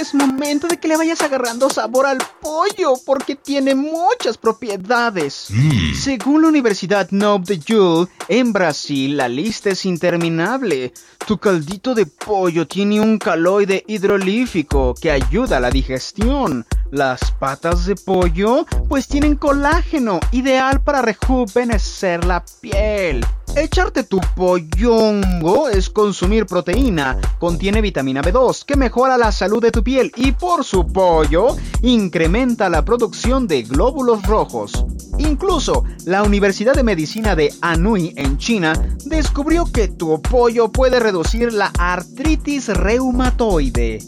es 0.00 0.14
momento 0.14 0.68
de 0.68 0.78
que 0.78 0.86
le 0.86 0.96
vayas 0.96 1.20
agarrando 1.22 1.68
sabor 1.70 2.06
al 2.06 2.18
pollo 2.40 2.94
porque 3.04 3.34
tiene 3.34 3.74
muchas 3.74 4.38
propiedades. 4.38 5.48
Mm. 5.50 5.94
Según 5.94 6.42
la 6.42 6.48
Universidad 6.48 7.10
Nob 7.10 7.44
de 7.44 7.60
Jules, 7.66 8.08
en 8.28 8.52
Brasil 8.52 9.16
la 9.16 9.28
lista 9.28 9.70
es 9.70 9.84
interminable. 9.84 10.92
Tu 11.26 11.38
caldito 11.38 11.94
de 11.94 12.06
pollo 12.06 12.66
tiene 12.66 13.00
un 13.00 13.18
caloide 13.18 13.84
hidrolífico 13.88 14.94
que 14.94 15.10
ayuda 15.10 15.56
a 15.56 15.60
la 15.60 15.70
digestión. 15.70 16.64
Las 16.90 17.32
patas 17.32 17.86
de 17.86 17.96
pollo 17.96 18.66
pues 18.88 19.08
tienen 19.08 19.36
colágeno, 19.36 20.20
ideal 20.30 20.82
para 20.82 21.02
rejuvenecer 21.02 22.24
la 22.24 22.44
piel. 22.60 23.24
Echarte 23.56 24.04
tu 24.04 24.20
pollongo 24.36 25.68
es 25.68 25.90
consumir 25.90 26.46
proteína, 26.46 27.18
contiene 27.38 27.80
vitamina 27.80 28.22
B2 28.22 28.64
que 28.64 28.76
mejora 28.76 29.18
la 29.18 29.32
salud 29.32 29.60
de 29.60 29.70
tu 29.70 29.82
piel 29.82 30.12
y 30.16 30.32
por 30.32 30.64
su 30.64 30.86
pollo 30.86 31.56
incrementa 31.82 32.68
la 32.68 32.84
producción 32.84 33.48
de 33.48 33.62
glóbulos 33.62 34.22
rojos. 34.22 34.84
Incluso 35.18 35.84
la 36.04 36.22
Universidad 36.22 36.74
de 36.74 36.84
Medicina 36.84 37.34
de 37.34 37.52
Anhui 37.60 38.12
en 38.16 38.38
China 38.38 38.72
descubrió 39.06 39.64
que 39.64 39.88
tu 39.88 40.22
pollo 40.22 40.70
puede 40.70 41.00
reducir 41.00 41.52
la 41.52 41.72
artritis 41.78 42.68
reumatoide. 42.68 43.98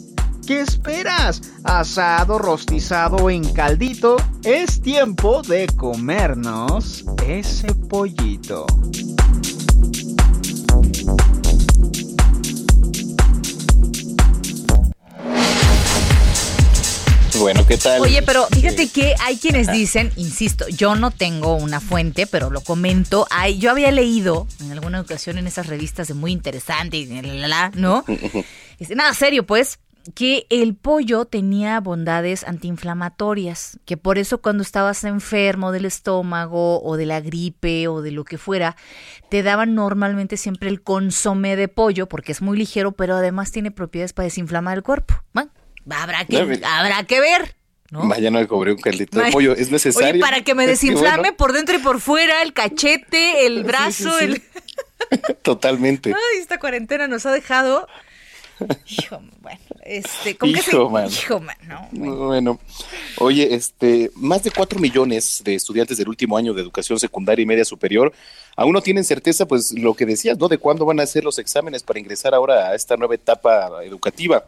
¿Qué 0.47 0.61
esperas? 0.61 1.41
Asado, 1.63 2.39
rostizado 2.39 3.17
o 3.17 3.29
en 3.29 3.43
caldito, 3.53 4.15
es 4.43 4.81
tiempo 4.81 5.41
de 5.43 5.67
comernos 5.67 7.05
ese 7.27 7.73
pollito. 7.75 8.65
Bueno, 17.41 17.65
¿qué 17.65 17.75
tal? 17.75 17.99
Oye, 18.01 18.21
pero 18.21 18.45
fíjate 18.51 18.89
que 18.89 19.15
hay 19.19 19.37
quienes 19.37 19.71
dicen, 19.71 20.11
insisto, 20.15 20.67
yo 20.67 20.95
no 20.95 21.09
tengo 21.09 21.55
una 21.55 21.79
fuente, 21.79 22.27
pero 22.27 22.51
lo 22.51 22.61
comento. 22.61 23.25
Hay, 23.31 23.57
yo 23.57 23.71
había 23.71 23.91
leído 23.91 24.45
en 24.59 24.71
alguna 24.71 25.01
ocasión 25.01 25.39
en 25.39 25.47
esas 25.47 25.65
revistas 25.65 26.07
de 26.07 26.13
muy 26.13 26.31
interesante 26.31 26.97
y 26.97 27.07
la, 27.07 27.47
la, 27.47 27.71
¿no? 27.73 28.05
Nada 28.95 29.15
serio, 29.15 29.43
pues, 29.47 29.79
que 30.13 30.45
el 30.51 30.75
pollo 30.75 31.25
tenía 31.25 31.79
bondades 31.79 32.43
antiinflamatorias, 32.43 33.79
que 33.85 33.97
por 33.97 34.19
eso 34.19 34.39
cuando 34.39 34.61
estabas 34.61 35.03
enfermo 35.03 35.71
del 35.71 35.85
estómago 35.85 36.83
o 36.83 36.95
de 36.95 37.07
la 37.07 37.21
gripe 37.21 37.87
o 37.87 38.03
de 38.03 38.11
lo 38.11 38.23
que 38.23 38.37
fuera, 38.37 38.75
te 39.29 39.41
daban 39.41 39.73
normalmente 39.73 40.37
siempre 40.37 40.69
el 40.69 40.83
consomé 40.83 41.55
de 41.55 41.67
pollo, 41.67 42.07
porque 42.07 42.33
es 42.33 42.41
muy 42.43 42.55
ligero, 42.55 42.91
pero 42.91 43.15
además 43.15 43.51
tiene 43.51 43.71
propiedades 43.71 44.13
para 44.13 44.25
desinflamar 44.25 44.77
el 44.77 44.83
cuerpo. 44.83 45.15
Habrá 45.89 46.25
que, 46.25 46.61
habrá 46.63 47.03
que 47.03 47.19
ver. 47.19 47.55
¿no? 47.89 48.07
Vaya, 48.07 48.31
no 48.31 48.47
cobré 48.47 48.71
un 48.71 48.79
caldito 48.79 49.19
de 49.19 49.31
pollo, 49.31 49.53
es 49.53 49.69
necesario. 49.69 50.11
Oye, 50.11 50.19
para 50.19 50.41
que 50.41 50.55
me 50.55 50.65
desinflame 50.67 51.33
por 51.33 51.53
dentro 51.53 51.75
y 51.75 51.79
por 51.79 51.99
fuera, 51.99 52.41
el 52.41 52.53
cachete, 52.53 53.45
el 53.45 53.63
brazo, 53.63 54.17
el... 54.19 54.41
Totalmente. 55.41 56.13
Ay, 56.13 56.39
esta 56.39 56.57
cuarentena 56.57 57.07
nos 57.07 57.25
ha 57.25 57.31
dejado 57.31 57.87
Hijo, 58.87 59.21
bueno, 59.41 59.59
este, 59.83 60.35
¿con 60.37 60.49
hijo, 60.49 60.87
qué 60.87 60.93
man. 60.93 61.09
Hijo, 61.09 61.39
man, 61.39 61.57
no, 61.63 61.87
bueno. 61.91 62.25
bueno. 62.25 62.59
oye, 63.17 63.55
este, 63.55 64.11
más 64.15 64.43
de 64.43 64.51
cuatro 64.51 64.79
millones 64.79 65.41
de 65.43 65.55
estudiantes 65.55 65.97
del 65.97 66.07
último 66.07 66.37
año 66.37 66.53
de 66.53 66.61
educación 66.61 66.99
secundaria 66.99 67.43
y 67.43 67.45
media 67.45 67.65
superior 67.65 68.13
aún 68.55 68.73
no 68.73 68.81
tienen 68.81 69.03
certeza, 69.03 69.47
pues, 69.47 69.71
lo 69.71 69.93
que 69.95 70.05
decías, 70.05 70.37
¿no? 70.37 70.47
De 70.47 70.57
cuándo 70.57 70.85
van 70.85 70.99
a 70.99 71.03
hacer 71.03 71.23
los 71.23 71.39
exámenes 71.39 71.83
para 71.83 71.99
ingresar 71.99 72.35
ahora 72.35 72.69
a 72.69 72.75
esta 72.75 72.97
nueva 72.97 73.15
etapa 73.15 73.83
educativa. 73.83 74.45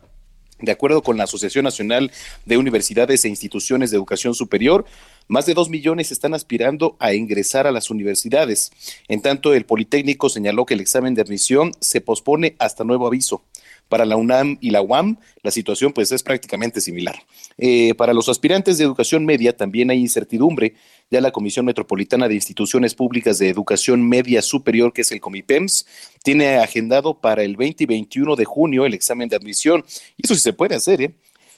De 0.64 0.72
acuerdo 0.72 1.04
con 1.04 1.18
la 1.18 1.26
Asociación 1.26 1.66
Nacional 1.66 2.10
de 2.46 2.58
Universidades 2.58 3.26
e 3.26 3.28
Instituciones 3.28 3.92
de 3.92 3.98
Educación 3.98 4.34
Superior, 4.34 4.86
más 5.28 5.46
de 5.46 5.54
dos 5.54 5.70
millones 5.70 6.10
están 6.10 6.34
aspirando 6.34 6.96
a 7.00 7.14
ingresar 7.14 7.68
a 7.68 7.72
las 7.74 7.90
universidades. 7.90 8.72
En 9.10 9.22
tanto, 9.22 9.54
el 9.54 9.66
Politécnico 9.66 10.30
señaló 10.30 10.66
que 10.66 10.76
el 10.76 10.80
examen 10.80 11.16
de 11.16 11.22
admisión 11.22 11.74
se 11.82 12.00
pospone 12.00 12.56
hasta 12.60 12.86
nuevo 12.86 13.08
aviso. 13.08 13.44
Para 13.90 14.06
la 14.06 14.16
UNAM 14.16 14.58
y 14.60 14.72
la 14.72 14.82
UAM, 14.82 15.18
la 15.44 15.52
situación 15.52 15.94
pues 15.94 16.12
es 16.12 16.24
prácticamente 16.24 16.82
similar. 16.82 17.16
Eh, 17.58 17.94
para 17.96 18.14
los 18.14 18.28
aspirantes 18.30 18.78
de 18.78 18.84
educación 18.84 19.26
media 19.26 19.56
también 19.56 19.92
hay 19.92 20.00
incertidumbre. 20.00 20.74
Ya 21.12 21.22
la 21.22 21.32
Comisión 21.32 21.66
Metropolitana 21.66 22.28
de 22.28 22.34
Instituciones 22.34 22.96
Públicas 22.96 23.38
de 23.38 23.50
Educación 23.50 24.08
Media 24.08 24.42
Superior, 24.42 24.94
que 24.94 25.02
es 25.02 25.12
el 25.12 25.22
COMIPEMS, 25.22 25.86
tiene 26.24 26.58
agendado 26.58 27.20
para 27.20 27.44
el 27.44 27.56
20 27.56 27.84
y 27.84 27.88
21 27.88 28.36
de 28.36 28.46
junio 28.46 28.86
el 28.86 28.94
examen 28.94 29.30
de 29.30 29.36
admisión. 29.36 29.86
Y 30.18 30.26
eso 30.26 30.34
sí 30.34 30.42
se 30.42 30.54
puede 30.54 30.76
hacer, 30.76 31.02
¿eh? 31.02 31.14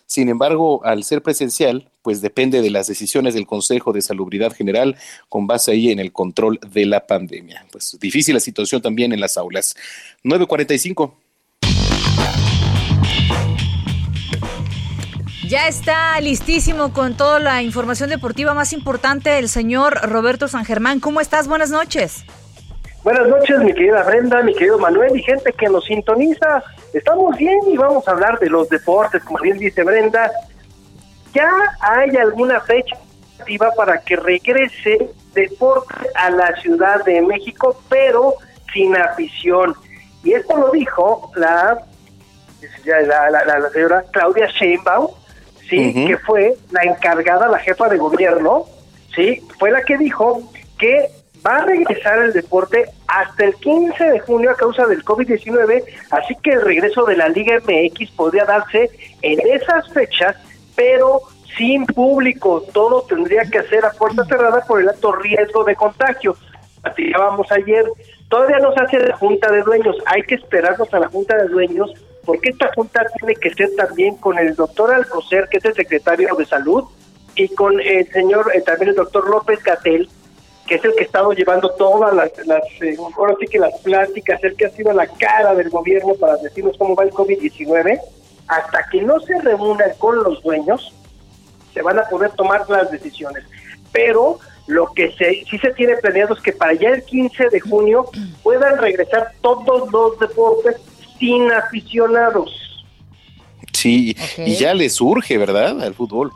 Sin 0.08 0.30
embargo, 0.30 0.86
al 0.86 1.04
ser 1.04 1.24
presencial, 1.24 1.90
pues 2.04 2.22
depende 2.22 2.62
de 2.62 2.70
las 2.70 2.88
decisiones 2.88 3.34
del 3.34 3.48
Consejo 3.48 3.92
de 3.92 4.04
Salubridad 4.04 4.54
General 4.54 4.96
con 5.30 5.48
base 5.48 5.72
ahí 5.72 5.90
en 5.90 6.00
el 6.00 6.12
control 6.12 6.60
de 6.72 6.86
la 6.86 7.08
pandemia. 7.08 7.66
Pues 7.72 7.98
difícil 8.00 8.36
la 8.36 8.40
situación 8.40 8.82
también 8.82 9.14
en 9.14 9.20
las 9.20 9.38
aulas. 9.38 9.76
945. 10.24 11.18
Ya 15.48 15.68
está 15.68 16.20
listísimo 16.22 16.92
con 16.92 17.16
toda 17.16 17.40
la 17.40 17.62
información 17.62 18.10
deportiva 18.10 18.56
más 18.56 18.74
importante 18.74 19.38
el 19.38 19.48
señor 19.48 19.94
Roberto 20.10 20.48
San 20.48 20.66
Germán. 20.66 21.00
¿Cómo 21.00 21.22
estás? 21.22 21.48
Buenas 21.48 21.70
noches. 21.70 22.26
Buenas 23.04 23.28
noches, 23.28 23.60
mi 23.60 23.72
querida 23.72 24.02
Brenda, 24.02 24.42
mi 24.42 24.56
querido 24.56 24.80
Manuel 24.80 25.16
y 25.16 25.22
gente 25.22 25.54
que 25.54 25.70
nos 25.70 25.86
sintoniza. 25.86 26.64
Estamos 26.94 27.38
bien 27.38 27.60
y 27.68 27.78
vamos 27.78 28.08
a 28.08 28.12
hablar 28.12 28.40
de 28.40 28.50
los 28.50 28.68
deportes, 28.70 29.24
como 29.24 29.40
bien 29.40 29.60
dice 29.60 29.84
Brenda. 29.84 30.32
Ya 31.32 31.52
hay 31.80 32.16
alguna 32.18 32.60
fecha 32.62 32.98
para 33.78 34.00
que 34.02 34.16
regrese 34.16 35.12
deporte 35.36 35.94
a 36.16 36.32
la 36.32 36.56
Ciudad 36.62 37.04
de 37.06 37.22
México, 37.22 37.80
pero 37.88 38.34
sin 38.74 38.96
afición. 38.96 39.76
Y 40.24 40.34
esto 40.34 40.58
lo 40.58 40.72
dijo 40.72 41.32
la, 41.36 41.78
la, 42.86 43.30
la, 43.30 43.60
la 43.60 43.70
señora 43.70 44.04
Claudia 44.12 44.48
Sheinbaum, 44.48 45.12
sí, 45.70 46.06
que 46.08 46.18
fue 46.18 46.56
la 46.72 46.84
encargada, 46.84 47.48
la 47.48 47.60
jefa 47.60 47.90
de 47.90 47.98
gobierno, 47.98 48.66
sí, 49.16 49.42
fue 49.60 49.72
la 49.72 49.82
que 49.84 49.98
dijo 49.98 50.42
que 50.78 51.10
va 51.46 51.58
a 51.58 51.66
regresar 51.66 52.20
el 52.20 52.34
deporte 52.34 52.86
hasta 53.08 53.46
el 53.46 53.56
15 53.56 54.04
de 54.04 54.20
junio 54.20 54.52
a 54.52 54.56
causa 54.56 54.88
del 54.88 55.04
COVID-19, 55.04 55.84
así 56.12 56.36
que 56.42 56.52
el 56.52 56.62
regreso 56.62 57.06
de 57.06 57.18
la 57.18 57.30
Liga 57.30 57.60
MX 57.60 58.12
podría 58.12 58.46
darse 58.46 58.90
en 59.22 59.40
esas 59.42 59.92
fechas, 59.94 60.36
pero 60.76 61.22
sin 61.58 61.86
público, 61.86 62.64
todo 62.74 63.04
tendría 63.04 63.44
que 63.46 63.64
ser 63.64 63.86
a 63.86 63.92
puerta 63.92 64.26
cerrada 64.26 64.62
por 64.68 64.82
el 64.82 64.90
alto 64.90 65.14
riesgo 65.14 65.64
de 65.64 65.76
contagio. 65.76 66.36
Platicábamos 66.82 67.50
ayer, 67.52 67.86
todavía 68.28 68.58
no 68.60 68.74
se 68.74 68.82
hace 68.82 69.00
la 69.00 69.16
junta 69.16 69.52
de 69.52 69.62
dueños, 69.62 69.96
hay 70.06 70.24
que 70.24 70.36
esperarnos 70.36 70.94
a 70.94 71.00
la 71.00 71.08
junta 71.08 71.38
de 71.38 71.48
dueños 71.48 71.92
porque 72.26 72.50
esta 72.50 72.72
junta 72.74 73.06
tiene 73.20 73.36
que 73.36 73.54
ser 73.54 73.76
también 73.76 74.16
con 74.18 74.38
el 74.38 74.56
doctor 74.56 74.94
Alcocer, 74.94 75.48
que 75.50 75.58
es 75.58 75.66
el 75.66 75.76
secretario 75.76 76.36
de 76.36 76.46
salud, 76.46 76.84
y 77.36 77.48
con 77.50 77.80
el 77.80 78.12
señor, 78.12 78.52
eh, 78.54 78.62
también 78.62 78.90
el 78.90 78.96
doctor 78.96 79.30
López 79.30 79.62
Gatel, 79.64 80.10
que 80.68 80.76
es 80.76 80.86
el 80.86 80.94
que 80.96 81.02
ha 81.02 81.06
estado 81.06 81.32
llevando 81.34 81.70
todas 81.72 82.14
las, 82.16 82.32
las 82.48 82.64
eh, 82.82 82.98
ahora 83.18 83.36
sí 83.40 83.46
que 83.46 83.60
las 83.60 83.78
pláticas, 83.82 84.44
el 84.44 84.56
que 84.56 84.66
ha 84.66 84.70
sido 84.72 84.94
la 84.94 85.06
cara 85.06 85.54
del 85.54 85.70
gobierno 85.70 86.16
para 86.16 86.38
decirnos 86.38 86.76
cómo 86.78 86.96
va 86.96 87.04
el 87.04 87.12
COVID-19, 87.12 88.00
hasta 88.48 88.86
que 88.92 89.02
no 89.02 89.20
se 89.20 89.40
reúnan 89.42 89.92
con 90.00 90.24
los 90.24 90.42
dueños, 90.42 90.94
se 91.74 91.82
van 91.82 92.00
a 92.00 92.10
poder 92.10 92.32
tomar 92.32 92.68
las 92.70 92.90
decisiones. 92.90 93.44
Pero 93.92 94.40
lo 94.68 94.92
que 94.94 95.12
se, 95.12 95.44
sí 95.50 95.60
se 95.60 95.72
tiene 95.74 95.96
planeado 95.98 96.34
es 96.34 96.42
que 96.42 96.54
para 96.54 96.74
ya 96.74 96.90
el 96.90 97.04
15 97.04 97.50
de 97.50 97.60
junio 97.60 98.06
puedan 98.42 98.78
regresar 98.78 99.34
todos 99.42 99.92
los 99.92 100.18
deportes 100.20 100.78
sin 101.20 101.52
aficionados. 101.52 102.86
Sí, 103.74 104.16
y 104.38 104.56
ya 104.56 104.74
les 104.74 105.00
urge, 105.02 105.38
¿verdad? 105.38 105.82
Al 105.82 105.94
fútbol. 105.94 106.32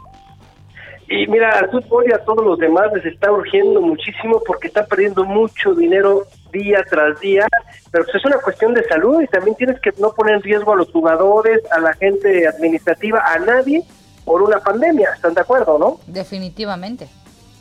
Y 1.10 1.26
mira, 1.28 1.58
al 1.58 1.72
fútbol 1.72 2.06
y 2.08 2.14
a 2.14 2.24
todos 2.24 2.46
los 2.46 2.60
demás 2.60 2.86
les 2.94 3.06
está 3.06 3.32
urgiendo 3.32 3.82
muchísimo 3.82 4.42
porque 4.46 4.68
están 4.68 4.86
perdiendo 4.88 5.24
mucho 5.24 5.74
dinero 5.74 6.24
día 6.52 6.84
tras 6.88 7.20
día, 7.20 7.48
pero 7.92 8.04
pues 8.06 8.16
es 8.16 8.26
una 8.26 8.38
cuestión 8.38 8.74
de 8.74 8.84
salud 8.84 9.22
y 9.22 9.28
también 9.28 9.56
tienes 9.56 9.80
que 9.82 9.92
no 9.98 10.14
poner 10.14 10.36
en 10.36 10.44
riesgo 10.44 10.74
a 10.74 10.76
los 10.76 10.92
jugadores, 10.92 11.62
a 11.72 11.80
la 11.80 11.94
gente 11.94 12.48
administrativa, 12.48 13.24
a 13.26 13.40
nadie 13.40 13.84
por 14.24 14.44
una 14.44 14.60
pandemia. 14.60 15.10
¿Están 15.16 15.34
de 15.34 15.42
acuerdo, 15.42 15.80
no? 15.80 16.00
Definitivamente. 16.06 17.08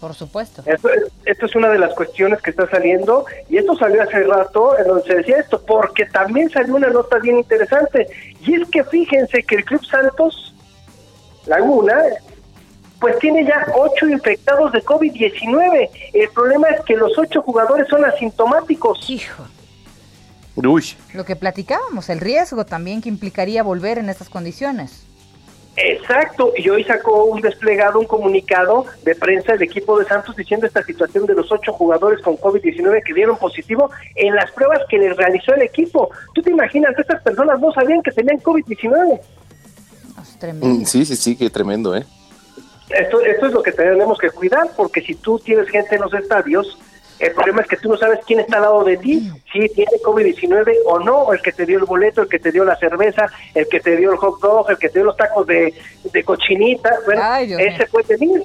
Por 0.00 0.14
supuesto. 0.14 0.62
Esto, 0.64 0.88
esto, 1.24 1.46
es 1.46 1.56
una 1.56 1.68
de 1.70 1.78
las 1.78 1.92
cuestiones 1.94 2.40
que 2.40 2.50
está 2.50 2.68
saliendo 2.70 3.26
y 3.48 3.56
esto 3.56 3.76
salió 3.76 4.02
hace 4.02 4.22
rato 4.22 4.78
en 4.78 4.86
donde 4.86 5.04
se 5.04 5.14
decía 5.16 5.38
esto, 5.38 5.60
porque 5.60 6.06
también 6.06 6.48
salió 6.50 6.76
una 6.76 6.88
nota 6.88 7.18
bien 7.18 7.38
interesante 7.38 8.06
y 8.40 8.54
es 8.54 8.68
que 8.70 8.84
fíjense 8.84 9.42
que 9.42 9.56
el 9.56 9.64
Club 9.64 9.84
Santos 9.84 10.54
Laguna 11.46 11.96
pues 13.00 13.18
tiene 13.18 13.44
ya 13.44 13.66
ocho 13.76 14.08
infectados 14.08 14.72
de 14.72 14.82
COVID-19. 14.84 15.90
El 16.12 16.28
problema 16.30 16.68
es 16.68 16.80
que 16.84 16.96
los 16.96 17.16
ocho 17.16 17.42
jugadores 17.42 17.88
son 17.88 18.04
asintomáticos. 18.04 19.08
Hijo. 19.08 19.44
Uy. 20.56 20.84
Lo 21.14 21.24
que 21.24 21.36
platicábamos, 21.36 22.08
el 22.08 22.20
riesgo 22.20 22.66
también 22.66 23.00
que 23.00 23.08
implicaría 23.08 23.62
volver 23.62 23.98
en 23.98 24.08
estas 24.08 24.28
condiciones. 24.28 25.07
Exacto, 25.80 26.52
y 26.56 26.68
hoy 26.68 26.82
sacó 26.82 27.24
un 27.24 27.40
desplegado, 27.40 28.00
un 28.00 28.06
comunicado 28.06 28.86
de 29.04 29.14
prensa 29.14 29.52
del 29.52 29.62
equipo 29.62 29.96
de 29.96 30.04
Santos 30.06 30.34
diciendo 30.34 30.66
esta 30.66 30.82
situación 30.82 31.24
de 31.24 31.34
los 31.34 31.52
ocho 31.52 31.72
jugadores 31.72 32.20
con 32.20 32.36
COVID-19 32.36 33.02
que 33.04 33.14
dieron 33.14 33.36
positivo 33.36 33.88
en 34.16 34.34
las 34.34 34.50
pruebas 34.50 34.80
que 34.88 34.98
les 34.98 35.16
realizó 35.16 35.54
el 35.54 35.62
equipo. 35.62 36.10
¿Tú 36.34 36.42
te 36.42 36.50
imaginas? 36.50 36.98
Estas 36.98 37.22
personas 37.22 37.60
no 37.60 37.70
sabían 37.72 38.02
que 38.02 38.10
tenían 38.10 38.38
COVID-19. 38.40 39.20
Mm, 40.60 40.84
sí, 40.84 41.04
sí, 41.04 41.14
sí, 41.14 41.36
qué 41.36 41.48
tremendo, 41.48 41.94
¿eh? 41.94 42.04
Esto, 42.90 43.20
esto 43.20 43.46
es 43.46 43.52
lo 43.52 43.62
que 43.62 43.70
tenemos 43.70 44.18
que 44.18 44.30
cuidar, 44.30 44.68
porque 44.76 45.00
si 45.00 45.14
tú 45.14 45.38
tienes 45.38 45.68
gente 45.68 45.94
en 45.94 46.02
los 46.02 46.14
estadios, 46.14 46.78
El 47.18 47.32
problema 47.32 47.62
es 47.62 47.68
que 47.68 47.76
tú 47.76 47.88
no 47.88 47.96
sabes 47.96 48.20
quién 48.26 48.40
está 48.40 48.56
al 48.56 48.62
lado 48.62 48.84
de 48.84 48.96
ti, 48.96 49.30
si 49.52 49.68
tiene 49.70 49.90
COVID-19 50.04 50.72
o 50.86 50.98
no, 51.00 51.32
el 51.32 51.40
que 51.42 51.52
te 51.52 51.66
dio 51.66 51.78
el 51.78 51.84
boleto, 51.84 52.22
el 52.22 52.28
que 52.28 52.38
te 52.38 52.52
dio 52.52 52.64
la 52.64 52.76
cerveza, 52.76 53.26
el 53.54 53.66
que 53.68 53.80
te 53.80 53.96
dio 53.96 54.12
el 54.12 54.18
hot 54.18 54.40
dog, 54.40 54.70
el 54.70 54.78
que 54.78 54.88
te 54.88 55.00
dio 55.00 55.06
los 55.06 55.16
tacos 55.16 55.46
de, 55.46 55.74
de 56.12 56.24
cochinita, 56.24 56.90
bueno, 57.04 57.22
ese 57.36 57.86
puede 57.86 58.16
venir. 58.16 58.42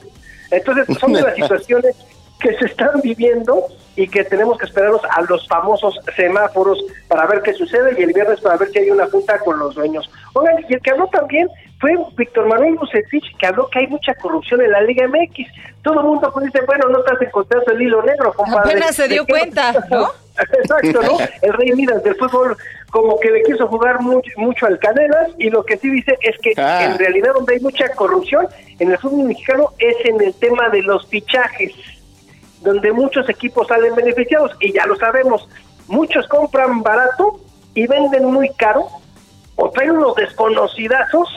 Entonces, 0.49 0.97
son 0.97 1.13
de 1.13 1.21
las 1.21 1.35
situaciones 1.35 1.95
que 2.39 2.53
se 2.57 2.65
están 2.65 2.99
viviendo 3.01 3.67
y 3.95 4.07
que 4.07 4.23
tenemos 4.23 4.57
que 4.57 4.65
esperarnos 4.65 5.01
a 5.09 5.21
los 5.21 5.47
famosos 5.47 5.97
semáforos 6.15 6.83
para 7.07 7.25
ver 7.27 7.41
qué 7.41 7.53
sucede 7.53 7.95
y 7.97 8.03
el 8.03 8.13
viernes 8.13 8.41
para 8.41 8.57
ver 8.57 8.69
si 8.69 8.79
hay 8.79 8.89
una 8.89 9.07
junta 9.07 9.37
con 9.39 9.59
los 9.59 9.75
dueños. 9.75 10.09
Oigan, 10.33 10.55
y 10.67 10.73
el 10.73 10.81
que 10.81 10.91
habló 10.91 11.07
también 11.07 11.47
fue 11.83 11.97
Víctor 12.15 12.47
Manuel 12.47 12.75
Bucetich, 12.75 13.35
que 13.37 13.45
habló 13.45 13.69
que 13.69 13.79
hay 13.79 13.87
mucha 13.87 14.15
corrupción 14.15 14.61
en 14.61 14.71
la 14.71 14.79
Liga 14.83 15.05
MX. 15.05 15.49
Todo 15.81 15.99
el 15.99 16.05
mundo 16.05 16.31
pues, 16.33 16.45
dice, 16.45 16.61
bueno, 16.65 16.87
no 16.87 16.99
estás 16.99 17.21
encontrando 17.21 17.73
el 17.73 17.81
hilo 17.81 18.01
negro, 18.03 18.31
compadre. 18.31 18.71
Apenas 18.71 18.95
se 18.95 19.09
dio 19.09 19.25
cuenta, 19.27 19.73
¿no? 19.91 20.09
Exacto, 20.61 21.01
¿no? 21.01 21.17
El 21.41 21.53
Rey 21.53 21.73
Midas 21.73 22.01
del 22.01 22.15
fútbol 22.15 22.55
como 22.89 23.19
que 23.19 23.31
le 23.31 23.43
quiso 23.43 23.67
jugar 23.67 23.99
mucho, 23.99 24.31
mucho 24.37 24.65
al 24.65 24.79
Canelas 24.79 25.31
y 25.37 25.49
lo 25.49 25.65
que 25.65 25.75
sí 25.75 25.89
dice 25.89 26.17
es 26.21 26.37
que 26.41 26.53
Ah. 26.55 26.85
en 26.85 26.97
realidad 26.97 27.33
donde 27.33 27.55
hay 27.55 27.59
mucha 27.59 27.89
corrupción 27.89 28.47
en 28.79 28.89
el 28.89 28.97
fútbol 28.97 29.25
mexicano 29.27 29.71
es 29.77 29.97
en 30.05 30.21
el 30.21 30.33
tema 30.35 30.69
de 30.69 30.83
los 30.83 31.05
fichajes, 31.07 31.73
donde 32.61 32.93
muchos 32.93 33.27
equipos 33.27 33.67
salen 33.67 33.93
beneficiados 33.93 34.51
y 34.61 34.71
ya 34.71 34.85
lo 34.85 34.95
sabemos, 34.95 35.49
muchos 35.87 36.25
compran 36.29 36.81
barato 36.81 37.41
y 37.73 37.87
venden 37.87 38.23
muy 38.31 38.47
caro 38.51 38.87
o 39.57 39.69
traen 39.69 39.91
unos 39.91 40.15
desconocidazos 40.15 41.27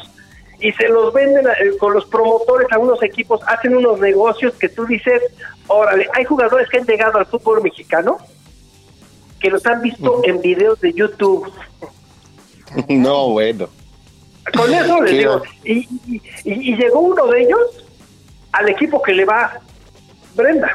y 0.61 0.73
se 0.73 0.89
los 0.89 1.13
venden 1.13 1.47
eh, 1.47 1.77
con 1.79 1.93
los 1.93 2.05
promotores 2.07 2.67
a 2.73 2.79
unos 2.79 3.03
equipos, 3.03 3.41
hacen 3.47 3.77
unos 3.77 4.01
negocios 4.01 4.55
que 4.55 4.69
tú 4.69 4.87
dices, 4.87 5.23
órale, 5.67 6.09
hay 6.15 6.25
jugadores 6.25 6.69
que 6.69 6.79
han 6.79 6.87
llegado 6.87 7.19
al 7.19 7.27
fútbol 7.27 7.63
mexicano 7.63 8.19
que 9.41 9.51
los 9.51 9.65
han 9.67 9.83
visto 9.83 10.23
en 10.25 10.41
videos 10.41 10.81
de 10.81 10.93
YouTube. 10.93 11.51
No, 12.89 13.29
bueno. 13.31 13.69
Con 14.57 14.73
eso 14.75 15.01
les 15.03 15.13
digo, 15.19 15.43
y, 15.65 15.73
y- 15.73 16.23
y- 16.45 16.73
y 16.73 16.77
llegó 16.77 17.01
uno 17.01 17.27
de 17.29 17.43
ellos 17.43 17.61
al 18.53 18.69
equipo 18.69 19.01
que 19.03 19.13
le 19.13 19.25
va 19.25 19.61
Brenda. 20.35 20.71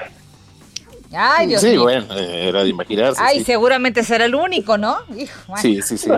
Ay, 1.13 1.47
Dios 1.47 1.61
sí, 1.61 1.71
mío. 1.71 1.83
bueno, 1.83 2.13
era 2.13 2.63
de 2.63 2.69
imaginarse. 2.69 3.21
Ay, 3.23 3.39
sí. 3.39 3.45
seguramente 3.45 4.03
será 4.03 4.25
el 4.25 4.35
único, 4.35 4.77
¿no? 4.77 4.99
Hijo, 5.15 5.39
bueno. 5.47 5.61
sí, 5.61 5.81
sí, 5.81 5.97
sí. 5.97 6.09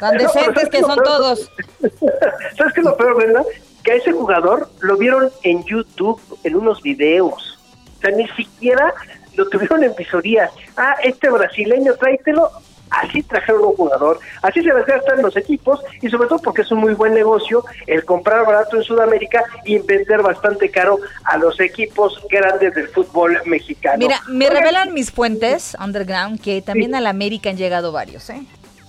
Tan 0.00 0.16
decentes 0.16 0.68
que 0.70 0.80
son 0.80 0.98
todos. 1.02 1.50
¿Sabes 2.56 2.72
qué 2.74 2.80
es 2.80 2.84
lo 2.86 2.96
peor, 2.96 3.16
Brenda? 3.16 3.44
Que 3.84 3.92
a 3.92 3.94
ese 3.96 4.12
jugador 4.12 4.70
lo 4.80 4.96
vieron 4.96 5.30
en 5.42 5.64
YouTube, 5.64 6.20
en 6.44 6.56
unos 6.56 6.82
videos. 6.82 7.58
O 7.98 8.00
sea, 8.00 8.10
ni 8.10 8.26
siquiera 8.28 8.94
lo 9.34 9.48
tuvieron 9.48 9.84
en 9.84 9.94
visoría. 9.94 10.50
Ah, 10.76 10.94
este 11.02 11.30
brasileño, 11.30 11.94
tráetelo. 11.94 12.50
Así 12.92 13.22
trajeron 13.22 13.64
un 13.64 13.74
jugador. 13.74 14.18
Así 14.42 14.62
se 14.62 14.68
las 14.68 14.86
gastan 14.86 15.22
los 15.22 15.36
equipos 15.36 15.80
y 16.00 16.08
sobre 16.08 16.28
todo 16.28 16.38
porque 16.40 16.62
es 16.62 16.70
un 16.70 16.78
muy 16.78 16.94
buen 16.94 17.14
negocio 17.14 17.64
el 17.86 18.04
comprar 18.04 18.44
barato 18.44 18.76
en 18.76 18.82
Sudamérica 18.82 19.42
y 19.64 19.78
vender 19.78 20.22
bastante 20.22 20.70
caro 20.70 20.98
a 21.24 21.38
los 21.38 21.58
equipos 21.60 22.20
grandes 22.30 22.74
del 22.74 22.88
fútbol 22.88 23.38
mexicano. 23.46 23.98
Mira, 23.98 24.20
me 24.28 24.46
Oigan, 24.46 24.62
revelan 24.62 24.94
mis 24.94 25.10
fuentes 25.10 25.76
underground 25.82 26.40
que 26.40 26.62
también 26.62 26.94
a 26.94 27.00
la 27.00 27.10
América 27.10 27.50
han 27.50 27.56
llegado 27.56 27.92
varios, 27.92 28.28
¿eh? 28.30 28.42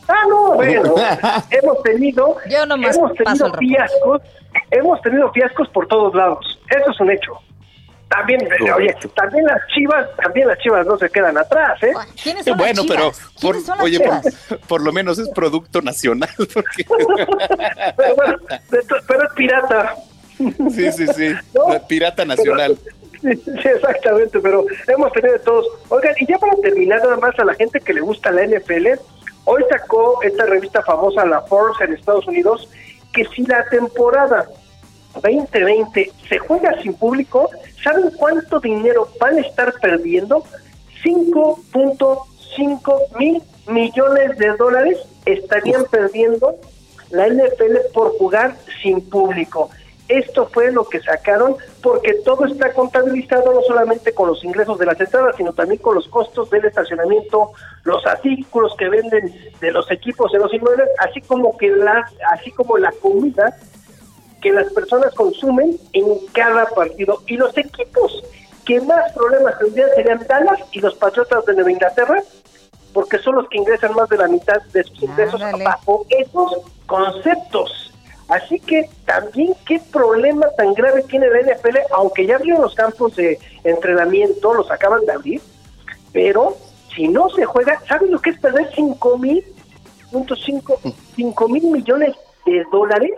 Ah, 0.08 0.24
no, 0.28 0.56
bueno, 0.56 0.96
hemos 1.50 1.82
tenido, 1.84 2.38
Yo 2.50 2.64
hemos 2.64 3.14
tenido 3.14 3.54
fiascos, 3.54 4.22
hemos 4.72 5.02
tenido 5.02 5.32
fiascos 5.32 5.70
por 5.70 5.88
todos 5.88 6.14
lados. 6.14 6.60
Eso 6.70 6.92
es 6.92 7.00
un 7.00 7.12
hecho. 7.12 7.32
También, 8.16 8.42
eh, 8.42 8.72
oye, 8.72 8.96
también 9.16 9.46
las 9.46 9.60
Chivas, 9.74 10.08
también 10.22 10.48
las 10.48 10.60
Chivas 10.60 10.86
no 10.86 10.98
se 10.98 11.10
quedan 11.10 11.36
atrás, 11.38 11.82
¿eh? 11.82 11.94
¿Quiénes 12.22 12.46
bueno, 12.56 12.84
pero 12.88 13.12
por, 13.42 13.60
son 13.62 13.78
las 13.78 13.86
oye, 13.86 13.98
Chivas? 13.98 14.24
por, 14.48 14.60
por 14.60 14.82
lo 14.84 14.92
menos 14.94 15.18
es 15.18 15.30
producto 15.30 15.82
nacional. 15.82 16.30
Porque... 16.54 16.86
pero 17.98 18.16
bueno, 18.16 18.38
de 18.70 18.82
to- 18.84 18.96
pero 19.08 19.24
es 19.24 19.34
pirata. 19.34 19.96
Sí, 20.38 20.92
sí, 20.92 21.08
sí. 21.08 21.34
Pirata 21.88 22.24
nacional. 22.26 22.78
Sí, 23.22 23.36
sí, 23.36 23.68
exactamente, 23.68 24.40
pero 24.40 24.66
hemos 24.88 25.12
tenido 25.14 25.34
de 25.34 25.40
todos. 25.40 25.66
Oigan, 25.90 26.14
y 26.20 26.28
ya 26.28 26.38
para 26.38 26.56
terminar, 26.58 27.02
nada 27.02 27.18
más 27.18 27.38
a 27.40 27.46
la 27.46 27.56
gente 27.56 27.80
que 27.80 27.94
le 27.94 28.02
gusta 28.02 28.32
la 28.32 28.46
NFL, 28.46 28.88
hoy 29.46 29.64
sacó 29.70 30.22
esta 30.22 30.46
revista 30.46 30.84
famosa, 30.84 31.26
la 31.26 31.42
Forbes 31.42 31.80
en 31.82 31.94
Estados 31.94 32.28
Unidos, 32.28 32.68
que 33.14 33.26
si 33.26 33.44
la 33.46 33.64
temporada 33.70 34.46
2020 35.22 36.12
se 36.28 36.40
juega 36.40 36.82
sin 36.82 36.94
público, 36.94 37.50
¿saben 37.84 38.12
cuánto 38.18 38.60
dinero 38.60 39.08
van 39.20 39.38
a 39.38 39.42
estar 39.42 39.74
perdiendo? 39.82 40.44
5.5 41.04 43.18
mil 43.20 43.44
millones 43.68 44.38
de 44.38 44.56
dólares 44.58 45.00
estarían 45.26 45.86
perdiendo 45.86 46.56
la 47.12 47.28
NFL 47.28 47.78
por 47.94 48.18
jugar 48.18 48.56
sin 48.82 49.02
público. 49.10 49.70
Esto 50.10 50.50
fue 50.52 50.72
lo 50.72 50.90
que 50.90 51.00
sacaron 51.00 51.56
porque 51.82 52.14
todo 52.26 52.46
está 52.46 52.74
contabilizado 52.74 53.54
no 53.54 53.62
solamente 53.62 54.14
con 54.14 54.28
los 54.28 54.44
ingresos 54.44 54.78
de 54.78 54.86
las 54.86 55.00
entradas, 55.00 55.36
sino 55.38 55.54
también 55.54 55.80
con 55.80 55.96
los 55.96 56.10
costos 56.10 56.50
del 56.50 56.66
estacionamiento, 56.66 57.52
los 57.84 58.06
artículos 58.06 58.76
que 58.78 58.90
venden 58.90 59.34
de 59.62 59.72
los 59.72 59.90
equipos 59.92 60.32
de 60.34 60.40
los 60.40 60.54
inmuebles, 60.54 60.90
así 61.00 61.22
como 61.22 61.58
que 61.58 61.70
la, 61.70 62.06
así 62.32 62.52
como 62.52 62.78
la 62.78 62.92
comida 63.02 63.56
que 64.44 64.52
las 64.52 64.72
personas 64.74 65.16
consumen 65.16 65.80
en 65.94 66.06
cada 66.34 66.66
partido. 66.66 67.24
Y 67.28 67.38
los 67.38 67.58
equipos 67.58 68.22
que 68.66 68.80
más 68.82 69.14
problemas 69.14 69.58
tendrían 69.58 69.90
serían 69.96 70.28
Dallas 70.28 70.60
y 70.74 70.82
los 70.82 70.96
Patriotas 70.96 71.46
de 71.46 71.54
Nueva 71.54 71.72
Inglaterra, 71.72 72.22
porque 72.94 73.18
son 73.20 73.36
los 73.36 73.48
que 73.48 73.58
ingresan 73.58 73.96
más 73.96 74.10
de 74.10 74.18
la 74.18 74.28
mitad 74.28 74.62
de 74.74 74.84
sus 74.84 75.02
ingresos 75.02 75.42
bajo 75.64 76.06
esos 76.10 76.58
conceptos. 76.86 77.94
Así 78.28 78.60
que 78.60 78.90
también 79.06 79.54
qué 79.66 79.82
problema 79.92 80.48
tan 80.58 80.74
grave 80.74 81.04
tiene 81.04 81.30
la 81.30 81.54
NFL, 81.54 81.78
aunque 81.92 82.26
ya 82.26 82.36
abrieron 82.36 82.62
los 82.62 82.76
campos 82.76 83.16
de 83.16 83.40
entrenamiento, 83.64 84.54
los 84.54 84.70
acaban 84.72 85.06
de 85.06 85.12
abrir, 85.14 85.42
pero 86.12 86.58
si 86.94 87.08
no 87.08 87.30
se 87.30 87.46
juega, 87.46 87.82
¿saben 87.88 88.12
lo 88.12 88.20
que 88.20 88.32
es 88.32 88.40
perder 88.40 88.70
5 88.76 89.18
mil, 89.18 89.44
punto 90.12 90.36
cinco, 90.36 90.80
cinco 91.16 91.48
mil 91.48 91.64
millones 91.64 92.14
de 92.46 92.64
dólares? 92.72 93.12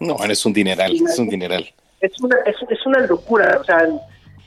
No, 0.00 0.16
es 0.24 0.44
un 0.44 0.52
dineral, 0.52 0.92
es 0.94 1.18
un 1.18 1.28
dineral. 1.28 1.64
es 2.00 2.12
una 2.20 2.36
es, 2.46 2.56
es 2.68 2.86
una 2.86 3.00
locura, 3.06 3.58
o 3.60 3.64
sea, 3.64 3.86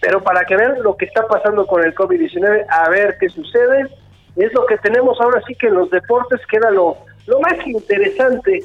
pero 0.01 0.23
para 0.23 0.45
que 0.45 0.55
vean 0.55 0.81
lo 0.83 0.95
que 0.95 1.05
está 1.05 1.27
pasando 1.27 1.65
con 1.65 1.83
el 1.83 1.95
COVID-19, 1.95 2.65
a 2.69 2.89
ver 2.89 3.17
qué 3.19 3.29
sucede, 3.29 3.87
es 4.35 4.53
lo 4.53 4.65
que 4.67 4.77
tenemos 4.77 5.19
ahora 5.19 5.41
sí 5.47 5.55
que 5.55 5.67
en 5.67 5.73
los 5.75 5.89
deportes, 5.89 6.39
que 6.49 6.57
era 6.57 6.69
lo, 6.69 6.97
lo 7.25 7.39
más 7.39 7.53
interesante 7.65 8.63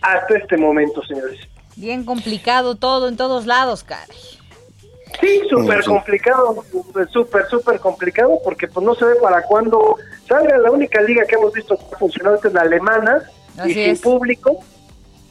hasta 0.00 0.36
este 0.36 0.56
momento, 0.56 1.02
señores. 1.04 1.38
Bien 1.76 2.04
complicado 2.04 2.74
todo 2.74 3.08
en 3.08 3.16
todos 3.16 3.46
lados, 3.46 3.84
caray. 3.84 4.16
Sí, 5.20 5.42
súper 5.48 5.84
Sí. 5.84 5.90
complicado, 5.90 6.64
súper, 7.12 7.46
súper 7.48 7.78
complicado, 7.78 8.38
porque 8.42 8.66
pues 8.66 8.84
no 8.84 8.94
se 8.94 9.04
ve 9.04 9.14
para 9.22 9.42
cuándo 9.42 9.96
salga 10.26 10.56
la 10.58 10.70
única 10.70 11.00
liga 11.02 11.24
que 11.26 11.34
hemos 11.36 11.52
visto 11.52 11.76
que 11.76 11.94
ha 11.94 11.98
funcionado 11.98 12.40
es 12.42 12.52
la 12.52 12.62
alemana, 12.62 13.22
Así 13.58 13.70
y 13.70 13.74
sin 13.74 13.90
es. 13.92 14.00
público, 14.00 14.58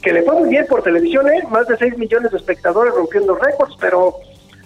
que 0.02 0.14
le 0.14 0.24
fue 0.24 0.36
muy 0.36 0.50
bien 0.50 0.66
por 0.68 0.84
televisión, 0.84 1.28
¿eh? 1.32 1.44
más 1.50 1.68
de 1.68 1.78
6 1.78 1.98
millones 1.98 2.32
de 2.32 2.38
espectadores 2.38 2.94
rompiendo 2.94 3.36
récords, 3.36 3.76
pero 3.80 4.16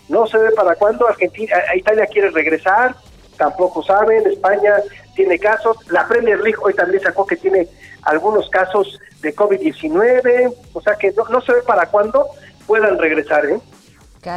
no 0.10 0.26
se 0.28 0.38
ve 0.38 0.52
para 0.52 0.76
cuándo 0.76 1.08
Argentina, 1.08 1.56
a- 1.72 1.76
Italia 1.76 2.06
quiere 2.08 2.30
regresar, 2.30 2.96
tampoco 3.38 3.84
saben, 3.84 4.26
España 4.28 4.76
tiene 5.16 5.38
casos, 5.40 5.78
la 5.90 6.08
Premier 6.08 6.40
League 6.40 6.58
hoy 6.64 6.74
también 6.74 7.02
sacó 7.04 7.26
que 7.26 7.36
tiene 7.36 7.68
algunos 8.04 8.50
casos 8.50 9.00
de 9.22 9.36
COVID-19, 9.36 10.54
o 10.74 10.82
sea 10.82 10.96
que 10.96 11.12
no, 11.12 11.26
no 11.30 11.42
se 11.42 11.54
ve 11.54 11.62
para 11.64 11.88
cuándo 11.88 12.28
puedan 12.68 12.98
regresar, 12.98 13.46
¿eh? 13.46 13.60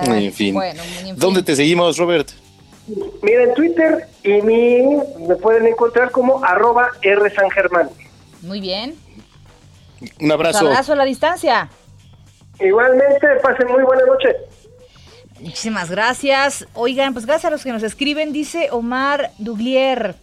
En 0.05 0.33
fin. 0.33 0.53
Bueno, 0.55 0.83
en 0.83 1.05
fin. 1.05 1.15
¿Dónde 1.17 1.43
te 1.43 1.57
seguimos, 1.57 1.97
Robert? 1.97 2.29
Mira 3.23 3.43
en 3.45 3.55
Twitter 3.55 4.07
y 4.23 4.33
mi, 4.43 4.97
me 5.27 5.37
pueden 5.37 5.67
encontrar 5.67 6.11
como 6.11 6.45
arroba 6.45 6.91
R 7.03 7.31
San 7.35 7.49
Germán. 7.51 7.89
Muy 8.43 8.61
bien. 8.61 8.95
Un 10.21 10.33
abrazo. 10.33 10.67
Abrazo 10.67 10.93
a 10.93 10.97
la 10.97 11.05
distancia. 11.05 11.69
Igualmente, 12.61 13.27
pasen 13.43 13.69
muy 13.69 13.83
buena 13.83 14.05
noche. 14.07 14.29
Muchísimas 15.41 15.91
gracias. 15.91 16.67
Oigan, 16.75 17.13
pues 17.13 17.25
gracias 17.27 17.47
a 17.47 17.51
los 17.51 17.63
que 17.63 17.73
nos 17.73 17.83
escriben, 17.83 18.33
dice 18.33 18.69
Omar 18.73 19.31
Duglier. 19.39 20.17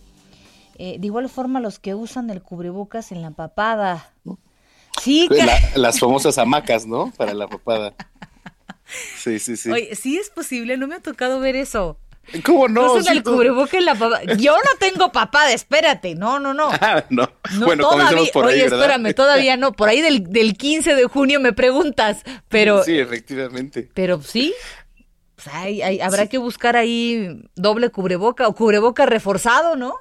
Eh, 0.77 0.97
de 0.99 1.05
igual 1.07 1.29
forma, 1.29 1.61
los 1.61 1.79
que 1.79 1.95
usan 1.95 2.29
el 2.29 2.41
cubrebocas 2.41 3.13
en 3.13 3.21
la 3.21 3.31
papada. 3.31 4.11
Sí, 5.01 5.27
La- 5.29 5.57
las 5.75 5.99
famosas 5.99 6.37
hamacas, 6.37 6.85
¿no? 6.85 7.11
Para 7.15 7.33
la 7.33 7.47
papada. 7.47 7.93
Sí, 9.17 9.39
sí, 9.39 9.55
sí. 9.57 9.71
Oye, 9.71 9.95
sí 9.95 10.17
es 10.17 10.29
posible, 10.29 10.77
no 10.77 10.87
me 10.87 10.95
ha 10.95 10.99
tocado 10.99 11.39
ver 11.39 11.55
eso. 11.55 11.97
¿Cómo 12.43 12.67
no? 12.67 12.97
El 12.97 13.23
cubrebocas 13.23 13.83
la 13.83 13.95
papada. 13.95 14.23
Yo 14.35 14.53
no 14.53 14.77
tengo 14.79 15.11
papada, 15.11 15.51
espérate. 15.53 16.15
No, 16.15 16.39
no, 16.39 16.53
no. 16.53 16.69
Ah, 16.81 17.03
no. 17.09 17.29
No, 17.57 17.65
bueno, 17.65 17.83
todavía, 17.83 18.05
comencemos 18.05 18.29
por 18.31 18.45
ahí, 18.45 18.53
oye, 18.53 18.63
¿verdad? 18.63 18.79
espérame, 18.81 19.13
todavía 19.13 19.57
no. 19.57 19.71
Por 19.73 19.89
ahí 19.89 20.01
del, 20.01 20.23
del 20.29 20.57
15 20.57 20.95
de 20.95 21.05
junio 21.05 21.39
me 21.39 21.53
preguntas, 21.53 22.23
pero, 22.49 22.83
Sí, 22.83 22.97
efectivamente. 22.97 23.89
pero 23.93 24.21
sí. 24.21 24.53
Pues 25.35 25.47
hay, 25.47 25.99
habrá 25.99 26.27
que 26.27 26.37
buscar 26.37 26.75
ahí 26.75 27.41
doble 27.55 27.89
cubreboca 27.89 28.47
o 28.47 28.55
cubreboca 28.55 29.05
reforzado, 29.05 29.75
¿no? 29.75 29.95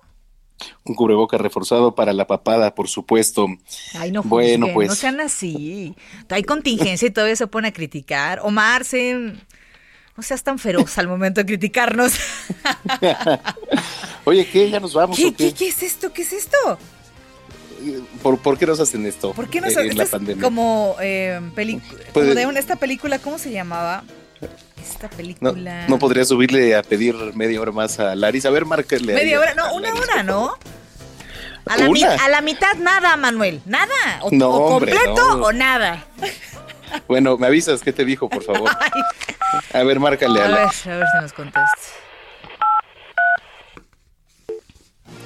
Un 0.85 0.95
cubreboca 0.95 1.37
reforzado 1.37 1.95
para 1.95 2.12
la 2.12 2.27
papada, 2.27 2.75
por 2.75 2.89
supuesto. 2.89 3.47
Ay, 3.95 4.12
no 4.12 4.22
bueno, 4.22 4.68
pues. 4.72 4.89
No 4.89 4.95
sean 4.95 5.20
así. 5.20 5.95
Hay 6.31 6.45
contingencia 6.45 7.09
y 7.09 7.11
todavía 7.11 7.37
se 7.37 7.47
pone 7.49 7.68
a 7.68 7.72
criticar. 7.72 8.41
Omar, 8.43 8.85
se, 8.85 9.33
no 10.16 10.22
seas 10.22 10.42
tan 10.42 10.58
feroz 10.58 10.96
al 10.98 11.08
momento 11.08 11.40
de 11.40 11.46
criticarnos. 11.46 12.14
Oye, 14.24 14.46
¿qué? 14.46 14.70
¿Ya 14.70 14.80
nos 14.80 14.94
vamos? 14.94 15.16
¿Qué, 15.16 15.34
¿qué, 15.34 15.68
es 15.68 15.82
esto? 15.82 16.12
¿Qué 16.12 16.22
es 16.22 16.32
esto? 16.32 16.78
¿Por, 18.22 18.58
qué 18.58 18.66
nos 18.66 18.80
hacen 18.80 19.04
esto? 19.04 19.32
¿Por 19.32 19.48
qué 19.48 19.60
nos 19.60 19.76
hacen 19.76 20.00
esto? 20.00 20.18
Como, 20.40 20.96
eh, 21.00 21.40
como 22.12 22.24
de 22.34 22.58
esta 22.58 22.76
película, 22.76 23.18
¿cómo 23.18 23.38
se 23.38 23.50
llamaba? 23.50 24.04
Esta 24.80 25.08
película. 25.10 25.86
No, 25.88 25.98
podría 25.98 26.24
subirle 26.24 26.76
a 26.76 26.82
pedir 26.82 27.14
media 27.34 27.60
hora 27.60 27.72
más 27.72 27.98
a 27.98 28.14
Larisa. 28.14 28.48
A 28.48 28.50
ver, 28.52 28.64
márquenle. 28.64 29.14
Media 29.14 29.40
hora, 29.40 29.54
no, 29.54 29.74
una 29.74 29.92
hora, 29.94 30.22
¿no? 30.22 30.54
A 31.66 31.78
la, 31.78 31.86
a 31.86 32.28
la, 32.28 32.40
mitad 32.42 32.74
nada, 32.76 33.16
Manuel. 33.16 33.62
Nada. 33.64 34.20
O, 34.20 34.30
completo 34.68 35.42
o 35.42 35.52
nada. 35.52 36.06
Bueno, 37.09 37.36
me 37.36 37.47
avisas 37.47 37.82
qué 37.82 37.92
te 37.92 38.05
dijo, 38.05 38.28
por 38.28 38.42
favor. 38.42 38.70
A 39.72 39.82
ver, 39.82 40.01
márcale 40.01 40.40
a, 40.40 40.45
a 40.45 40.49
ver, 40.49 40.59
a 40.59 40.64
ver 40.64 40.72
si 40.74 41.20
nos 41.20 41.32
contesta. 41.32 41.78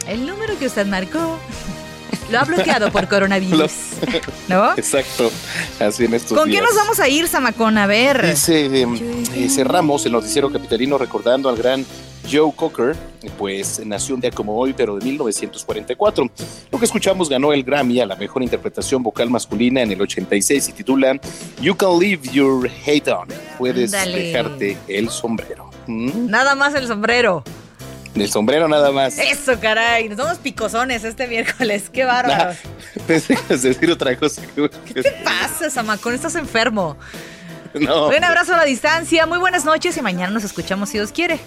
El 0.07 0.27
número 0.27 0.59
que 0.59 0.67
usted 0.67 0.87
marcó 0.87 1.39
lo 2.31 2.39
ha 2.39 2.45
bloqueado 2.45 2.91
por 2.91 3.09
coronavirus. 3.09 3.73
¿No? 4.49 4.73
Exacto. 4.77 5.31
Así 5.81 6.05
en 6.05 6.15
estos 6.15 6.37
¿Con 6.37 6.51
qué 6.51 6.61
nos 6.61 6.75
vamos 6.75 7.01
a 7.01 7.09
ir, 7.09 7.29
Samacón? 7.29 7.79
A 7.79 7.87
ver. 7.87 8.27
Dice, 8.27 8.67
eh, 8.67 9.49
cerramos 9.49 10.05
el 10.07 10.13
noticiero 10.13 10.51
capitalino 10.51 10.99
recordando 10.99 11.49
al 11.49 11.57
gran 11.57 11.85
Joe 12.31 12.53
Cocker, 12.55 12.95
pues 13.39 13.85
nació 13.85 14.15
un 14.15 14.21
día 14.21 14.31
como 14.31 14.57
hoy, 14.57 14.73
pero 14.73 14.97
de 14.97 15.05
1944. 15.05 16.31
Lo 16.71 16.79
que 16.79 16.85
escuchamos 16.85 17.29
ganó 17.29 17.53
el 17.53 17.63
Grammy 17.63 18.01
a 18.01 18.07
la 18.07 18.17
mejor 18.17 18.43
interpretación 18.43 19.03
vocal 19.03 19.31
masculina 19.31 19.83
en 19.83 19.93
el 19.93 20.01
86 20.01 20.69
y 20.69 20.73
titula 20.73 21.19
You 21.61 21.77
Can 21.77 21.99
Leave 21.99 22.29
Your 22.31 22.71
Hate 22.87 23.09
On. 23.09 23.29
Puedes 23.57 23.93
dejarte 23.93 24.77
el 24.89 25.09
sombrero. 25.09 25.71
¿Mm? 25.87 26.29
Nada 26.29 26.55
más 26.55 26.75
el 26.75 26.87
sombrero. 26.87 27.43
El 28.15 28.29
sombrero 28.29 28.69
nada 28.69 28.91
más. 28.91 29.19
Eso, 29.19 29.59
caray. 29.61 30.09
Nos 30.09 30.19
somos 30.19 30.39
picosones 30.39 31.05
este 31.05 31.29
miércoles. 31.29 31.89
Qué 31.91 32.05
bárbaro. 32.05 32.55
pensé 33.07 33.37
que 33.37 33.57
decir 33.57 33.91
otra 33.91 34.17
cosa. 34.17 34.43
¿Qué 34.85 35.03
te 35.03 35.13
pasa, 35.25 35.71
Samacón? 35.71 36.15
Estás 36.15 36.35
enfermo. 36.35 36.97
No. 37.75 38.09
Un 38.09 38.25
abrazo 38.25 38.55
a 38.55 38.57
la 38.57 38.65
distancia. 38.65 39.27
Muy 39.27 39.39
buenas 39.39 39.65
noches 39.65 39.97
y 39.97 40.03
mañana 40.03 40.33
nos 40.33 40.45
escuchamos 40.45 40.89
si 40.89 40.99
Dios 40.99 41.13
quiere. 41.13 41.39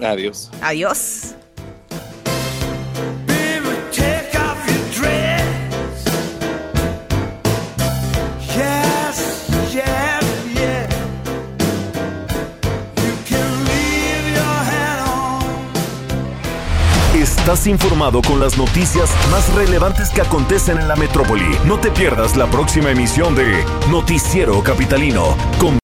Adiós. 0.00 0.50
Adiós. 0.60 1.34
Estás 17.44 17.66
informado 17.66 18.22
con 18.22 18.40
las 18.40 18.56
noticias 18.56 19.10
más 19.30 19.52
relevantes 19.54 20.08
que 20.08 20.22
acontecen 20.22 20.78
en 20.78 20.88
la 20.88 20.96
metrópoli. 20.96 21.44
No 21.66 21.78
te 21.78 21.90
pierdas 21.90 22.36
la 22.36 22.46
próxima 22.46 22.90
emisión 22.90 23.34
de 23.34 23.62
Noticiero 23.90 24.62
Capitalino 24.62 25.36
con 25.60 25.83